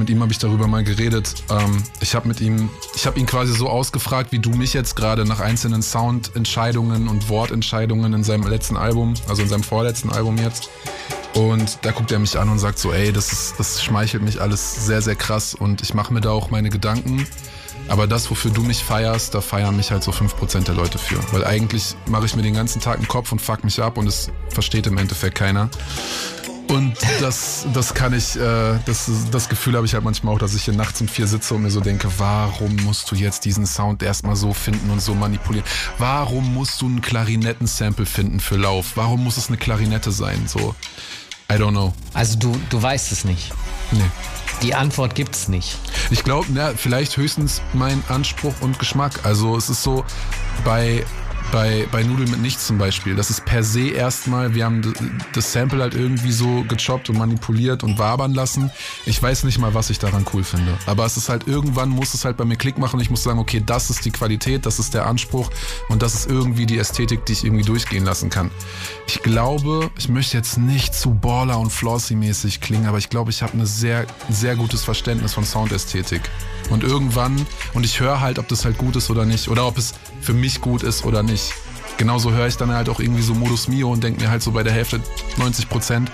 Mit 0.00 0.08
ihm 0.08 0.22
habe 0.22 0.32
ich 0.32 0.38
darüber 0.38 0.66
mal 0.66 0.82
geredet. 0.82 1.34
Ähm, 1.50 1.82
ich 2.00 2.14
habe 2.14 2.26
mit 2.26 2.40
ihm, 2.40 2.70
ich 2.94 3.06
habe 3.06 3.20
ihn 3.20 3.26
quasi 3.26 3.52
so 3.52 3.68
ausgefragt, 3.68 4.32
wie 4.32 4.38
du 4.38 4.48
mich 4.48 4.72
jetzt 4.72 4.96
gerade 4.96 5.26
nach 5.26 5.40
einzelnen 5.40 5.82
Soundentscheidungen 5.82 7.06
und 7.06 7.28
Wortentscheidungen 7.28 8.14
in 8.14 8.24
seinem 8.24 8.46
letzten 8.46 8.78
Album, 8.78 9.12
also 9.28 9.42
in 9.42 9.48
seinem 9.50 9.62
vorletzten 9.62 10.08
Album 10.08 10.38
jetzt. 10.38 10.70
Und 11.34 11.80
da 11.82 11.90
guckt 11.90 12.10
er 12.12 12.18
mich 12.18 12.38
an 12.38 12.48
und 12.48 12.58
sagt 12.58 12.78
so, 12.78 12.94
ey, 12.94 13.12
das, 13.12 13.30
ist, 13.30 13.56
das 13.58 13.84
schmeichelt 13.84 14.22
mich 14.22 14.40
alles 14.40 14.86
sehr, 14.86 15.02
sehr 15.02 15.16
krass 15.16 15.54
und 15.54 15.82
ich 15.82 15.92
mache 15.92 16.14
mir 16.14 16.22
da 16.22 16.30
auch 16.30 16.48
meine 16.48 16.70
Gedanken. 16.70 17.26
Aber 17.88 18.06
das, 18.06 18.30
wofür 18.30 18.50
du 18.52 18.62
mich 18.62 18.82
feierst, 18.82 19.34
da 19.34 19.42
feiern 19.42 19.76
mich 19.76 19.90
halt 19.90 20.02
so 20.02 20.12
5% 20.12 20.64
der 20.64 20.74
Leute 20.74 20.96
für. 20.96 21.20
Weil 21.30 21.44
eigentlich 21.44 21.94
mache 22.06 22.24
ich 22.24 22.34
mir 22.34 22.42
den 22.42 22.54
ganzen 22.54 22.80
Tag 22.80 22.96
einen 22.96 23.08
Kopf 23.08 23.32
und 23.32 23.42
fuck 23.42 23.64
mich 23.64 23.82
ab 23.82 23.98
und 23.98 24.06
es 24.06 24.30
versteht 24.48 24.86
im 24.86 24.96
Endeffekt 24.96 25.36
keiner. 25.36 25.68
Und 26.70 26.96
das, 27.20 27.66
das 27.74 27.94
kann 27.94 28.12
ich, 28.12 28.36
äh, 28.36 28.78
das, 28.86 29.10
das 29.32 29.48
Gefühl 29.48 29.74
habe 29.74 29.86
ich 29.86 29.94
halt 29.94 30.04
manchmal 30.04 30.34
auch, 30.34 30.38
dass 30.38 30.54
ich 30.54 30.62
hier 30.62 30.74
nachts 30.74 31.00
um 31.00 31.08
vier 31.08 31.26
sitze 31.26 31.54
und 31.54 31.62
mir 31.62 31.70
so 31.70 31.80
denke, 31.80 32.08
warum 32.18 32.76
musst 32.84 33.10
du 33.10 33.16
jetzt 33.16 33.44
diesen 33.44 33.66
Sound 33.66 34.04
erstmal 34.04 34.36
so 34.36 34.52
finden 34.52 34.88
und 34.90 35.02
so 35.02 35.14
manipulieren? 35.14 35.66
Warum 35.98 36.54
musst 36.54 36.80
du 36.80 36.88
ein 36.88 37.00
Klarinetten-Sample 37.00 38.06
finden 38.06 38.38
für 38.38 38.56
Lauf? 38.56 38.92
Warum 38.94 39.24
muss 39.24 39.36
es 39.36 39.48
eine 39.48 39.56
Klarinette 39.56 40.12
sein? 40.12 40.46
So, 40.46 40.76
I 41.50 41.54
don't 41.54 41.70
know. 41.70 41.92
Also 42.14 42.38
du, 42.38 42.56
du 42.70 42.80
weißt 42.80 43.10
es 43.10 43.24
nicht. 43.24 43.52
Nee. 43.90 44.00
Die 44.62 44.74
Antwort 44.76 45.16
gibt's 45.16 45.48
nicht. 45.48 45.76
Ich 46.10 46.22
glaube, 46.22 46.46
na, 46.52 46.74
vielleicht 46.76 47.16
höchstens 47.16 47.62
mein 47.72 48.00
Anspruch 48.08 48.54
und 48.60 48.78
Geschmack. 48.78 49.24
Also 49.24 49.56
es 49.56 49.70
ist 49.70 49.82
so 49.82 50.04
bei 50.64 51.04
bei, 51.52 51.86
bei 51.90 52.02
Nudeln 52.02 52.30
mit 52.30 52.40
nichts 52.40 52.66
zum 52.66 52.78
Beispiel. 52.78 53.16
Das 53.16 53.30
ist 53.30 53.44
per 53.44 53.62
se 53.62 53.88
erstmal, 53.88 54.54
wir 54.54 54.64
haben 54.64 54.94
das 55.32 55.52
Sample 55.52 55.82
halt 55.82 55.94
irgendwie 55.94 56.32
so 56.32 56.64
gechoppt 56.68 57.10
und 57.10 57.18
manipuliert 57.18 57.82
und 57.82 57.98
wabern 57.98 58.34
lassen. 58.34 58.70
Ich 59.06 59.22
weiß 59.22 59.44
nicht 59.44 59.58
mal, 59.58 59.74
was 59.74 59.90
ich 59.90 59.98
daran 59.98 60.24
cool 60.32 60.44
finde. 60.44 60.76
Aber 60.86 61.04
es 61.04 61.16
ist 61.16 61.28
halt, 61.28 61.46
irgendwann 61.48 61.88
muss 61.88 62.14
es 62.14 62.24
halt 62.24 62.36
bei 62.36 62.44
mir 62.44 62.56
Klick 62.56 62.78
machen 62.78 62.96
und 62.96 63.02
ich 63.02 63.10
muss 63.10 63.22
sagen, 63.22 63.38
okay, 63.38 63.62
das 63.64 63.90
ist 63.90 64.04
die 64.04 64.10
Qualität, 64.10 64.66
das 64.66 64.78
ist 64.78 64.94
der 64.94 65.06
Anspruch 65.06 65.50
und 65.88 66.02
das 66.02 66.14
ist 66.14 66.30
irgendwie 66.30 66.66
die 66.66 66.78
Ästhetik, 66.78 67.24
die 67.26 67.32
ich 67.32 67.44
irgendwie 67.44 67.64
durchgehen 67.64 68.04
lassen 68.04 68.30
kann. 68.30 68.50
Ich 69.06 69.22
glaube, 69.22 69.90
ich 69.98 70.08
möchte 70.08 70.36
jetzt 70.36 70.58
nicht 70.58 70.94
zu 70.94 71.14
Baller 71.14 71.58
und 71.58 71.70
Flossy-mäßig 71.70 72.60
klingen, 72.60 72.86
aber 72.86 72.98
ich 72.98 73.10
glaube, 73.10 73.30
ich 73.30 73.42
habe 73.42 73.58
ein 73.58 73.66
sehr, 73.66 74.06
sehr 74.28 74.56
gutes 74.56 74.84
Verständnis 74.84 75.34
von 75.34 75.44
Soundästhetik. 75.44 76.22
Und 76.70 76.84
irgendwann, 76.84 77.34
und 77.74 77.84
ich 77.84 77.98
höre 77.98 78.20
halt, 78.20 78.38
ob 78.38 78.46
das 78.48 78.64
halt 78.64 78.78
gut 78.78 78.94
ist 78.96 79.10
oder 79.10 79.24
nicht, 79.24 79.48
oder 79.48 79.66
ob 79.66 79.76
es 79.76 79.94
für 80.20 80.34
mich 80.34 80.60
gut 80.60 80.82
ist 80.82 81.04
oder 81.04 81.22
nicht. 81.22 81.52
Genauso 81.96 82.32
höre 82.32 82.46
ich 82.46 82.56
dann 82.56 82.72
halt 82.72 82.88
auch 82.88 83.00
irgendwie 83.00 83.22
so 83.22 83.34
Modus 83.34 83.68
Mio 83.68 83.92
und 83.92 84.02
denke 84.02 84.22
mir 84.22 84.30
halt 84.30 84.42
so 84.42 84.52
bei 84.52 84.62
der 84.62 84.72
Hälfte 84.72 85.00
90 85.36 85.68
Prozent, 85.68 86.10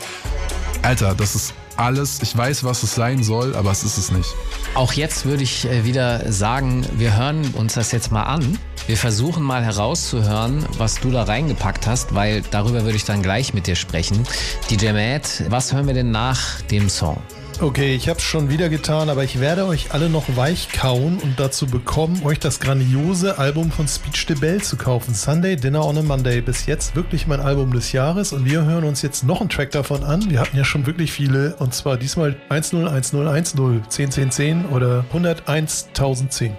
Alter, 0.82 1.14
das 1.14 1.34
ist 1.34 1.54
alles, 1.76 2.22
ich 2.22 2.36
weiß, 2.36 2.64
was 2.64 2.82
es 2.82 2.94
sein 2.94 3.22
soll, 3.22 3.54
aber 3.54 3.70
es 3.70 3.84
ist 3.84 3.98
es 3.98 4.10
nicht. 4.10 4.28
Auch 4.74 4.92
jetzt 4.92 5.26
würde 5.26 5.42
ich 5.42 5.66
äh, 5.66 5.84
wieder 5.84 6.30
sagen, 6.32 6.86
wir 6.96 7.16
hören 7.16 7.44
uns 7.54 7.74
das 7.74 7.92
jetzt 7.92 8.10
mal 8.12 8.22
an. 8.22 8.58
Wir 8.86 8.96
versuchen 8.96 9.42
mal 9.42 9.64
herauszuhören, 9.64 10.64
was 10.78 11.00
du 11.00 11.10
da 11.10 11.24
reingepackt 11.24 11.86
hast, 11.86 12.14
weil 12.14 12.42
darüber 12.50 12.84
würde 12.84 12.96
ich 12.96 13.04
dann 13.04 13.22
gleich 13.22 13.52
mit 13.52 13.66
dir 13.66 13.76
sprechen. 13.76 14.24
DJ 14.70 14.92
Matt, 14.92 15.44
was 15.48 15.72
hören 15.72 15.86
wir 15.86 15.94
denn 15.94 16.10
nach 16.10 16.60
dem 16.62 16.88
Song? 16.88 17.20
Okay, 17.58 17.94
ich 17.94 18.10
habe 18.10 18.18
es 18.18 18.24
schon 18.24 18.50
wieder 18.50 18.68
getan, 18.68 19.08
aber 19.08 19.24
ich 19.24 19.40
werde 19.40 19.64
euch 19.64 19.92
alle 19.92 20.10
noch 20.10 20.36
weich 20.36 20.68
kauen 20.68 21.18
und 21.18 21.40
dazu 21.40 21.66
bekommen, 21.66 22.20
euch 22.22 22.38
das 22.38 22.60
grandiose 22.60 23.38
Album 23.38 23.70
von 23.70 23.88
Speech 23.88 24.26
de 24.26 24.36
Bell 24.38 24.62
zu 24.62 24.76
kaufen. 24.76 25.14
Sunday 25.14 25.56
Dinner 25.56 25.82
on 25.86 25.96
a 25.96 26.02
Monday. 26.02 26.42
Bis 26.42 26.66
jetzt 26.66 26.94
wirklich 26.94 27.26
mein 27.26 27.40
Album 27.40 27.72
des 27.72 27.92
Jahres 27.92 28.34
und 28.34 28.44
wir 28.44 28.66
hören 28.66 28.84
uns 28.84 29.00
jetzt 29.00 29.24
noch 29.24 29.40
einen 29.40 29.48
Track 29.48 29.70
davon 29.70 30.04
an. 30.04 30.28
Wir 30.28 30.38
hatten 30.38 30.56
ja 30.56 30.64
schon 30.64 30.84
wirklich 30.86 31.12
viele 31.12 31.56
und 31.56 31.72
zwar 31.72 31.96
diesmal 31.96 32.36
101010, 32.50 33.84
101010 33.84 34.66
oder 34.66 35.06
101.010. 35.14 36.50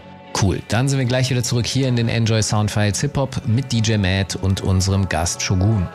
Cool, 0.42 0.62
dann 0.68 0.90
sind 0.90 0.98
wir 0.98 1.06
gleich 1.06 1.30
wieder 1.30 1.44
zurück 1.44 1.68
hier 1.68 1.88
in 1.88 1.96
den 1.96 2.10
Enjoy 2.10 2.42
Soundfiles 2.42 3.02
Hip 3.02 3.18
Hop 3.18 3.42
mit 3.46 3.72
DJ 3.72 3.98
Matt 3.98 4.36
und 4.36 4.62
unserem 4.62 5.08
Gast 5.08 5.44
Shogun. 5.44 5.88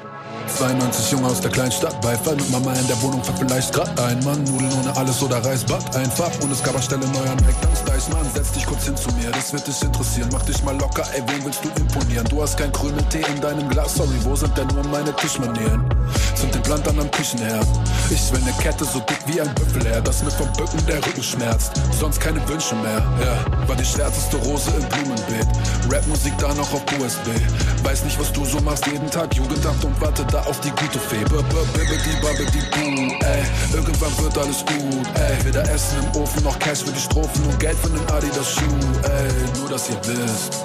92 0.49 1.13
Junge 1.13 1.27
aus 1.27 1.41
der 1.41 1.51
Kleinstadt, 1.51 2.01
Beifall 2.01 2.37
mit 2.37 2.51
Mama 2.51 2.73
in 2.75 2.87
der 2.87 3.01
Wohnung, 3.03 3.23
vielleicht 3.39 3.73
grad 3.73 3.99
ein 4.01 4.23
Mann, 4.25 4.43
Nudeln 4.45 4.73
ohne 4.81 4.97
alles 4.97 5.23
oder 5.23 5.45
Reisbad, 5.45 5.95
einfach. 5.97 6.31
Und 6.41 6.51
es 6.51 6.63
gab 6.63 6.75
anstelle 6.75 7.07
neuer 7.09 7.35
McDonalds, 7.37 7.85
da 7.85 7.95
ist 7.95 8.11
Mann, 8.13 8.27
setz 8.35 8.53
dich 8.53 8.67
kurz 8.67 8.85
hin 8.85 8.97
zu 8.97 9.11
mir, 9.13 9.31
das 9.31 9.53
wird 9.53 9.67
dich 9.67 9.83
interessieren, 9.83 10.29
mach 10.33 10.43
dich 10.43 10.63
mal 10.63 10.77
locker, 10.79 11.05
ey, 11.15 11.23
wen 11.27 11.45
willst 11.45 11.65
du 11.65 11.69
imponieren? 11.81 12.27
Du 12.29 12.43
hast 12.43 12.57
kein 12.57 12.73
Krümeltee 12.73 13.25
in 13.35 13.41
deinem 13.41 13.69
Glas, 13.69 13.95
sorry, 13.95 14.17
wo 14.23 14.35
sind 14.35 14.57
denn 14.57 14.67
nur 14.69 14.85
meine 14.89 15.15
Tischmanieren? 15.17 15.85
Sind 16.35 16.55
den 16.55 16.63
Plan 16.63 16.83
dann 16.85 16.99
am 16.99 17.11
Küchenherd, 17.11 17.67
ich 18.11 18.33
will 18.33 18.41
ne 18.41 18.53
Kette 18.61 18.85
so 18.85 19.01
dick 19.01 19.19
wie 19.27 19.41
ein 19.41 19.55
Büffelherr, 19.55 20.01
dass 20.01 20.23
mir 20.23 20.31
vom 20.31 20.51
Bücken 20.53 20.85
der 20.87 21.05
Rücken 21.07 21.23
schmerzt, 21.23 21.73
sonst 21.99 22.21
keine 22.21 22.47
Wünsche 22.49 22.75
mehr, 22.77 23.03
ja, 23.21 23.69
war 23.69 23.77
die 23.77 23.85
schwärzeste 23.85 24.37
Rose 24.39 24.71
im 24.71 24.87
Blumenbeet, 24.89 25.47
Rapmusik 25.91 26.37
da 26.39 26.53
noch 26.55 26.73
auf 26.73 26.83
USB, 26.99 27.29
weiß 27.85 28.05
nicht, 28.05 28.19
was 28.19 28.33
du 28.33 28.45
so 28.45 28.61
machst 28.61 28.87
jeden 28.87 29.11
Tag, 29.11 29.35
Jugendamt 29.35 29.85
und 29.85 30.01
warte 30.01 30.25
da 30.33 30.41
auf 30.43 30.61
die 30.61 30.71
gute 30.71 30.99
Fee. 30.99 31.25
Bibbidi 31.25 32.17
babbidi 32.23 32.63
boo, 32.73 33.25
ey. 33.25 33.43
Irgendwann 33.73 34.17
wird 34.19 34.39
alles 34.39 34.65
gut, 34.65 35.07
ey. 35.15 35.45
Weder 35.45 35.63
Essen 35.71 35.99
im 36.03 36.21
Ofen 36.21 36.43
noch 36.43 36.59
Cash 36.59 36.83
für 36.85 36.93
die 36.93 37.01
Strophen 37.01 37.45
und 37.45 37.61
Geld 37.61 37.79
für 37.79 37.91
den 37.91 38.11
Adidas 38.11 38.55
Schuh, 38.55 38.63
ey. 39.05 39.59
Nur, 39.59 39.69
dass 39.69 39.89
ihr 39.91 40.01
wisst. 40.07 40.57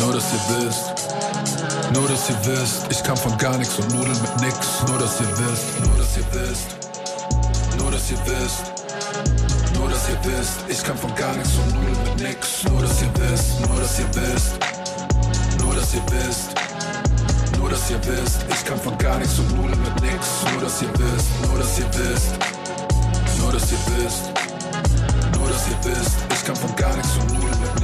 Nur, 0.00 0.12
dass 0.12 0.24
ihr 0.32 0.66
wisst. 0.66 1.94
Nur, 1.94 2.08
dass 2.08 2.28
ihr 2.28 2.36
wisst. 2.44 2.86
Ich 2.90 3.02
kam 3.02 3.16
von 3.16 3.36
gar 3.38 3.56
nichts 3.56 3.74
und 3.76 3.94
Nudeln 3.94 4.20
mit 4.20 4.40
nix. 4.40 4.56
Nur, 4.88 4.98
dass 4.98 5.20
ihr 5.20 5.28
wisst. 5.38 5.80
Nur, 5.80 5.96
dass 5.96 6.16
ihr 6.16 6.26
wisst. 6.32 7.78
Nur, 7.78 7.90
dass 7.90 8.10
ihr 8.10 8.18
wisst. 8.26 8.72
Nur, 9.74 9.88
dass 9.88 10.06
wisst, 10.24 10.64
ich 10.68 10.82
kann 10.84 10.96
von 10.96 11.14
gar 11.14 11.34
nichts 11.34 11.54
und 11.56 11.74
null 11.74 11.96
mit 12.04 12.28
nix. 12.28 12.64
Nur, 12.64 12.82
dass 12.82 13.02
ihr 13.02 13.10
wisst, 13.14 13.60
nur, 13.66 13.80
dass 13.80 13.98
ihr 13.98 14.06
wisst. 14.14 14.52
Nur, 15.60 15.74
dass 15.74 15.94
ihr 15.94 16.02
wisst. 16.10 16.61
Dass 17.72 17.90
ihr 17.90 17.96
wisst, 18.04 18.44
ich 18.50 18.64
kann 18.66 18.78
von 18.78 18.98
gar 18.98 19.16
nichts 19.16 19.38
und 19.38 19.56
null 19.56 19.70
mit 19.70 20.02
nix. 20.02 20.44
Nur, 20.52 20.60
dass 20.60 20.82
ihr 20.82 20.90
wisst, 20.90 21.28
nur, 21.48 21.58
dass 21.58 21.78
ihr 21.78 21.86
wisst. 21.86 22.34
Nur, 23.40 23.50
dass 23.50 23.72
ihr 23.72 23.78
wisst. 23.96 24.24
Nur, 25.38 25.48
dass 25.48 25.68
ihr 25.68 25.90
wisst, 25.90 26.16
ich 26.34 26.44
kann 26.44 26.54
von 26.54 26.76
gar 26.76 26.94
nichts 26.94 27.16
und 27.16 27.32
null 27.32 27.48
mit 27.48 27.80
nix. 27.80 27.81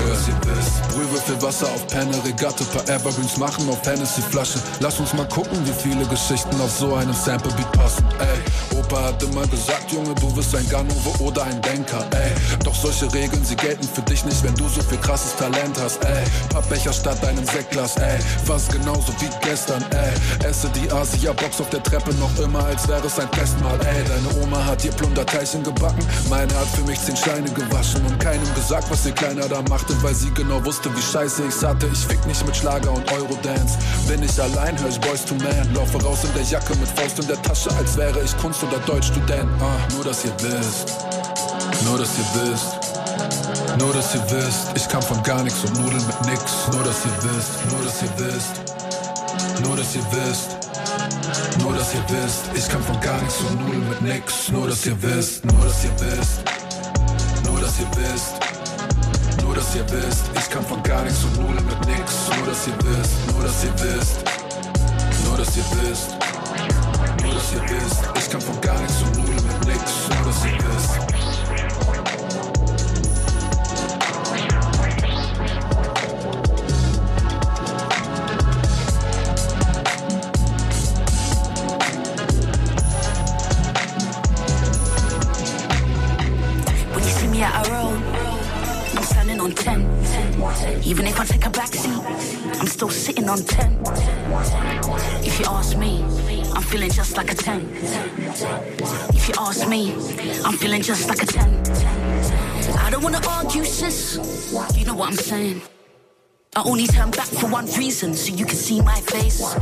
Nur, 0.00 0.14
dass 0.14 0.28
ihr 0.28 0.34
wisst. 0.46 0.88
Brühwürfel, 0.88 1.40
Wasser 1.42 1.66
auf 1.66 1.86
Penne, 1.86 2.16
Regatte, 2.24 2.64
paar 2.64 2.82
Evergreens 2.88 3.36
machen 3.36 3.68
auf 3.68 3.82
Hennessy-Flaschen. 3.86 4.60
Lass 4.80 4.98
uns 4.98 5.12
mal 5.14 5.28
gucken, 5.28 5.58
wie 5.64 5.72
viele 5.82 6.04
Geschichten 6.06 6.60
auf 6.60 6.70
so 6.70 6.94
einem 6.94 7.12
Sample-Beat 7.12 7.72
passen. 7.72 8.04
Ey, 8.18 8.78
Opa 8.78 9.04
hat 9.04 9.22
immer 9.22 9.46
gesagt, 9.46 9.90
Junge, 9.92 10.14
du 10.14 10.34
wirst 10.36 10.54
ein 10.54 10.68
Ganove 10.68 11.10
oder 11.20 11.44
ein 11.44 11.60
Denker. 11.62 12.04
Ey, 12.12 12.32
doch 12.64 12.74
solche 12.74 13.12
Regeln, 13.12 13.44
sie 13.44 13.56
gelten 13.56 13.86
für 13.88 14.02
dich 14.02 14.24
nicht, 14.24 14.42
wenn 14.42 14.54
du 14.54 14.68
so 14.68 14.82
viel 14.82 14.98
krasses 14.98 15.36
Talent 15.36 15.78
hast. 15.80 16.04
Ey, 16.04 16.24
paar 16.52 16.62
Becher 16.62 16.92
statt 16.92 17.24
einem 17.24 17.46
Sektglas. 17.46 17.96
Ey, 17.96 18.18
fast 18.44 18.72
genauso 18.72 19.12
wie 19.20 19.28
gestern. 19.42 19.84
Ey, 19.90 20.48
esse 20.48 20.68
die 20.70 20.90
Asia-Box 20.90 21.60
auf 21.60 21.70
der 21.70 21.82
Treppe 21.82 22.14
noch 22.14 22.36
immer, 22.38 22.64
als 22.64 22.88
wäre 22.88 23.06
es 23.06 23.18
ein 23.18 23.28
Festmahl. 23.32 23.78
Ey, 23.80 24.04
deine 24.04 24.42
Oma 24.42 24.64
hat 24.64 24.82
dir 24.82 24.92
Plunderteilchen 24.92 25.62
gebacken. 25.62 26.06
Meine 26.28 26.52
hat 26.54 26.68
für 26.74 26.82
mich 26.82 27.00
zehn 27.00 27.16
Steine 27.16 27.50
gewaschen 27.50 28.04
und 28.06 28.18
keinem 28.18 28.52
gesagt, 28.54 28.90
was 28.90 29.06
ihr 29.06 29.12
Kleiner 29.12 29.48
da 29.48 29.62
machte, 29.90 30.02
weil 30.02 30.14
sie 30.14 30.30
genau 30.32 30.64
wusste, 30.64 30.94
wie 30.94 31.02
scheiße 31.02 31.44
ich's 31.44 31.62
hatte. 31.62 31.88
Ich 31.92 32.06
fick 32.06 32.24
nicht 32.26 32.44
mit 32.46 32.56
Schlager 32.56 32.92
und 32.92 33.10
Eurodance. 33.12 33.78
Bin 34.08 34.22
ich 34.22 34.40
allein, 34.40 34.78
hör 34.80 34.88
ich 34.88 35.00
Boys 35.00 35.24
to 35.24 35.34
Man. 35.34 35.74
Laufe 35.74 36.02
raus 36.02 36.24
in 36.24 36.32
der 36.34 36.42
Jacke 36.42 36.74
mit 36.76 36.88
Faust 36.88 37.18
in 37.18 37.26
der 37.26 37.40
Tasche, 37.42 37.70
als 37.76 37.96
wäre 37.96 38.20
ich 38.22 38.36
Kunst- 38.38 38.62
oder 38.62 38.78
Deutschstudent. 38.78 39.48
Ah, 39.60 39.92
nur 39.94 40.04
dass 40.04 40.24
ihr 40.24 40.34
wisst. 40.40 40.94
Nur 41.84 41.98
dass 41.98 42.10
ihr 42.18 42.24
wisst. 42.42 42.78
Nur 43.78 43.92
dass 43.92 44.14
ihr 44.14 44.30
wisst, 44.30 44.66
ich 44.74 44.88
kann 44.88 45.02
von 45.02 45.22
gar 45.22 45.42
nichts 45.42 45.60
und 45.64 45.80
Nudeln 45.80 46.06
mit 46.06 46.26
nix. 46.26 46.42
Nur 46.72 46.82
dass 46.84 47.04
ihr 47.04 47.16
wisst, 47.22 47.70
nur 47.70 47.82
dass 47.84 48.02
ihr 48.02 48.12
wisst. 48.18 49.64
Nur 49.64 49.76
dass 49.76 49.94
ihr 49.94 50.06
wisst. 50.12 50.56
Nur 51.62 51.74
dass 51.74 51.94
ihr 51.94 52.04
wisst, 52.08 52.40
ich 52.54 52.68
kann 52.68 52.82
von 52.82 53.00
gar 53.00 53.20
nichts 53.22 53.38
und 53.40 53.64
Nudeln 53.64 53.88
mit 53.88 54.02
nix. 54.02 54.50
Nur 54.50 54.68
dass 54.68 54.86
ihr 54.86 55.00
wisst, 55.02 55.44
nur 55.44 55.64
dass 55.64 55.84
ihr 55.84 55.92
wisst. 56.00 56.40
Nur 57.46 57.60
dass 57.60 57.78
ihr 57.78 57.86
wisst. 57.96 58.49
Dass 59.70 59.78
ihr 59.78 59.90
wisst, 59.92 60.24
ich 60.36 60.50
kann 60.50 60.64
von 60.64 60.82
gar 60.82 61.04
nichts 61.04 61.22
und 61.22 61.36
Nudeln 61.36 61.64
mit 61.64 61.86
nix. 61.86 62.28
Nur 62.36 62.44
dass 62.44 62.66
ihr 62.66 62.74
wisst, 62.82 63.12
nur 63.32 63.44
dass 63.44 63.62
ihr 63.62 63.72
wisst. 63.74 64.24
Nur 65.24 65.36
dass 65.36 65.56
ihr 65.56 65.64
wisst. 65.80 66.16
Nur 67.22 67.34
dass 67.34 67.52
ihr 67.52 67.62
wisst, 67.62 68.02
ich 68.18 68.30
kann 68.30 68.40
von 68.40 68.60
gar 68.60 68.80
nichts 68.80 69.00
und 69.00 69.16
Nudeln 69.16 69.46
mit 69.46 69.66
nix. 69.68 70.08
Nur 70.08 70.26
dass 70.26 70.44
ihr 70.44 70.58
wisst. 70.58 71.09
On 93.30 93.38
10. 93.38 93.78
If 95.24 95.38
you 95.38 95.46
ask 95.46 95.76
me, 95.76 96.02
I'm 96.52 96.62
feeling 96.62 96.90
just 96.90 97.16
like 97.16 97.30
a 97.30 97.34
10. 97.34 97.60
If 99.14 99.28
you 99.28 99.34
ask 99.38 99.68
me, 99.68 99.92
I'm 100.44 100.56
feeling 100.56 100.82
just 100.82 101.08
like 101.08 101.22
a 101.22 101.26
10. 101.26 101.48
I 102.78 102.90
don't 102.90 103.04
wanna 103.04 103.20
argue, 103.28 103.64
sis. 103.64 104.18
You 104.76 104.84
know 104.84 104.94
what 104.94 105.10
I'm 105.10 105.16
saying. 105.16 105.62
I 106.56 106.62
only 106.64 106.88
turn 106.88 107.12
back 107.12 107.28
for 107.28 107.46
one 107.46 107.66
reason, 107.78 108.14
so 108.14 108.34
you 108.34 108.44
can 108.44 108.56
see 108.56 108.80
my 108.80 109.00
face. 109.00 109.54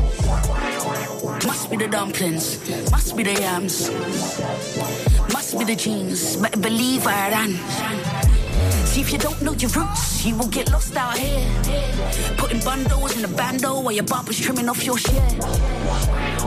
Must 1.47 1.71
be 1.71 1.77
the 1.77 1.89
dumplings, 1.89 2.91
must 2.91 3.15
be 3.19 3.23
the 3.23 3.35
yams, 3.35 3.91
must 5.31 5.59
be 5.59 5.65
the 5.67 5.77
jeans. 5.77 6.37
Better 6.37 6.59
believe 6.59 7.07
I 7.07 7.31
ran. 7.31 8.28
See 8.85 9.01
if 9.01 9.13
you 9.13 9.19
don't 9.19 9.41
know 9.43 9.53
your 9.53 9.71
roots, 9.71 10.25
you 10.25 10.37
will 10.37 10.49
get 10.49 10.71
lost 10.71 10.97
out 10.97 11.17
here. 11.17 11.47
Putting 12.37 12.61
bundles 12.61 13.17
in 13.17 13.25
a 13.25 13.29
bando 13.29 13.81
while 13.81 13.93
your 13.93 14.05
barber's 14.05 14.39
trimming 14.39 14.69
off 14.69 14.85
your 14.85 14.99
share. 14.99 15.31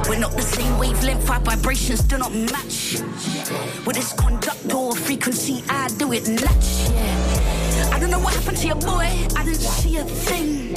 We're 0.07 0.19
not 0.19 0.31
the 0.31 0.41
same 0.41 0.77
wavelength, 0.77 1.29
our 1.29 1.39
vibrations 1.39 2.01
do 2.03 2.17
not 2.17 2.33
match. 2.33 3.01
With 3.85 3.95
this 3.95 4.13
conductor 4.13 4.75
or 4.75 4.95
frequency, 4.95 5.63
I 5.69 5.87
do 5.97 6.11
it. 6.13 6.27
Yeah. 6.27 7.91
I 7.93 7.99
don't 7.99 8.11
know 8.11 8.19
what 8.19 8.33
happened 8.33 8.57
to 8.57 8.67
your 8.67 8.75
boy, 8.77 9.07
I 9.35 9.43
didn't 9.43 9.59
see 9.59 9.97
a 9.97 10.03
thing. 10.03 10.75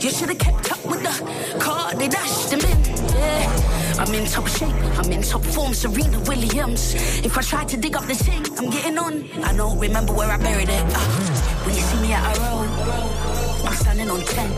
You 0.00 0.10
should 0.10 0.28
have 0.28 0.38
kept 0.38 0.72
up 0.72 0.84
with 0.86 1.02
the 1.02 1.58
car, 1.58 1.94
they 1.94 2.08
dashed 2.08 2.52
him 2.52 2.60
in. 2.60 2.84
Yeah. 3.14 3.73
I'm 3.98 4.12
in 4.12 4.26
top 4.26 4.48
shape, 4.48 4.74
I'm 4.98 5.12
in 5.12 5.22
top 5.22 5.42
form, 5.42 5.72
Serena 5.72 6.18
Williams. 6.20 6.94
If 7.24 7.38
I 7.38 7.42
try 7.42 7.64
to 7.64 7.76
dig 7.76 7.96
up 7.96 8.04
the 8.06 8.14
thing, 8.14 8.44
I'm 8.58 8.68
getting 8.70 8.98
on. 8.98 9.24
I 9.44 9.54
don't 9.56 9.78
remember 9.78 10.12
where 10.12 10.28
I 10.30 10.36
buried 10.36 10.68
it. 10.68 10.82
Uh, 10.82 10.98
when 11.64 11.74
you 11.74 11.80
see 11.80 12.00
me 12.02 12.12
at 12.12 12.36
a 12.36 12.40
roll, 12.40 12.64
I'm 13.66 13.74
standing 13.74 14.10
on 14.10 14.20
10. 14.20 14.50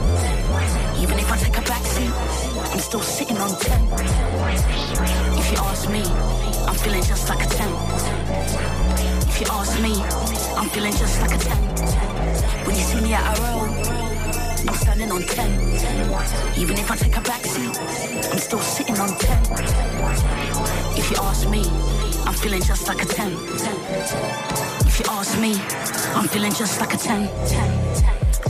Even 1.02 1.18
if 1.18 1.30
I 1.30 1.36
take 1.36 1.56
a 1.58 1.62
back 1.62 1.84
seat, 1.84 2.10
I'm 2.72 2.78
still 2.78 3.00
sitting 3.00 3.36
on 3.36 3.50
10. 3.50 3.88
If 5.38 5.52
you 5.52 5.58
ask 5.58 5.90
me, 5.90 6.02
I'm 6.66 6.74
feeling 6.76 7.02
just 7.02 7.28
like 7.28 7.44
a 7.44 7.48
10. 7.48 7.68
If 9.28 9.40
you 9.40 9.46
ask 9.50 9.80
me, 9.82 10.02
I'm 10.56 10.68
feeling 10.70 10.92
just 10.92 11.20
like 11.20 11.34
a 11.34 11.38
10. 11.38 11.58
When 12.66 12.74
you 12.74 12.82
see 12.82 13.00
me 13.02 13.12
at 13.12 13.38
a 13.38 13.42
roll, 13.42 14.15
On 14.96 15.22
10. 15.22 16.58
Even 16.58 16.78
if 16.78 16.90
I 16.90 16.96
take 16.96 17.16
a 17.18 17.20
back 17.20 17.44
seat, 17.44 17.78
I'm 18.32 18.38
still 18.38 18.58
sitting 18.58 18.98
on 18.98 19.10
10. 19.10 19.42
If 20.96 21.10
you 21.10 21.18
ask 21.18 21.48
me, 21.50 21.64
I'm 22.24 22.32
feeling 22.32 22.62
just 22.62 22.88
like 22.88 23.02
a 23.02 23.04
10. 23.04 23.32
If 24.86 24.98
you 24.98 25.04
ask 25.10 25.38
me, 25.38 25.54
I'm 26.14 26.26
feeling 26.26 26.52
just 26.52 26.80
like 26.80 26.94
a 26.94 26.96
10. 26.96 27.28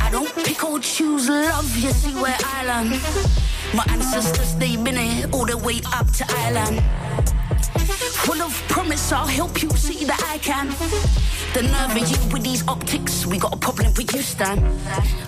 I 0.00 0.08
don't 0.10 0.32
pick 0.44 0.62
or 0.64 0.78
choose 0.78 1.28
love, 1.28 1.76
you 1.76 1.90
see 1.90 2.14
where 2.14 2.38
I 2.44 2.64
land. 2.64 2.90
My 3.74 3.84
ancestors, 3.88 4.54
they've 4.54 4.82
been 4.82 4.96
here 4.96 5.26
all 5.32 5.46
the 5.46 5.58
way 5.58 5.80
up 5.92 6.08
to 6.12 6.24
Ireland. 6.28 6.80
Full 8.24 8.40
of 8.40 8.54
promise, 8.68 9.10
I'll 9.10 9.26
help 9.26 9.62
you 9.62 9.70
see 9.70 10.04
that 10.04 10.22
I 10.24 10.38
can. 10.38 10.68
The 11.56 11.62
nerve 11.62 11.96
of 11.96 12.10
you 12.10 12.32
with 12.34 12.42
these 12.42 12.68
optics, 12.68 13.24
we 13.24 13.38
got 13.38 13.54
a 13.54 13.56
problem 13.56 13.90
with 13.96 14.14
you, 14.14 14.20
Stan. 14.20 14.58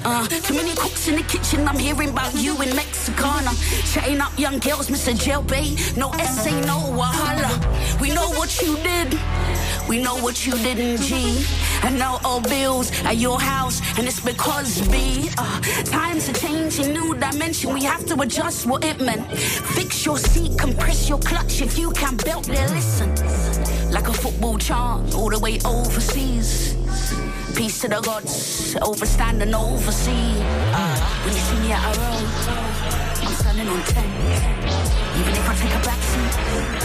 Uh, 0.04 0.26
too 0.26 0.52
many 0.52 0.74
cooks 0.74 1.08
in 1.08 1.16
the 1.16 1.22
kitchen, 1.22 1.66
I'm 1.66 1.78
hearing 1.78 2.10
about 2.10 2.34
you 2.34 2.52
in 2.60 2.76
Mexicana. 2.76 3.50
Chatting 3.86 4.20
up 4.20 4.38
young 4.38 4.58
girls, 4.58 4.90
Mr. 4.90 5.14
Jailbait. 5.14 5.96
No 5.96 6.10
essay, 6.20 6.60
no 6.66 6.80
wahala. 6.92 7.48
We 7.98 8.10
know 8.10 8.28
what 8.32 8.60
you 8.60 8.76
did, 8.76 9.18
we 9.88 10.02
know 10.02 10.16
what 10.18 10.46
you 10.46 10.52
did 10.58 10.78
in 10.78 10.98
G. 10.98 11.46
And 11.82 11.98
now 11.98 12.20
all 12.22 12.42
bills 12.42 12.92
at 13.04 13.16
your 13.16 13.40
house, 13.40 13.80
and 13.96 14.06
it's 14.06 14.20
because 14.20 14.86
B. 14.88 15.30
Uh, 15.38 15.60
times 15.84 16.28
are 16.28 16.34
changing, 16.34 16.92
new 16.92 17.14
dimension, 17.14 17.72
we 17.72 17.84
have 17.84 18.04
to 18.04 18.20
adjust 18.20 18.66
what 18.66 18.84
it 18.84 19.00
meant. 19.00 19.26
Fix 19.32 20.04
your 20.04 20.18
seat, 20.18 20.58
compress 20.58 21.08
your 21.08 21.20
clutch 21.20 21.62
if 21.62 21.78
you 21.78 21.90
can 21.92 22.18
belt 22.18 22.44
there, 22.44 22.68
listen. 22.68 23.77
Like 23.90 24.08
a 24.08 24.12
football 24.12 24.58
chant, 24.58 25.14
all 25.14 25.30
the 25.30 25.38
way 25.38 25.58
overseas. 25.64 26.76
Peace 27.56 27.80
to 27.80 27.88
the 27.88 28.00
gods, 28.00 28.76
overstand 28.82 29.42
and 29.42 29.54
oversee. 29.54 30.34
When 31.24 31.34
you 31.34 31.40
see 31.40 31.58
me 31.60 31.72
at 31.72 31.82
a 31.82 31.92
roll, 31.98 32.26
I'm 33.26 33.34
standing 33.34 33.68
on 33.68 33.82
10. 33.82 34.04
Even 35.18 35.32
if 35.34 35.48
I 35.48 35.54
take 35.56 35.74
a 35.74 35.80
back 35.84 36.00
seat, 36.10 36.34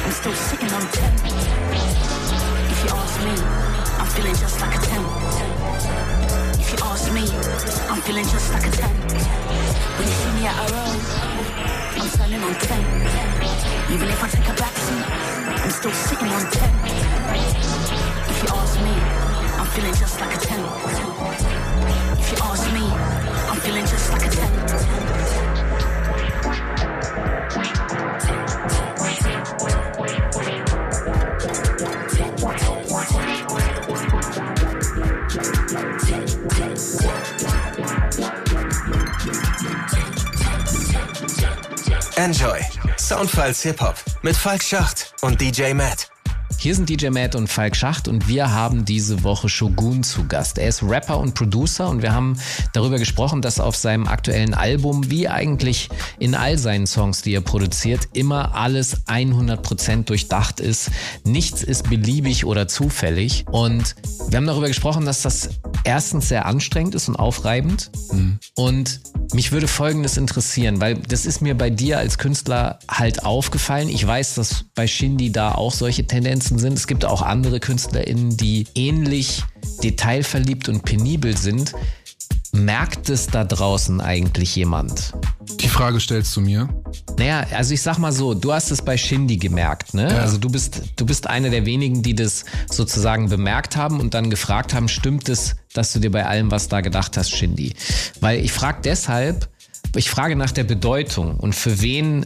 I'm 0.04 0.12
still 0.12 0.34
sitting 0.34 0.72
on 0.72 0.82
10. 0.82 1.14
If 2.72 2.80
you 2.84 2.90
ask 2.96 3.20
me, 3.22 3.36
I'm 4.00 4.08
feeling 4.08 4.36
just 4.36 4.62
like 4.62 4.76
a 4.76 4.80
10. 4.80 5.06
If 6.60 6.72
you 6.72 6.80
ask 6.84 7.12
me, 7.12 7.24
I'm 7.92 8.02
feeling 8.02 8.26
just 8.26 8.52
like 8.54 8.66
a 8.66 8.72
10. 8.72 8.90
When 9.98 10.08
you 10.08 10.16
see 10.16 10.32
me 10.40 10.48
at 10.48 10.58
a 10.58 10.74
roll, 10.74 10.96
I'm 12.02 12.08
standing 12.10 12.42
on 12.42 12.54
10. 12.56 13.73
Even 13.92 14.08
if 14.08 14.24
I 14.24 14.28
take 14.30 14.48
a 14.48 14.54
back 14.54 14.76
seat, 14.78 15.06
I'm 15.64 15.70
still 15.70 15.92
sitting 15.92 16.28
on 16.28 16.50
10. 16.50 16.70
If 18.30 18.44
you 18.44 18.50
ask 18.50 18.80
me, 18.80 18.94
I'm 19.60 19.68
feeling 19.68 19.94
just 19.94 20.20
like 20.20 20.36
a 20.36 20.40
10. 20.40 20.60
If 22.20 22.32
you 22.32 22.38
ask 22.42 22.72
me, 22.74 22.86
I'm 23.50 23.60
feeling 23.60 23.86
just 23.86 24.12
like 24.12 24.26
a 24.26 24.30
10. 24.30 24.64
Enjoy. 42.18 42.73
Soundfiles 43.14 43.62
Hip-Hop 43.62 43.94
mit 44.24 44.36
Falk 44.36 44.64
Schacht 44.64 45.14
und 45.22 45.40
DJ 45.40 45.76
Matt. 45.76 46.10
Hier 46.58 46.74
sind 46.74 46.90
DJ 46.90 47.10
Matt 47.10 47.36
und 47.36 47.48
Falk 47.48 47.76
Schacht 47.76 48.08
und 48.08 48.28
wir 48.28 48.52
haben 48.52 48.86
diese 48.86 49.22
Woche 49.24 49.50
Shogun 49.50 50.02
zu 50.02 50.28
Gast. 50.28 50.58
Er 50.58 50.70
ist 50.70 50.82
Rapper 50.82 51.20
und 51.20 51.36
Producer 51.36 51.90
und 51.90 52.02
wir 52.02 52.12
haben 52.12 52.40
darüber 52.74 52.98
gesprochen, 52.98 53.44
dass 53.44 53.60
auf 53.60 53.76
seinem 53.76 54.08
aktuellen 54.08 54.56
Album, 54.56 55.12
wie 55.12 55.30
eigentlich 55.30 55.90
in 56.18 56.34
all 56.34 56.58
seinen 56.58 56.88
Songs, 56.88 57.22
die 57.22 57.36
er 57.36 57.42
produziert, 57.42 58.08
immer 58.14 58.56
alles 58.56 59.06
100% 59.06 60.06
durchdacht 60.06 60.60
ist. 60.60 60.90
Nichts 61.24 61.62
ist 61.62 61.92
beliebig 61.92 62.46
oder 62.46 62.68
zufällig. 62.68 63.46
Und 63.52 63.96
wir 64.28 64.38
haben 64.38 64.48
darüber 64.48 64.70
gesprochen, 64.70 65.06
dass 65.06 65.22
das 65.22 65.50
erstens 65.84 66.30
sehr 66.30 66.46
anstrengend 66.46 66.96
ist 66.96 67.08
und 67.10 67.16
aufreibend. 67.16 67.92
Und 68.56 69.02
mich 69.34 69.52
würde 69.52 69.68
Folgendes 69.68 70.18
interessieren, 70.18 70.80
weil 70.82 70.96
das 70.96 71.26
ist 71.26 71.42
mir 71.42 71.58
bei 71.58 71.70
dir 71.70 71.98
als 71.98 72.18
Künstler 72.18 72.80
halt 72.90 73.26
aufgefallen. 73.26 73.90
Ich 73.90 74.06
weiß, 74.06 74.36
dass 74.36 74.66
bei 74.76 74.88
Shindy 74.88 75.32
da 75.32 75.54
auch 75.54 75.74
solche 75.74 76.06
Tendenzen 76.06 76.60
sind. 76.60 76.74
Es 76.74 76.88
gibt 76.88 77.06
auch 77.06 77.22
andere 77.22 77.60
KünstlerInnen, 77.60 78.38
die 78.38 78.68
ähnlich 78.76 79.44
detailverliebt 79.84 80.70
und 80.70 80.84
penibel 80.84 81.36
sind. 81.38 81.74
Merkt 82.56 83.10
es 83.10 83.26
da 83.26 83.44
draußen 83.44 84.00
eigentlich 84.00 84.56
jemand? 84.56 85.14
Die 85.60 85.68
Frage 85.68 86.00
stellst 86.00 86.36
du 86.36 86.42
mir. 86.42 86.70
Naja, 87.18 87.48
also 87.52 87.74
ich 87.74 87.82
sag 87.82 87.98
mal 87.98 88.12
so, 88.12 88.36
du 88.36 88.54
hast 88.54 88.70
es 88.70 88.82
bei 88.82 88.96
Shindy 88.96 89.38
gemerkt, 89.38 89.96
ne? 89.96 90.08
Ja. 90.08 90.20
Also 90.20 90.38
du 90.38 90.50
bist, 90.50 90.82
du 90.96 91.06
bist 91.06 91.28
einer 91.28 91.50
der 91.50 91.66
wenigen, 91.66 92.04
die 92.04 92.14
das 92.14 92.46
sozusagen 92.70 93.28
bemerkt 93.28 93.76
haben 93.76 94.00
und 94.00 94.14
dann 94.14 94.30
gefragt 94.30 94.76
haben, 94.76 94.88
stimmt 94.88 95.30
es, 95.30 95.56
dass 95.74 95.94
du 95.94 96.00
dir 96.00 96.12
bei 96.12 96.28
allem 96.28 96.52
was 96.52 96.68
da 96.68 96.82
gedacht 96.82 97.18
hast, 97.18 97.32
Shindy? 97.32 97.74
Weil 98.20 98.40
ich 98.40 98.52
frage 98.52 98.82
deshalb, 98.84 99.50
ich 99.96 100.10
frage 100.10 100.36
nach 100.36 100.52
der 100.52 100.64
Bedeutung 100.64 101.38
und 101.38 101.54
für 101.54 101.82
wen 101.82 102.26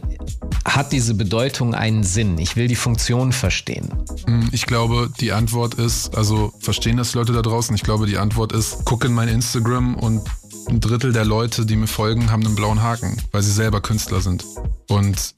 hat 0.64 0.92
diese 0.92 1.14
Bedeutung 1.14 1.74
einen 1.74 2.02
Sinn? 2.02 2.38
Ich 2.38 2.56
will 2.56 2.68
die 2.68 2.76
Funktion 2.76 3.32
verstehen. 3.32 3.90
Hm, 4.26 4.48
Ich 4.52 4.66
glaube, 4.66 5.10
die 5.20 5.32
Antwort 5.32 5.74
ist, 5.74 6.16
also 6.16 6.52
verstehen 6.60 6.96
das 6.96 7.14
Leute 7.14 7.32
da 7.32 7.42
draußen? 7.42 7.74
Ich 7.74 7.82
glaube, 7.82 8.06
die 8.06 8.18
Antwort 8.18 8.52
ist, 8.52 8.84
guck 8.84 9.04
in 9.04 9.12
mein 9.12 9.28
Instagram 9.28 9.94
und 9.94 10.22
ein 10.68 10.80
Drittel 10.80 11.12
der 11.12 11.24
Leute, 11.24 11.64
die 11.64 11.76
mir 11.76 11.86
folgen, 11.86 12.30
haben 12.30 12.44
einen 12.44 12.54
blauen 12.54 12.82
Haken, 12.82 13.16
weil 13.32 13.42
sie 13.42 13.52
selber 13.52 13.80
Künstler 13.80 14.20
sind. 14.20 14.44
Und 14.88 15.34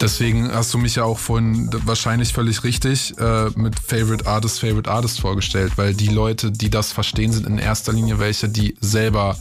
deswegen 0.00 0.50
hast 0.52 0.72
du 0.72 0.78
mich 0.78 0.96
ja 0.96 1.04
auch 1.04 1.18
vorhin 1.18 1.70
wahrscheinlich 1.84 2.32
völlig 2.32 2.64
richtig 2.64 3.16
äh, 3.18 3.50
mit 3.56 3.78
Favorite 3.78 4.26
Artist, 4.26 4.60
Favorite 4.60 4.90
Artist 4.90 5.20
vorgestellt, 5.20 5.72
weil 5.76 5.94
die 5.94 6.08
Leute, 6.08 6.50
die 6.50 6.70
das 6.70 6.92
verstehen, 6.92 7.32
sind 7.32 7.46
in 7.46 7.58
erster 7.58 7.92
Linie 7.92 8.18
welche, 8.18 8.48
die 8.48 8.76
selber 8.80 9.36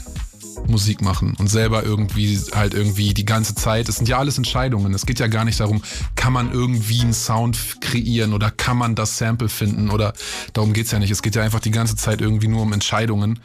Musik 0.68 1.02
machen 1.02 1.36
und 1.38 1.48
selber 1.48 1.84
irgendwie 1.84 2.40
halt 2.54 2.74
irgendwie 2.74 3.14
die 3.14 3.26
ganze 3.26 3.56
Zeit. 3.56 3.90
Es 3.90 3.98
sind 3.98 4.08
ja 4.08 4.18
alles 4.18 4.38
Entscheidungen. 4.38 4.94
Es 4.94 5.06
geht 5.06 5.20
ja 5.20 5.28
gar 5.28 5.46
nicht 5.46 5.60
darum, 5.60 5.82
kann 6.16 6.34
man 6.34 6.52
irgendwie 6.52 7.02
einen 7.02 7.14
Sound 7.14 7.82
kreieren 7.82 8.34
oder 8.34 8.52
kann 8.52 8.78
man 8.78 8.96
das 8.96 9.18
Sample 9.18 9.50
finden 9.50 9.90
oder 9.90 10.14
darum 10.54 10.74
geht's 10.74 10.92
ja 10.92 11.00
nicht. 11.00 11.12
Es 11.12 11.22
geht 11.22 11.36
ja 11.36 11.44
einfach 11.44 11.60
die 11.60 11.72
ganze 11.72 11.96
Zeit 11.96 12.22
irgendwie 12.22 12.48
nur 12.48 12.62
um 12.62 12.74
Entscheidungen. 12.74 13.40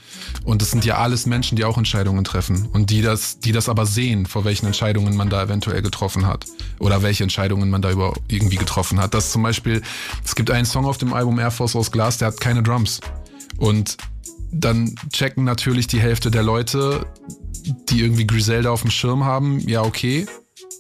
Und 0.45 0.63
es 0.63 0.71
sind 0.71 0.85
ja 0.85 0.99
alles 0.99 1.27
Menschen, 1.27 1.57
die 1.57 1.65
auch 1.65 1.79
Entscheidungen 1.79 2.25
treffen 2.25 2.69
und 2.73 2.91
die 2.91 3.03
das, 3.03 3.39
die 3.39 3.53
das 3.53 3.69
aber 3.69 3.87
sehen, 3.87 4.27
vor 4.27 4.45
welchen 4.45 4.67
Entscheidungen 4.67 5.17
man 5.17 5.31
da 5.31 5.43
eventuell 5.43 5.83
getroffen 5.83 6.27
hat 6.27 6.47
oder 6.79 7.03
welche 7.03 7.23
Entscheidungen 7.23 7.71
man 7.71 7.83
da 7.83 7.91
über 7.91 8.15
irgendwie 8.29 8.57
getroffen 8.57 9.01
hat. 9.01 9.15
Das 9.15 9.33
zum 9.33 9.43
Beispiel, 9.43 9.83
es 10.25 10.35
gibt 10.35 10.51
einen 10.51 10.67
Song 10.67 10.85
auf 10.87 10.99
dem 10.99 11.13
Album 11.13 11.39
Air 11.39 11.51
Force 11.51 11.77
aus 11.77 11.91
Glas, 11.91 12.19
der 12.19 12.29
hat 12.29 12.41
keine 12.41 12.63
Drums. 12.63 13.01
Und 13.59 13.97
dann 14.61 14.95
checken 15.13 15.45
natürlich 15.45 15.87
die 15.87 16.01
Hälfte 16.01 16.31
der 16.31 16.43
Leute, 16.43 17.07
die 17.91 18.01
irgendwie 18.01 18.27
Griselda 18.27 18.71
auf 18.71 18.83
dem 18.83 18.91
Schirm 18.91 19.25
haben, 19.25 19.59
ja, 19.61 19.83
okay. 19.83 20.27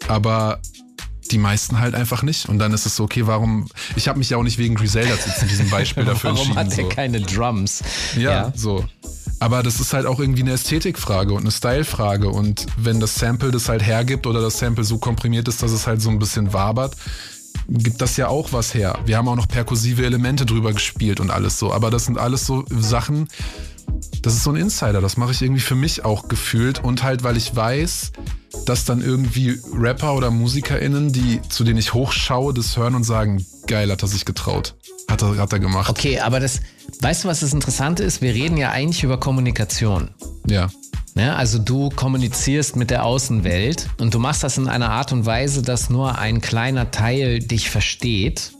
Aber 0.08 0.60
die 1.30 1.38
meisten 1.38 1.80
halt 1.80 1.94
einfach 1.94 2.22
nicht. 2.22 2.48
Und 2.48 2.58
dann 2.58 2.72
ist 2.72 2.84
es 2.86 2.96
so, 2.96 3.04
okay, 3.04 3.26
warum. 3.26 3.66
Ich 3.96 4.08
habe 4.08 4.18
mich 4.18 4.30
ja 4.30 4.36
auch 4.36 4.42
nicht 4.42 4.58
wegen 4.58 4.74
Griselda 4.74 5.14
jetzt 5.14 5.42
in 5.42 5.48
diesem 5.48 5.70
Beispiel 5.70 6.04
dafür 6.04 6.30
Warum 6.36 6.56
entschieden. 6.56 6.58
hat 6.58 6.78
er 6.78 6.84
so. 6.84 6.88
keine 6.90 7.20
Drums? 7.20 7.82
Ja, 8.16 8.30
Ja. 8.30 8.52
so. 8.54 8.84
Aber 9.40 9.62
das 9.62 9.80
ist 9.80 9.92
halt 9.92 10.06
auch 10.06 10.20
irgendwie 10.20 10.42
eine 10.42 10.52
Ästhetikfrage 10.52 11.32
und 11.34 11.40
eine 11.40 11.50
Stylefrage. 11.50 12.28
Und 12.28 12.66
wenn 12.76 13.00
das 13.00 13.16
Sample 13.16 13.50
das 13.50 13.68
halt 13.68 13.82
hergibt 13.84 14.26
oder 14.26 14.40
das 14.40 14.58
Sample 14.58 14.84
so 14.84 14.98
komprimiert 14.98 15.48
ist, 15.48 15.62
dass 15.62 15.72
es 15.72 15.86
halt 15.86 16.00
so 16.00 16.08
ein 16.10 16.18
bisschen 16.18 16.52
wabert, 16.52 16.94
gibt 17.68 18.00
das 18.00 18.16
ja 18.16 18.28
auch 18.28 18.52
was 18.52 18.74
her. 18.74 18.98
Wir 19.06 19.16
haben 19.16 19.28
auch 19.28 19.36
noch 19.36 19.48
perkussive 19.48 20.04
Elemente 20.04 20.46
drüber 20.46 20.72
gespielt 20.72 21.20
und 21.20 21.30
alles 21.30 21.58
so. 21.58 21.72
Aber 21.72 21.90
das 21.90 22.04
sind 22.04 22.18
alles 22.18 22.46
so 22.46 22.64
Sachen, 22.70 23.28
das 24.22 24.34
ist 24.34 24.44
so 24.44 24.50
ein 24.50 24.56
Insider. 24.56 25.00
Das 25.00 25.16
mache 25.16 25.32
ich 25.32 25.42
irgendwie 25.42 25.60
für 25.60 25.74
mich 25.74 26.04
auch 26.04 26.28
gefühlt. 26.28 26.82
Und 26.82 27.02
halt, 27.02 27.22
weil 27.24 27.36
ich 27.36 27.54
weiß, 27.54 28.12
dass 28.66 28.84
dann 28.84 29.00
irgendwie 29.00 29.58
Rapper 29.72 30.14
oder 30.14 30.30
MusikerInnen, 30.30 31.12
die, 31.12 31.40
zu 31.48 31.64
denen 31.64 31.78
ich 31.78 31.94
hochschaue, 31.94 32.54
das 32.54 32.76
hören 32.76 32.94
und 32.94 33.04
sagen, 33.04 33.44
geil, 33.66 33.90
hat 33.90 34.02
er 34.02 34.08
sich 34.08 34.24
getraut. 34.24 34.74
Hat 35.08 35.22
er, 35.22 35.36
hat 35.36 35.52
er 35.52 35.58
gemacht. 35.58 35.90
Okay, 35.90 36.20
aber 36.20 36.40
das, 36.40 36.60
weißt 37.00 37.24
du, 37.24 37.28
was 37.28 37.40
das 37.40 37.52
Interessante 37.52 38.02
ist? 38.02 38.22
Wir 38.22 38.34
reden 38.34 38.56
ja 38.56 38.70
eigentlich 38.70 39.02
über 39.02 39.18
Kommunikation. 39.18 40.10
Ja. 40.46 40.68
Ne? 41.14 41.36
Also 41.36 41.58
du 41.58 41.90
kommunizierst 41.90 42.76
mit 42.76 42.90
der 42.90 43.04
Außenwelt 43.04 43.88
und 43.98 44.14
du 44.14 44.18
machst 44.18 44.42
das 44.42 44.58
in 44.58 44.68
einer 44.68 44.90
Art 44.90 45.12
und 45.12 45.26
Weise, 45.26 45.62
dass 45.62 45.90
nur 45.90 46.18
ein 46.18 46.40
kleiner 46.40 46.90
Teil 46.90 47.38
dich 47.38 47.70
versteht. 47.70 48.52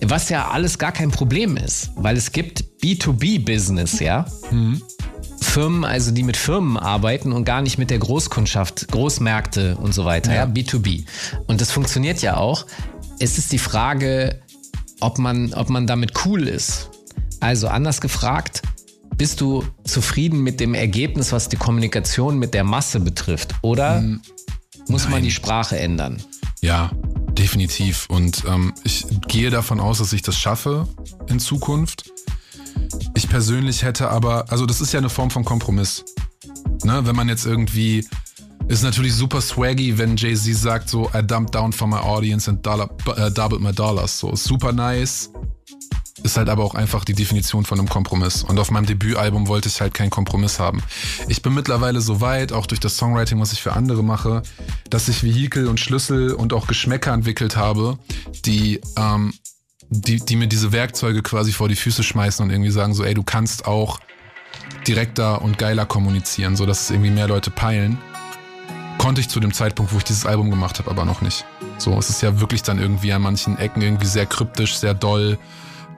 Was 0.00 0.28
ja 0.30 0.48
alles 0.48 0.78
gar 0.78 0.92
kein 0.92 1.10
Problem 1.10 1.56
ist, 1.56 1.90
weil 1.96 2.16
es 2.16 2.32
gibt 2.32 2.64
B2B-Business, 2.82 4.00
ja. 4.00 4.24
Firmen, 5.42 5.84
also 5.84 6.10
die 6.10 6.22
mit 6.22 6.36
Firmen 6.36 6.76
arbeiten 6.76 7.32
und 7.32 7.44
gar 7.44 7.60
nicht 7.60 7.78
mit 7.78 7.90
der 7.90 7.98
Großkundschaft, 7.98 8.88
Großmärkte 8.88 9.76
und 9.76 9.92
so 9.92 10.04
weiter, 10.04 10.34
ja, 10.34 10.44
B2B. 10.44 11.04
Und 11.46 11.60
das 11.60 11.70
funktioniert 11.70 12.22
ja 12.22 12.36
auch. 12.36 12.66
Es 13.18 13.38
ist 13.38 13.52
die 13.52 13.58
Frage, 13.58 14.40
ob 15.00 15.18
man, 15.18 15.54
ob 15.54 15.70
man 15.70 15.86
damit 15.86 16.12
cool 16.24 16.46
ist. 16.48 16.90
Also 17.40 17.68
anders 17.68 18.00
gefragt, 18.00 18.62
bist 19.16 19.40
du 19.40 19.64
zufrieden 19.84 20.42
mit 20.42 20.60
dem 20.60 20.74
Ergebnis, 20.74 21.32
was 21.32 21.48
die 21.48 21.56
Kommunikation 21.56 22.38
mit 22.38 22.52
der 22.52 22.64
Masse 22.64 23.00
betrifft? 23.00 23.54
Oder 23.62 24.02
muss 24.88 25.08
man 25.08 25.22
die 25.22 25.30
Sprache 25.30 25.78
ändern? 25.78 26.22
Ja, 26.60 26.90
definitiv. 27.32 28.06
Und 28.08 28.44
ähm, 28.46 28.74
ich 28.84 29.06
gehe 29.28 29.50
davon 29.50 29.80
aus, 29.80 29.98
dass 29.98 30.12
ich 30.12 30.22
das 30.22 30.38
schaffe 30.38 30.86
in 31.28 31.40
Zukunft. 31.40 32.12
Ich 33.14 33.28
persönlich 33.28 33.82
hätte 33.82 34.10
aber, 34.10 34.50
also 34.50 34.66
das 34.66 34.80
ist 34.80 34.92
ja 34.92 34.98
eine 34.98 35.08
Form 35.08 35.30
von 35.30 35.44
Kompromiss. 35.44 36.04
Ne? 36.84 37.06
Wenn 37.06 37.16
man 37.16 37.28
jetzt 37.28 37.46
irgendwie, 37.46 38.06
ist 38.68 38.82
natürlich 38.82 39.14
super 39.14 39.40
swaggy, 39.40 39.96
wenn 39.96 40.16
Jay-Z 40.16 40.54
sagt 40.56 40.88
so, 40.88 41.10
I 41.14 41.22
dumped 41.22 41.54
down 41.54 41.72
for 41.72 41.86
my 41.86 41.98
audience 41.98 42.50
and 42.50 42.64
dollar, 42.64 42.90
äh, 43.16 43.30
doubled 43.30 43.60
my 43.60 43.72
dollars. 43.72 44.18
So, 44.18 44.34
super 44.34 44.72
nice. 44.72 45.30
Ist 46.22 46.36
halt 46.36 46.48
aber 46.48 46.64
auch 46.64 46.74
einfach 46.74 47.04
die 47.04 47.12
Definition 47.12 47.64
von 47.64 47.78
einem 47.78 47.88
Kompromiss. 47.88 48.42
Und 48.42 48.58
auf 48.58 48.70
meinem 48.70 48.86
Debütalbum 48.86 49.46
wollte 49.46 49.68
ich 49.68 49.80
halt 49.80 49.94
keinen 49.94 50.10
Kompromiss 50.10 50.58
haben. 50.58 50.82
Ich 51.28 51.42
bin 51.42 51.54
mittlerweile 51.54 52.00
so 52.00 52.20
weit, 52.20 52.52
auch 52.52 52.66
durch 52.66 52.80
das 52.80 52.96
Songwriting, 52.96 53.38
was 53.40 53.52
ich 53.52 53.62
für 53.62 53.74
andere 53.74 54.02
mache, 54.02 54.42
dass 54.90 55.08
ich 55.08 55.22
Vehikel 55.22 55.68
und 55.68 55.78
Schlüssel 55.78 56.32
und 56.32 56.52
auch 56.52 56.66
Geschmäcker 56.66 57.12
entwickelt 57.12 57.56
habe, 57.56 57.98
die, 58.44 58.80
ähm, 58.96 59.34
die, 59.90 60.16
die 60.16 60.36
mir 60.36 60.48
diese 60.48 60.72
Werkzeuge 60.72 61.22
quasi 61.22 61.52
vor 61.52 61.68
die 61.68 61.76
Füße 61.76 62.02
schmeißen 62.02 62.44
und 62.44 62.50
irgendwie 62.50 62.72
sagen 62.72 62.94
so, 62.94 63.04
ey, 63.04 63.14
du 63.14 63.22
kannst 63.22 63.66
auch 63.66 64.00
direkter 64.88 65.42
und 65.42 65.58
geiler 65.58 65.86
kommunizieren, 65.86 66.56
so 66.56 66.66
dass 66.66 66.82
es 66.82 66.90
irgendwie 66.90 67.10
mehr 67.10 67.28
Leute 67.28 67.50
peilen. 67.50 67.98
Konnte 68.98 69.20
ich 69.20 69.28
zu 69.28 69.40
dem 69.40 69.52
Zeitpunkt, 69.52 69.92
wo 69.92 69.98
ich 69.98 70.04
dieses 70.04 70.26
Album 70.26 70.50
gemacht 70.50 70.78
habe, 70.78 70.90
aber 70.90 71.04
noch 71.04 71.20
nicht. 71.20 71.44
So, 71.78 71.98
es 71.98 72.10
ist 72.10 72.22
ja 72.22 72.40
wirklich 72.40 72.62
dann 72.62 72.78
irgendwie 72.78 73.12
an 73.12 73.22
manchen 73.22 73.58
Ecken 73.58 73.82
irgendwie 73.82 74.06
sehr 74.06 74.26
kryptisch, 74.26 74.76
sehr 74.76 74.94
doll 74.94 75.38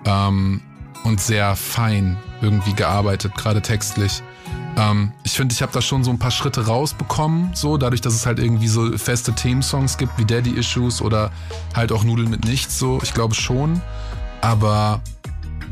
ähm, 0.04 0.60
und 1.04 1.20
sehr 1.20 1.56
fein 1.56 2.16
irgendwie 2.42 2.74
gearbeitet, 2.74 3.34
gerade 3.34 3.62
textlich. 3.62 4.22
Ähm, 4.76 5.12
ich 5.24 5.32
finde, 5.32 5.52
ich 5.52 5.62
habe 5.62 5.72
da 5.72 5.80
schon 5.80 6.04
so 6.04 6.10
ein 6.10 6.18
paar 6.18 6.30
Schritte 6.30 6.66
rausbekommen, 6.66 7.50
so 7.54 7.76
dadurch, 7.76 8.00
dass 8.00 8.14
es 8.14 8.26
halt 8.26 8.38
irgendwie 8.38 8.68
so 8.68 8.96
feste 8.96 9.32
Themensongs 9.32 9.98
gibt 9.98 10.18
wie 10.18 10.24
Daddy 10.24 10.50
Issues 10.50 11.02
oder 11.02 11.30
halt 11.74 11.92
auch 11.92 12.04
Nudeln 12.04 12.30
mit 12.30 12.44
nichts, 12.44 12.78
so 12.78 13.00
ich 13.02 13.14
glaube 13.14 13.34
schon. 13.34 13.80
Aber 14.40 15.00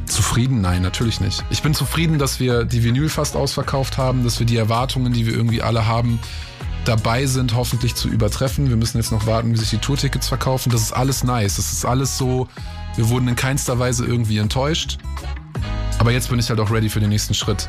zufrieden? 0.06 0.60
Nein, 0.60 0.82
natürlich 0.82 1.20
nicht. 1.20 1.44
Ich 1.50 1.62
bin 1.62 1.74
zufrieden, 1.74 2.18
dass 2.18 2.40
wir 2.40 2.64
die 2.64 2.82
Vinyl 2.82 3.08
fast 3.08 3.36
ausverkauft 3.36 3.98
haben, 3.98 4.24
dass 4.24 4.38
wir 4.38 4.46
die 4.46 4.56
Erwartungen, 4.56 5.12
die 5.12 5.26
wir 5.26 5.34
irgendwie 5.34 5.62
alle 5.62 5.86
haben, 5.86 6.18
dabei 6.88 7.26
sind, 7.26 7.54
hoffentlich 7.54 7.94
zu 7.94 8.08
übertreffen. 8.08 8.68
Wir 8.68 8.76
müssen 8.76 8.98
jetzt 8.98 9.12
noch 9.12 9.26
warten, 9.26 9.52
wie 9.52 9.56
sich 9.56 9.70
die 9.70 9.78
Tourtickets 9.78 10.28
verkaufen. 10.28 10.70
Das 10.70 10.82
ist 10.82 10.92
alles 10.92 11.24
nice. 11.24 11.56
Das 11.56 11.72
ist 11.72 11.84
alles 11.84 12.16
so, 12.16 12.48
wir 12.96 13.08
wurden 13.08 13.28
in 13.28 13.36
keinster 13.36 13.78
Weise 13.78 14.04
irgendwie 14.04 14.38
enttäuscht. 14.38 14.98
Aber 15.98 16.12
jetzt 16.12 16.30
bin 16.30 16.38
ich 16.38 16.48
halt 16.48 16.60
auch 16.60 16.70
ready 16.70 16.88
für 16.88 17.00
den 17.00 17.10
nächsten 17.10 17.34
Schritt. 17.34 17.68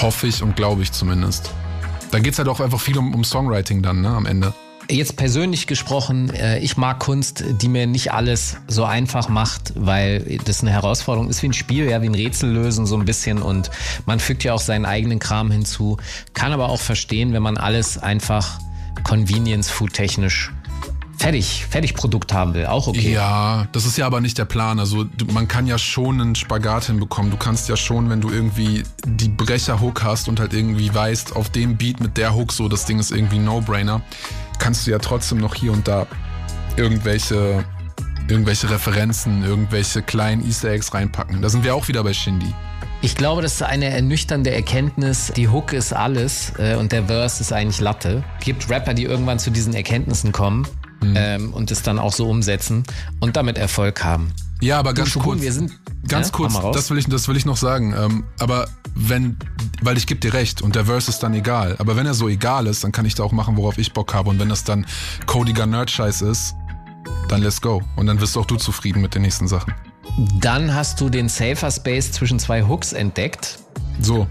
Hoffe 0.00 0.26
ich 0.26 0.42
und 0.42 0.56
glaube 0.56 0.82
ich 0.82 0.92
zumindest. 0.92 1.50
Da 2.10 2.18
geht's 2.18 2.38
halt 2.38 2.48
auch 2.48 2.60
einfach 2.60 2.80
viel 2.80 2.98
um, 2.98 3.14
um 3.14 3.24
Songwriting 3.24 3.82
dann, 3.82 4.00
ne, 4.00 4.08
am 4.08 4.26
Ende. 4.26 4.54
Jetzt 4.88 5.16
persönlich 5.16 5.66
gesprochen, 5.66 6.30
äh, 6.30 6.58
ich 6.60 6.76
mag 6.76 7.00
Kunst, 7.00 7.44
die 7.60 7.68
mir 7.68 7.86
nicht 7.86 8.12
alles 8.12 8.56
so 8.68 8.84
einfach 8.84 9.28
macht, 9.28 9.72
weil 9.74 10.38
das 10.44 10.60
eine 10.60 10.70
Herausforderung 10.70 11.28
ist 11.28 11.42
wie 11.42 11.48
ein 11.48 11.52
Spiel, 11.52 11.88
ja, 11.88 12.02
wie 12.02 12.08
ein 12.08 12.14
Rätsel 12.14 12.50
lösen 12.50 12.86
so 12.86 12.96
ein 12.96 13.04
bisschen 13.04 13.42
und 13.42 13.70
man 14.06 14.20
fügt 14.20 14.44
ja 14.44 14.54
auch 14.54 14.60
seinen 14.60 14.84
eigenen 14.84 15.18
Kram 15.18 15.50
hinzu. 15.50 15.96
Kann 16.34 16.52
aber 16.52 16.68
auch 16.68 16.80
verstehen, 16.80 17.32
wenn 17.32 17.42
man 17.42 17.56
alles 17.56 17.98
einfach 17.98 18.60
Convenience 19.02 19.70
Food 19.70 19.92
technisch 19.92 20.52
fertig, 21.18 21.66
Fertigprodukt 21.68 22.32
haben 22.32 22.54
will. 22.54 22.66
Auch 22.66 22.86
okay. 22.86 23.12
Ja, 23.12 23.66
das 23.72 23.84
ist 23.84 23.96
ja 23.98 24.06
aber 24.06 24.20
nicht 24.20 24.38
der 24.38 24.44
Plan. 24.44 24.78
Also 24.78 25.06
man 25.32 25.48
kann 25.48 25.66
ja 25.66 25.78
schon 25.78 26.20
einen 26.20 26.34
Spagat 26.34 26.84
hinbekommen. 26.84 27.30
Du 27.30 27.36
kannst 27.36 27.68
ja 27.68 27.76
schon, 27.76 28.10
wenn 28.10 28.20
du 28.20 28.30
irgendwie 28.30 28.82
die 29.04 29.28
Brecher-Hook 29.28 30.02
hast 30.02 30.28
und 30.28 30.38
halt 30.38 30.54
irgendwie 30.54 30.94
weißt, 30.94 31.34
auf 31.34 31.50
dem 31.50 31.76
Beat 31.76 32.00
mit 32.00 32.16
der 32.16 32.34
Hook 32.34 32.52
so, 32.52 32.68
das 32.68 32.84
Ding 32.84 32.98
ist 32.98 33.10
irgendwie 33.10 33.38
No-Brainer, 33.38 34.02
kannst 34.58 34.86
du 34.86 34.90
ja 34.90 34.98
trotzdem 34.98 35.38
noch 35.38 35.54
hier 35.54 35.72
und 35.72 35.86
da 35.88 36.06
irgendwelche, 36.76 37.64
irgendwelche 38.28 38.70
Referenzen, 38.70 39.44
irgendwelche 39.44 40.02
kleinen 40.02 40.46
Easter 40.46 40.70
Eggs 40.70 40.92
reinpacken. 40.92 41.42
Da 41.42 41.48
sind 41.48 41.64
wir 41.64 41.74
auch 41.74 41.88
wieder 41.88 42.02
bei 42.02 42.12
Shindy. 42.12 42.52
Ich 43.02 43.14
glaube, 43.14 43.42
das 43.42 43.54
ist 43.54 43.62
eine 43.62 43.86
ernüchternde 43.86 44.50
Erkenntnis. 44.50 45.32
Die 45.36 45.48
Hook 45.48 45.72
ist 45.72 45.92
alles 45.92 46.52
äh, 46.58 46.76
und 46.76 46.92
der 46.92 47.04
Verse 47.04 47.40
ist 47.40 47.52
eigentlich 47.52 47.80
Latte. 47.80 48.24
Gibt 48.40 48.68
Rapper, 48.70 48.94
die 48.94 49.04
irgendwann 49.04 49.38
zu 49.38 49.50
diesen 49.50 49.74
Erkenntnissen 49.74 50.32
kommen 50.32 50.66
ähm, 51.14 51.52
und 51.52 51.70
es 51.70 51.82
dann 51.82 51.98
auch 51.98 52.12
so 52.12 52.28
umsetzen 52.28 52.84
und 53.20 53.36
damit 53.36 53.58
Erfolg 53.58 54.02
haben. 54.02 54.32
Ja, 54.60 54.78
aber 54.78 54.94
ganz 54.94 55.12
kurz. 55.14 55.40
wir 55.42 55.52
sind- 55.52 55.72
ganz 56.08 56.28
Ja, 56.28 56.32
kurz, 56.32 56.54
das 56.72 56.88
will 56.90 56.98
ich, 56.98 57.06
das 57.08 57.28
will 57.28 57.36
ich 57.36 57.44
noch 57.46 57.56
sagen. 57.56 57.94
Ähm, 57.98 58.24
aber 58.38 58.68
wenn, 58.94 59.36
weil 59.82 59.96
ich 59.98 60.06
gebe 60.06 60.20
dir 60.20 60.32
recht 60.32 60.62
und 60.62 60.74
der 60.76 60.86
Verse 60.86 61.10
ist 61.10 61.22
dann 61.22 61.34
egal. 61.34 61.76
Aber 61.78 61.96
wenn 61.96 62.06
er 62.06 62.14
so 62.14 62.28
egal 62.28 62.66
ist, 62.66 62.82
dann 62.84 62.92
kann 62.92 63.04
ich 63.04 63.14
da 63.14 63.22
auch 63.24 63.32
machen, 63.32 63.56
worauf 63.56 63.76
ich 63.76 63.92
Bock 63.92 64.14
habe. 64.14 64.30
Und 64.30 64.38
wenn 64.38 64.48
das 64.48 64.64
dann 64.64 64.86
codiger 65.26 65.66
Nerd-Scheiß 65.66 66.22
ist, 66.22 66.54
dann 67.28 67.42
let's 67.42 67.60
go. 67.60 67.82
Und 67.96 68.06
dann 68.06 68.20
wirst 68.20 68.36
auch 68.38 68.46
du 68.46 68.56
zufrieden 68.56 69.02
mit 69.02 69.14
den 69.14 69.22
nächsten 69.22 69.46
Sachen. 69.48 69.74
Dann 70.40 70.72
hast 70.74 71.00
du 71.00 71.10
den 71.10 71.28
Safer 71.28 71.70
Space 71.70 72.12
zwischen 72.12 72.38
zwei 72.38 72.62
Hooks 72.62 72.92
entdeckt. 72.92 73.58
So. 74.00 74.26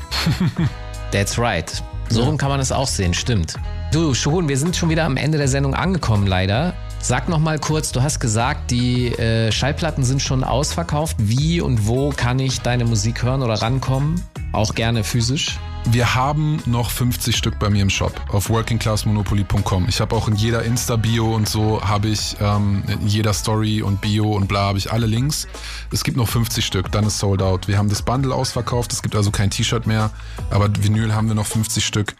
That's 1.12 1.38
right. 1.38 1.84
So 2.10 2.24
rum 2.24 2.38
kann 2.38 2.50
man 2.50 2.60
es 2.60 2.72
auch 2.72 2.88
sehen, 2.88 3.14
stimmt. 3.14 3.56
Du, 3.92 4.14
Shogun, 4.14 4.48
wir 4.48 4.58
sind 4.58 4.76
schon 4.76 4.90
wieder 4.90 5.06
am 5.06 5.18
Ende 5.18 5.38
der 5.38 5.48
Sendung 5.48 5.74
angekommen, 5.76 6.28
leider. 6.28 6.74
Sag 7.08 7.30
noch 7.30 7.38
mal 7.38 7.60
kurz, 7.60 7.92
du 7.92 8.02
hast 8.02 8.20
gesagt, 8.20 8.72
die 8.72 9.10
äh, 9.10 9.52
Schallplatten 9.52 10.04
sind 10.04 10.24
schon 10.24 10.44
ausverkauft. 10.44 11.16
Wie 11.20 11.62
und 11.62 11.86
wo 11.86 12.10
kann 12.10 12.40
ich 12.40 12.62
deine 12.62 12.84
Musik 12.84 13.22
hören 13.22 13.44
oder 13.44 13.62
rankommen? 13.62 14.24
Auch 14.54 14.74
gerne 14.74 15.04
physisch. 15.04 15.60
Wir 15.86 16.16
haben 16.16 16.64
noch 16.66 16.90
50 16.90 17.38
Stück 17.38 17.60
bei 17.60 17.70
mir 17.70 17.84
im 17.84 17.92
Shop 17.92 18.20
auf 18.30 18.50
workingclassmonopoly.com. 18.50 19.86
Ich 19.88 20.02
habe 20.02 20.16
auch 20.16 20.28
in 20.28 20.36
jeder 20.36 20.64
Insta-Bio 20.64 21.32
und 21.36 21.48
so 21.48 21.80
habe 21.84 22.08
ich 22.08 22.38
ähm, 22.42 22.84
in 22.88 23.08
jeder 23.08 23.34
Story 23.34 23.84
und 23.84 24.02
Bio 24.02 24.32
und 24.32 24.48
bla 24.48 24.62
habe 24.62 24.80
ich 24.80 24.92
alle 24.92 25.06
Links. 25.06 25.48
Es 25.92 26.04
gibt 26.04 26.18
noch 26.18 26.28
50 26.28 26.66
Stück, 26.66 26.92
dann 26.92 27.06
ist 27.06 27.20
sold 27.20 27.44
out. 27.44 27.68
Wir 27.68 27.78
haben 27.78 27.90
das 27.90 28.02
Bundle 28.02 28.34
ausverkauft, 28.34 28.92
es 28.92 29.04
gibt 29.04 29.16
also 29.16 29.30
kein 29.30 29.52
T-Shirt 29.52 29.86
mehr, 29.86 30.10
aber 30.50 30.70
Vinyl 30.76 31.14
haben 31.14 31.28
wir 31.28 31.36
noch 31.36 31.46
50 31.46 31.86
Stück. 31.86 32.16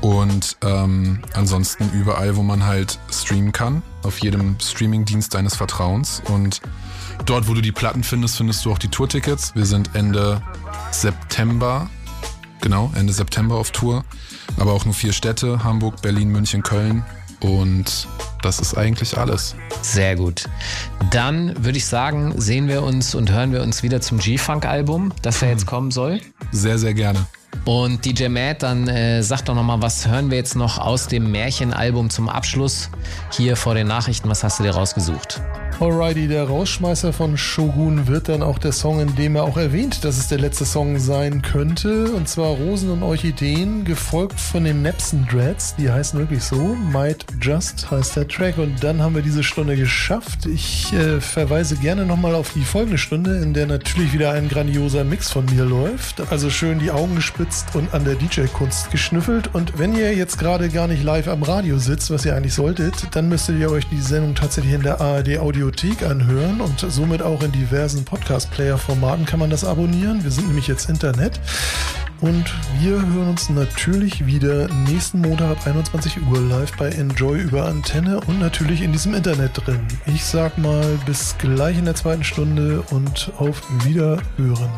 Und 0.00 0.56
ähm, 0.62 1.22
ansonsten 1.34 1.90
überall, 1.92 2.36
wo 2.36 2.42
man 2.42 2.64
halt 2.64 2.98
streamen 3.10 3.52
kann, 3.52 3.82
auf 4.02 4.18
jedem 4.18 4.56
Streamingdienst 4.60 5.34
deines 5.34 5.56
Vertrauens. 5.56 6.22
Und 6.28 6.60
dort, 7.24 7.48
wo 7.48 7.54
du 7.54 7.60
die 7.60 7.72
Platten 7.72 8.04
findest, 8.04 8.36
findest 8.36 8.64
du 8.64 8.72
auch 8.72 8.78
die 8.78 8.88
Tourtickets. 8.88 9.54
Wir 9.54 9.66
sind 9.66 9.90
Ende 9.94 10.42
September 10.90 11.88
genau, 12.66 12.90
Ende 12.96 13.12
September 13.12 13.54
auf 13.54 13.70
Tour. 13.70 14.04
Aber 14.58 14.72
auch 14.72 14.84
nur 14.84 14.94
vier 14.94 15.12
Städte, 15.12 15.62
Hamburg, 15.62 16.02
Berlin, 16.02 16.30
München, 16.30 16.62
Köln. 16.62 17.04
Und 17.40 18.08
das 18.42 18.60
ist 18.60 18.76
eigentlich 18.76 19.16
alles. 19.16 19.54
Sehr 19.82 20.16
gut. 20.16 20.48
Dann 21.10 21.64
würde 21.64 21.78
ich 21.78 21.86
sagen, 21.86 22.34
sehen 22.36 22.68
wir 22.68 22.82
uns 22.82 23.14
und 23.14 23.30
hören 23.30 23.52
wir 23.52 23.62
uns 23.62 23.82
wieder 23.82 24.00
zum 24.00 24.18
G-Funk-Album, 24.18 25.12
das 25.22 25.40
ja 25.40 25.48
jetzt 25.48 25.66
kommen 25.66 25.90
soll. 25.90 26.20
Sehr, 26.52 26.78
sehr 26.78 26.94
gerne. 26.94 27.26
Und 27.64 28.04
DJ 28.04 28.28
Matt, 28.28 28.62
dann 28.62 28.86
äh, 28.86 29.22
sag 29.22 29.42
doch 29.44 29.54
nochmal, 29.54 29.82
was 29.82 30.06
hören 30.06 30.30
wir 30.30 30.38
jetzt 30.38 30.54
noch 30.54 30.78
aus 30.78 31.08
dem 31.08 31.32
Märchenalbum 31.32 32.10
zum 32.10 32.28
Abschluss 32.28 32.90
hier 33.32 33.56
vor 33.56 33.74
den 33.74 33.88
Nachrichten? 33.88 34.28
Was 34.28 34.44
hast 34.44 34.60
du 34.60 34.62
dir 34.62 34.74
rausgesucht? 34.74 35.40
Alrighty, 35.78 36.26
der 36.26 36.44
Rausschmeißer 36.44 37.12
von 37.12 37.36
Shogun 37.36 38.06
wird 38.06 38.30
dann 38.30 38.42
auch 38.42 38.58
der 38.58 38.72
Song, 38.72 39.00
in 39.00 39.14
dem 39.14 39.36
er 39.36 39.44
auch 39.44 39.58
erwähnt, 39.58 40.04
dass 40.04 40.16
es 40.16 40.28
der 40.28 40.38
letzte 40.38 40.64
Song 40.64 40.98
sein 40.98 41.42
könnte. 41.42 42.12
Und 42.12 42.28
zwar 42.28 42.48
Rosen 42.48 42.90
und 42.90 43.02
Orchideen, 43.02 43.84
gefolgt 43.84 44.40
von 44.40 44.64
den 44.64 44.80
Nepson 44.80 45.26
Dreads. 45.30 45.76
Die 45.76 45.90
heißen 45.90 46.18
wirklich 46.18 46.42
so. 46.42 46.76
Might 46.92 47.26
Just 47.42 47.90
heißt 47.90 48.16
der 48.16 48.26
Track. 48.26 48.56
Und 48.56 48.82
dann 48.82 49.02
haben 49.02 49.14
wir 49.14 49.22
diese 49.22 49.42
Stunde 49.42 49.76
geschafft. 49.76 50.46
Ich 50.46 50.92
äh, 50.94 51.20
verweise 51.20 51.76
gerne 51.76 52.06
nochmal 52.06 52.34
auf 52.34 52.54
die 52.54 52.64
folgende 52.64 52.96
Stunde, 52.96 53.36
in 53.38 53.52
der 53.52 53.66
natürlich 53.66 54.14
wieder 54.14 54.32
ein 54.32 54.48
grandioser 54.48 55.04
Mix 55.04 55.30
von 55.30 55.44
mir 55.44 55.64
läuft. 55.64 56.22
Also 56.30 56.48
schön 56.48 56.78
die 56.78 56.90
Augen 56.90 57.16
gespitzt 57.16 57.74
und 57.74 57.92
an 57.92 58.04
der 58.04 58.14
DJ-Kunst 58.14 58.90
geschnüffelt. 58.90 59.54
Und 59.54 59.78
wenn 59.78 59.94
ihr 59.94 60.14
jetzt 60.14 60.38
gerade 60.38 60.70
gar 60.70 60.88
nicht 60.88 61.02
live 61.02 61.28
am 61.28 61.42
Radio 61.42 61.78
sitzt, 61.78 62.10
was 62.10 62.24
ihr 62.24 62.34
eigentlich 62.34 62.54
solltet, 62.54 62.94
dann 63.12 63.28
müsstet 63.28 63.58
ihr 63.58 63.70
euch 63.70 63.86
die 63.88 64.00
Sendung 64.00 64.34
tatsächlich 64.34 64.72
in 64.72 64.82
der 64.82 65.02
ARD 65.02 65.38
Audiothek 65.66 66.04
anhören 66.04 66.60
und 66.60 66.78
somit 66.78 67.22
auch 67.22 67.42
in 67.42 67.50
diversen 67.50 68.04
Podcast-Player-Formaten 68.04 69.26
kann 69.26 69.40
man 69.40 69.50
das 69.50 69.64
abonnieren. 69.64 70.22
Wir 70.22 70.30
sind 70.30 70.46
nämlich 70.46 70.68
jetzt 70.68 70.88
Internet. 70.88 71.40
Und 72.20 72.44
wir 72.78 72.92
hören 72.92 73.30
uns 73.30 73.50
natürlich 73.50 74.26
wieder 74.26 74.68
nächsten 74.68 75.20
Montag 75.20 75.50
ab 75.50 75.66
21 75.66 76.22
Uhr 76.22 76.40
live 76.40 76.74
bei 76.76 76.88
Enjoy 76.90 77.40
über 77.40 77.66
Antenne 77.66 78.20
und 78.28 78.38
natürlich 78.38 78.80
in 78.80 78.92
diesem 78.92 79.12
Internet 79.14 79.66
drin. 79.66 79.80
Ich 80.06 80.24
sag 80.24 80.56
mal 80.56 80.98
bis 81.04 81.36
gleich 81.36 81.76
in 81.76 81.84
der 81.84 81.96
zweiten 81.96 82.24
Stunde 82.24 82.82
und 82.90 83.32
auf 83.38 83.60
Wiederhören. 83.84 84.70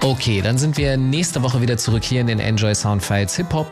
Okay, 0.00 0.40
dann 0.40 0.58
sind 0.58 0.76
wir 0.76 0.96
nächste 0.96 1.42
Woche 1.42 1.60
wieder 1.60 1.76
zurück 1.76 2.04
hier 2.04 2.20
in 2.20 2.28
den 2.28 2.38
Enjoy 2.38 2.72
Soundfiles 2.72 3.34
Hip 3.34 3.52
Hop. 3.52 3.68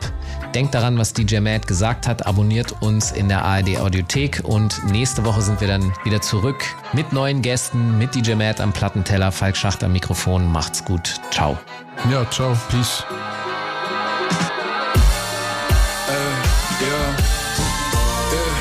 Denkt 0.53 0.75
daran, 0.75 0.97
was 0.97 1.13
DJ 1.13 1.39
Matt 1.39 1.67
gesagt 1.67 2.05
hat, 2.05 2.25
abonniert 2.25 2.81
uns 2.81 3.11
in 3.11 3.29
der 3.29 3.45
ARD 3.45 3.77
Audiothek 3.77 4.41
und 4.43 4.83
nächste 4.91 5.23
Woche 5.23 5.41
sind 5.41 5.61
wir 5.61 5.69
dann 5.69 5.93
wieder 6.03 6.21
zurück 6.21 6.65
mit 6.91 7.13
neuen 7.13 7.41
Gästen, 7.41 7.97
mit 7.97 8.13
DJ 8.13 8.33
Matt 8.33 8.59
am 8.59 8.73
Plattenteller, 8.73 9.31
Falk 9.31 9.55
Schacht 9.55 9.83
am 9.85 9.93
Mikrofon. 9.93 10.51
Macht's 10.51 10.83
gut. 10.83 11.15
Ciao. 11.31 11.57
Ja, 12.11 12.29
ciao. 12.29 12.57
Peace. 12.69 13.05
Ja, 16.79 16.87
äh, 18.33 18.51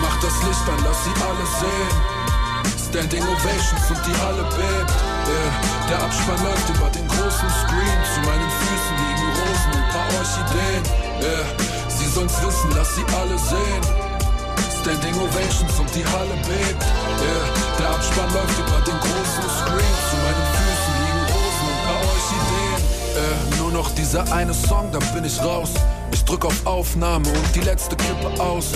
mach 0.00 0.20
das 0.20 0.42
Licht 0.44 0.68
an, 0.68 0.84
lass 0.84 1.04
sie 1.04 1.10
alle 1.22 1.46
sehen. 1.60 2.16
Standing 2.88 3.22
Ovations 3.24 3.90
und 3.90 4.06
die 4.06 4.16
Halle 4.20 4.42
bebt. 4.44 4.92
Yeah. 5.28 5.76
Der 5.88 6.02
Abspann 6.02 6.42
läuft 6.42 6.68
über 6.68 6.88
den 6.90 7.05
großen 7.26 7.50
Screen. 7.50 7.98
Zu 8.14 8.20
meinen 8.22 8.50
Füßen 8.62 8.96
liegen 9.02 9.26
Rosen 9.34 9.72
und 9.74 9.86
paar 9.90 10.08
Orchideen. 10.18 10.82
Yeah. 11.20 11.46
Sie 11.88 12.06
sollen's 12.06 12.38
wissen, 12.42 12.70
lass 12.76 12.94
sie 12.94 13.04
alle 13.18 13.36
sehen. 13.38 13.82
Standing 14.80 15.14
Ovations 15.18 15.78
und 15.80 15.90
die 15.94 16.04
Halle 16.06 16.36
bebt. 16.46 16.82
Yeah. 17.20 17.46
Der 17.78 17.88
Abspann 17.90 18.32
läuft 18.32 18.58
über 18.58 18.78
den 18.86 18.98
großen 19.00 19.46
Screen. 19.58 19.96
Zu 20.08 20.16
meinen 20.22 20.46
Füßen 20.54 20.94
liegen 21.02 21.22
Rosen 21.34 21.66
und 21.72 21.80
paar 21.86 22.02
Orchideen. 22.14 22.80
Äh, 23.16 23.58
nur 23.58 23.72
noch 23.72 23.90
dieser 23.94 24.32
eine 24.32 24.54
Song, 24.54 24.92
dann 24.92 25.02
bin 25.12 25.24
ich 25.24 25.42
raus. 25.42 25.70
Ich 26.12 26.24
drück 26.24 26.44
auf 26.44 26.64
Aufnahme 26.64 27.28
und 27.28 27.54
die 27.54 27.60
letzte 27.60 27.96
Kippe 27.96 28.40
aus. 28.40 28.72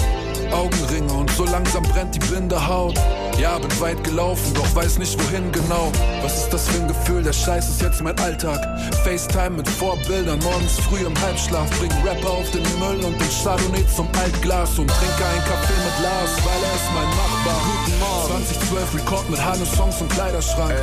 Augenringe 0.51 1.13
und 1.13 1.31
so 1.31 1.45
langsam 1.45 1.85
brennt 1.85 2.17
die 2.17 2.19
Bindehaut. 2.19 2.99
Ja, 3.41 3.59
bin 3.59 3.81
weit 3.81 4.05
gelaufen, 4.05 4.53
doch 4.53 4.75
weiß 4.75 4.99
nicht 4.99 5.19
wohin 5.19 5.51
genau. 5.51 5.91
Was 6.21 6.45
ist 6.45 6.53
das 6.53 6.69
für 6.69 6.79
ein 6.79 6.89
Gefühl? 6.89 7.23
Der 7.23 7.33
Scheiß 7.33 7.71
ist 7.71 7.81
jetzt 7.81 8.03
mein 8.03 8.19
Alltag. 8.19 8.61
FaceTime 9.03 9.57
mit 9.57 9.67
Vorbildern, 9.67 10.39
morgens 10.41 10.79
früh 10.81 10.99
im 11.07 11.19
Halbschlaf. 11.23 11.71
Bring 11.79 11.91
Rapper 12.05 12.29
auf 12.29 12.51
den 12.51 12.63
Müll 12.79 13.03
und 13.03 13.19
den 13.19 13.31
Chardonnay 13.43 13.83
zum 13.97 14.07
Altglas 14.23 14.79
und 14.79 14.89
trinke 14.89 15.25
einen 15.25 15.45
Kaffee 15.45 15.73
mit 15.73 16.05
Lars, 16.05 16.37
weil 16.45 16.63
er 16.63 16.75
ist 16.77 16.91
mein 16.95 17.09
Nachbar. 17.09 17.61
Guten 17.65 17.99
Morgen. 17.99 18.45
2012 18.45 18.95
Rekord 18.97 19.31
mit 19.31 19.43
Hannes 19.43 19.73
Songs 19.73 20.01
und 20.03 20.11
Kleiderschrank. 20.11 20.75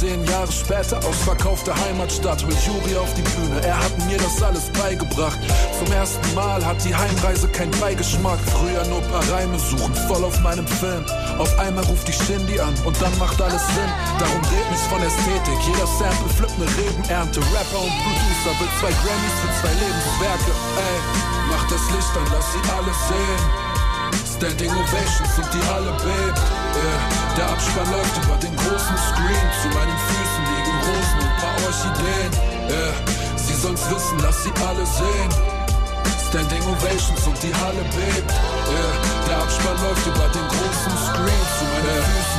Zehn 0.00 0.24
Jahre 0.24 0.50
später 0.50 0.96
ausverkaufte 1.06 1.74
Heimatstadt, 1.74 2.42
hol 2.42 2.54
Juri 2.64 2.96
auf 2.96 3.12
die 3.12 3.22
Bühne. 3.22 3.60
Er 3.62 3.78
hat 3.78 3.92
mir 4.08 4.16
das 4.16 4.42
alles 4.42 4.70
beigebracht. 4.80 5.38
Zum 5.78 5.92
ersten 5.92 6.34
Mal 6.34 6.64
hat 6.64 6.82
die 6.86 6.96
Heimreise 6.96 7.48
keinen 7.48 7.72
Beigeschmack. 7.72 8.38
Früher 8.46 8.84
nur 8.86 9.02
paar 9.02 9.28
Reime 9.30 9.58
suchen, 9.58 9.94
voll 10.08 10.24
auf 10.24 10.40
meinem 10.40 10.66
Film. 10.66 11.04
Auf 11.38 11.56
einmal 11.58 11.84
ruft 11.84 11.97
die 12.04 12.12
Shindy 12.12 12.60
an 12.60 12.74
und 12.84 12.96
dann 13.00 13.16
macht 13.18 13.40
alles 13.40 13.64
Sinn. 13.74 13.90
Darum 14.18 14.42
dreht 14.42 14.68
nichts 14.70 14.86
von 14.86 15.02
Ästhetik. 15.02 15.58
Jeder 15.66 15.86
Sample 15.86 16.28
flippt 16.36 16.58
ne 16.58 16.66
Rebenernte. 16.66 17.40
Rapper 17.54 17.80
und 17.82 17.94
Producer 18.02 18.52
will 18.60 18.70
zwei 18.80 18.92
Grammys 19.02 19.36
für 19.40 19.52
zwei 19.60 19.72
Lebenswerke. 19.74 20.52
Ey, 20.78 20.98
mach 21.50 21.64
das 21.68 21.84
Licht 21.90 22.14
an, 22.16 22.26
lass 22.32 22.46
sie 22.52 22.62
alle 22.70 22.92
sehen. 23.08 23.68
Standing 24.38 24.70
Ovations 24.70 25.34
und 25.38 25.50
die 25.52 25.64
Halle 25.66 25.92
bebt. 25.98 26.38
Yeah. 26.38 27.00
Der 27.36 27.46
Abspann 27.50 27.90
läuft 27.90 28.16
über 28.24 28.36
den 28.36 28.54
großen 28.54 28.96
Screen. 28.96 29.46
Zu 29.62 29.68
meinen 29.74 29.98
Füßen 30.06 30.44
liegen 30.54 30.76
Rosen 30.86 31.18
und 31.26 31.34
paar 31.42 31.58
Orchideen. 31.66 32.30
Yeah. 32.70 32.94
Sie 33.36 33.54
sollen's 33.54 33.90
wissen, 33.90 34.18
lass 34.22 34.44
sie 34.44 34.52
alle 34.62 34.86
sehen. 34.86 35.57
Standing 36.28 36.62
Ovations 36.64 37.26
und 37.26 37.42
die 37.42 37.54
Halle 37.54 37.80
bebt. 37.96 38.30
Yeah. 38.30 39.28
Der 39.28 39.38
Abspann 39.38 39.80
läuft 39.80 40.06
über 40.06 40.28
den 40.28 40.46
großen 40.46 40.92
Screen. 41.08 41.44
Zu 41.56 41.64
meinen 41.64 42.04
Füßen 42.04 42.37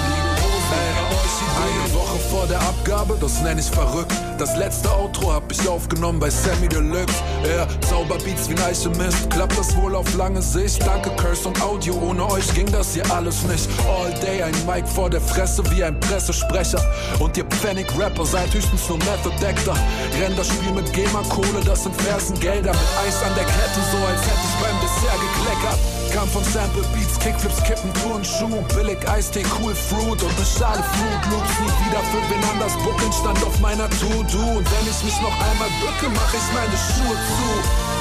Eine 1.59 1.93
Woche 1.93 2.17
vor 2.29 2.47
der 2.47 2.61
Abgabe, 2.61 3.17
das 3.19 3.41
nenn 3.41 3.57
ich 3.57 3.69
verrückt. 3.69 4.13
Das 4.37 4.55
letzte 4.55 4.89
Outro 4.89 5.33
hab 5.33 5.51
ich 5.51 5.67
aufgenommen 5.67 6.17
bei 6.17 6.29
Sammy 6.29 6.69
Deluxe. 6.69 7.15
Er 7.43 7.67
Zauberbeats 7.81 8.47
wie 8.47 8.53
ein 8.53 8.61
Alchemist. 8.61 9.29
Klappt 9.29 9.57
das 9.57 9.75
wohl 9.75 9.93
auf 9.93 10.15
lange 10.15 10.41
Sicht? 10.41 10.81
Danke, 10.85 11.09
Curse 11.17 11.49
und 11.49 11.61
Audio. 11.61 11.93
Ohne 11.95 12.25
euch 12.31 12.47
ging 12.53 12.71
das 12.71 12.93
hier 12.93 13.03
alles 13.11 13.43
nicht. 13.43 13.67
All 13.89 14.13
day 14.21 14.41
ein 14.41 14.55
Mic 14.65 14.87
vor 14.87 15.09
der 15.09 15.19
Fresse 15.19 15.61
wie 15.71 15.83
ein 15.83 15.99
Pressesprecher. 15.99 16.81
Und 17.19 17.35
ihr 17.35 17.45
Pfennig-Rapper 17.45 18.25
seid 18.25 18.53
höchstens 18.53 18.87
nur 18.87 18.99
Method-Actor. 18.99 19.75
Renn 20.21 20.35
das 20.37 20.47
Spiel 20.47 20.71
mit 20.71 20.93
GEMA-Kohle, 20.93 21.61
das 21.65 21.83
sind 21.83 21.95
Fersengelder. 22.01 22.71
Mit 22.71 22.89
Eis 23.05 23.21
an 23.21 23.35
der 23.35 23.43
Kette, 23.43 23.81
so 23.91 23.97
als 24.07 24.21
hätte 24.21 24.45
ich 24.47 24.63
beim 24.63 24.79
Dessert 24.79 25.19
gekleckert. 25.19 25.98
Kam 26.13 26.27
von 26.27 26.43
Sample 26.43 26.83
Beats, 26.93 27.19
Kickflips, 27.19 27.61
Kippen, 27.63 27.93
Turnschuh, 28.01 28.61
billig 28.73 28.97
Eistee, 29.07 29.45
Cool 29.61 29.75
Fruit 29.75 30.17
und 30.21 30.33
eine 30.33 30.45
Schale 30.45 30.81
Fruit 30.81 31.23
Loops. 31.29 31.53
Nie 31.61 31.73
wieder 31.85 32.01
für 32.09 32.23
wen 32.33 32.43
anders 32.49 32.73
buckeln, 32.81 33.13
stand 33.13 33.37
auf 33.45 33.59
meiner 33.59 33.87
To-Do. 34.01 34.57
Und 34.57 34.65
wenn 34.65 34.85
ich 34.89 34.99
mich 35.05 35.17
noch 35.21 35.37
einmal 35.37 35.69
bücke, 35.77 36.09
mach 36.09 36.33
ich 36.33 36.47
meine 36.49 36.73
Schuhe 36.73 37.13
zu. 37.13 37.49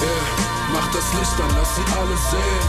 Yeah, 0.00 0.24
mach 0.72 0.88
das 0.92 1.04
Licht 1.20 1.36
an, 1.36 1.52
lass 1.52 1.70
sie 1.76 1.86
alle 2.00 2.16
sehen. 2.32 2.66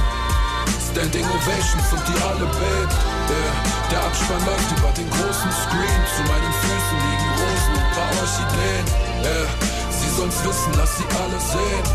Standing 0.92 1.26
Ovations 1.32 1.88
und 1.96 2.04
die 2.04 2.20
alle 2.20 2.46
bebt. 2.60 2.96
Yeah, 3.32 3.54
der 3.96 4.02
Abspann 4.12 4.44
läuft 4.44 4.70
über 4.76 4.92
den 4.92 5.08
großen 5.08 5.52
Screen. 5.56 6.02
Zu 6.20 6.22
meinen 6.28 6.54
Füßen 6.68 6.98
liegen 7.00 7.30
Rosen 7.40 7.74
und 7.80 7.88
paar 7.96 8.12
Orchideen. 8.20 8.86
Yeah, 9.24 9.48
sie 9.88 10.10
sollen's 10.20 10.44
wissen, 10.44 10.72
lass 10.76 11.00
sie 11.00 11.08
alle 11.16 11.40
sehen. 11.40 11.86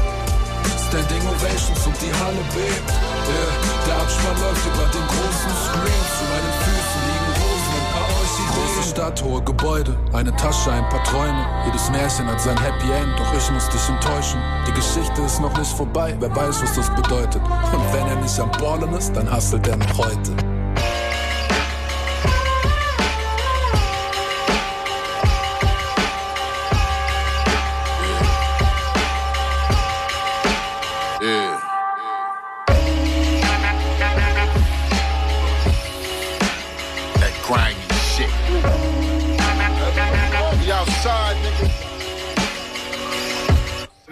Standing 0.88 1.22
Ovations 1.28 1.86
und 1.86 1.96
die 2.00 2.12
Halle 2.24 2.42
bebt. 2.56 3.13
Yeah, 3.26 3.86
der 3.86 3.96
Abspann 3.96 4.36
läuft 4.40 4.66
über 4.66 4.84
den 4.92 5.06
großen 5.06 5.52
Screen. 5.64 6.04
Zu 6.12 6.24
meinen 6.28 6.54
Füßen 6.60 7.00
liegen 7.08 7.30
Rosen 7.40 7.72
und 7.78 7.86
paar 7.92 8.08
Orchideen. 8.20 8.52
Große 8.52 8.88
Stadt, 8.90 9.22
hohe 9.22 9.42
Gebäude, 9.42 9.96
eine 10.12 10.36
Tasche, 10.36 10.72
ein 10.72 10.88
paar 10.90 11.02
Träume. 11.04 11.46
Jedes 11.64 11.90
Märchen 11.90 12.26
hat 12.26 12.40
sein 12.40 12.58
Happy 12.58 12.92
End, 12.92 13.18
doch 13.18 13.32
ich 13.34 13.50
muss 13.50 13.68
dich 13.68 13.88
enttäuschen. 13.88 14.40
Die 14.66 14.72
Geschichte 14.72 15.22
ist 15.22 15.40
noch 15.40 15.56
nicht 15.56 15.72
vorbei, 15.72 16.14
wer 16.20 16.34
weiß, 16.36 16.62
was 16.62 16.74
das 16.74 16.90
bedeutet. 16.94 17.40
Und 17.72 17.92
wenn 17.92 18.06
er 18.06 18.16
nicht 18.16 18.38
am 18.38 18.50
Ballen 18.52 18.92
ist, 18.92 19.14
dann 19.16 19.34
hustelt 19.34 19.66
er 19.68 19.76
noch 19.76 19.98
heute. 19.98 20.53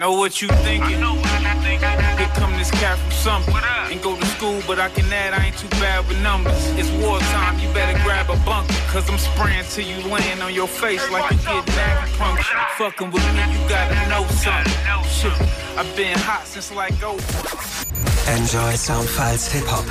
Know 0.03 0.11
what 0.19 0.41
you 0.41 0.49
thinking? 0.67 0.99
Here 0.99 2.31
come 2.35 2.51
this 2.57 2.69
cat 2.71 2.97
from 2.99 3.11
something. 3.11 3.55
Ain't 3.89 4.01
go 4.01 4.17
to 4.17 4.25
school, 4.35 4.59
but 4.67 4.77
I 4.77 4.89
can 4.89 5.05
add, 5.13 5.33
I 5.33 5.45
ain't 5.45 5.57
too 5.57 5.69
bad 5.79 6.05
with 6.09 6.21
numbers. 6.21 6.61
It's 6.75 6.91
wartime, 7.01 7.57
you 7.57 7.71
better 7.71 7.97
grab 8.03 8.29
a 8.29 8.35
bunker. 8.43 8.73
Cause 8.91 9.09
I'm 9.09 9.17
spraying 9.17 9.63
till 9.69 9.87
you 9.87 10.03
laying 10.13 10.41
on 10.41 10.53
your 10.53 10.67
face 10.67 11.09
like 11.09 11.31
you 11.31 11.37
get 11.37 11.63
acupuncture. 11.63 12.67
Fucking 12.77 13.11
with 13.11 13.23
me, 13.33 13.43
you 13.53 13.59
gotta 13.69 13.95
know 14.09 14.27
something. 14.43 14.73
Shit, 15.07 15.31
I've 15.77 15.95
been 15.95 16.19
hot 16.19 16.45
since 16.47 16.75
like 16.75 16.95
oh. 17.01 17.15
Enjoy 18.27 18.75
Soundfiles 18.75 19.49
Hip 19.53 19.63
Hop. 19.67 19.85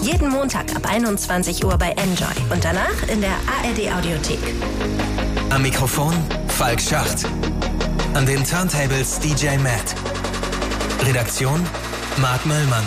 Jeden 0.00 0.28
Montag 0.28 0.76
ab 0.76 0.86
21 0.86 1.64
Uhr 1.64 1.76
bei 1.76 1.90
Enjoy 1.96 2.36
und 2.52 2.64
danach 2.64 3.02
in 3.08 3.20
der 3.20 3.34
ARD 3.50 3.92
Audiothek. 3.98 4.38
Am 5.50 5.62
Mikrofon 5.62 6.14
Falk 6.46 6.80
Schacht. 6.80 7.26
An 8.14 8.26
den 8.26 8.44
Turntables 8.44 9.18
DJ 9.20 9.56
Matt. 9.58 9.94
Redaktion 11.06 11.64
Marc 12.16 12.44
Möllmann. 12.44 12.84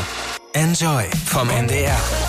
Enjoy 0.53 1.09
vom 1.25 1.49
NDR. 1.49 2.22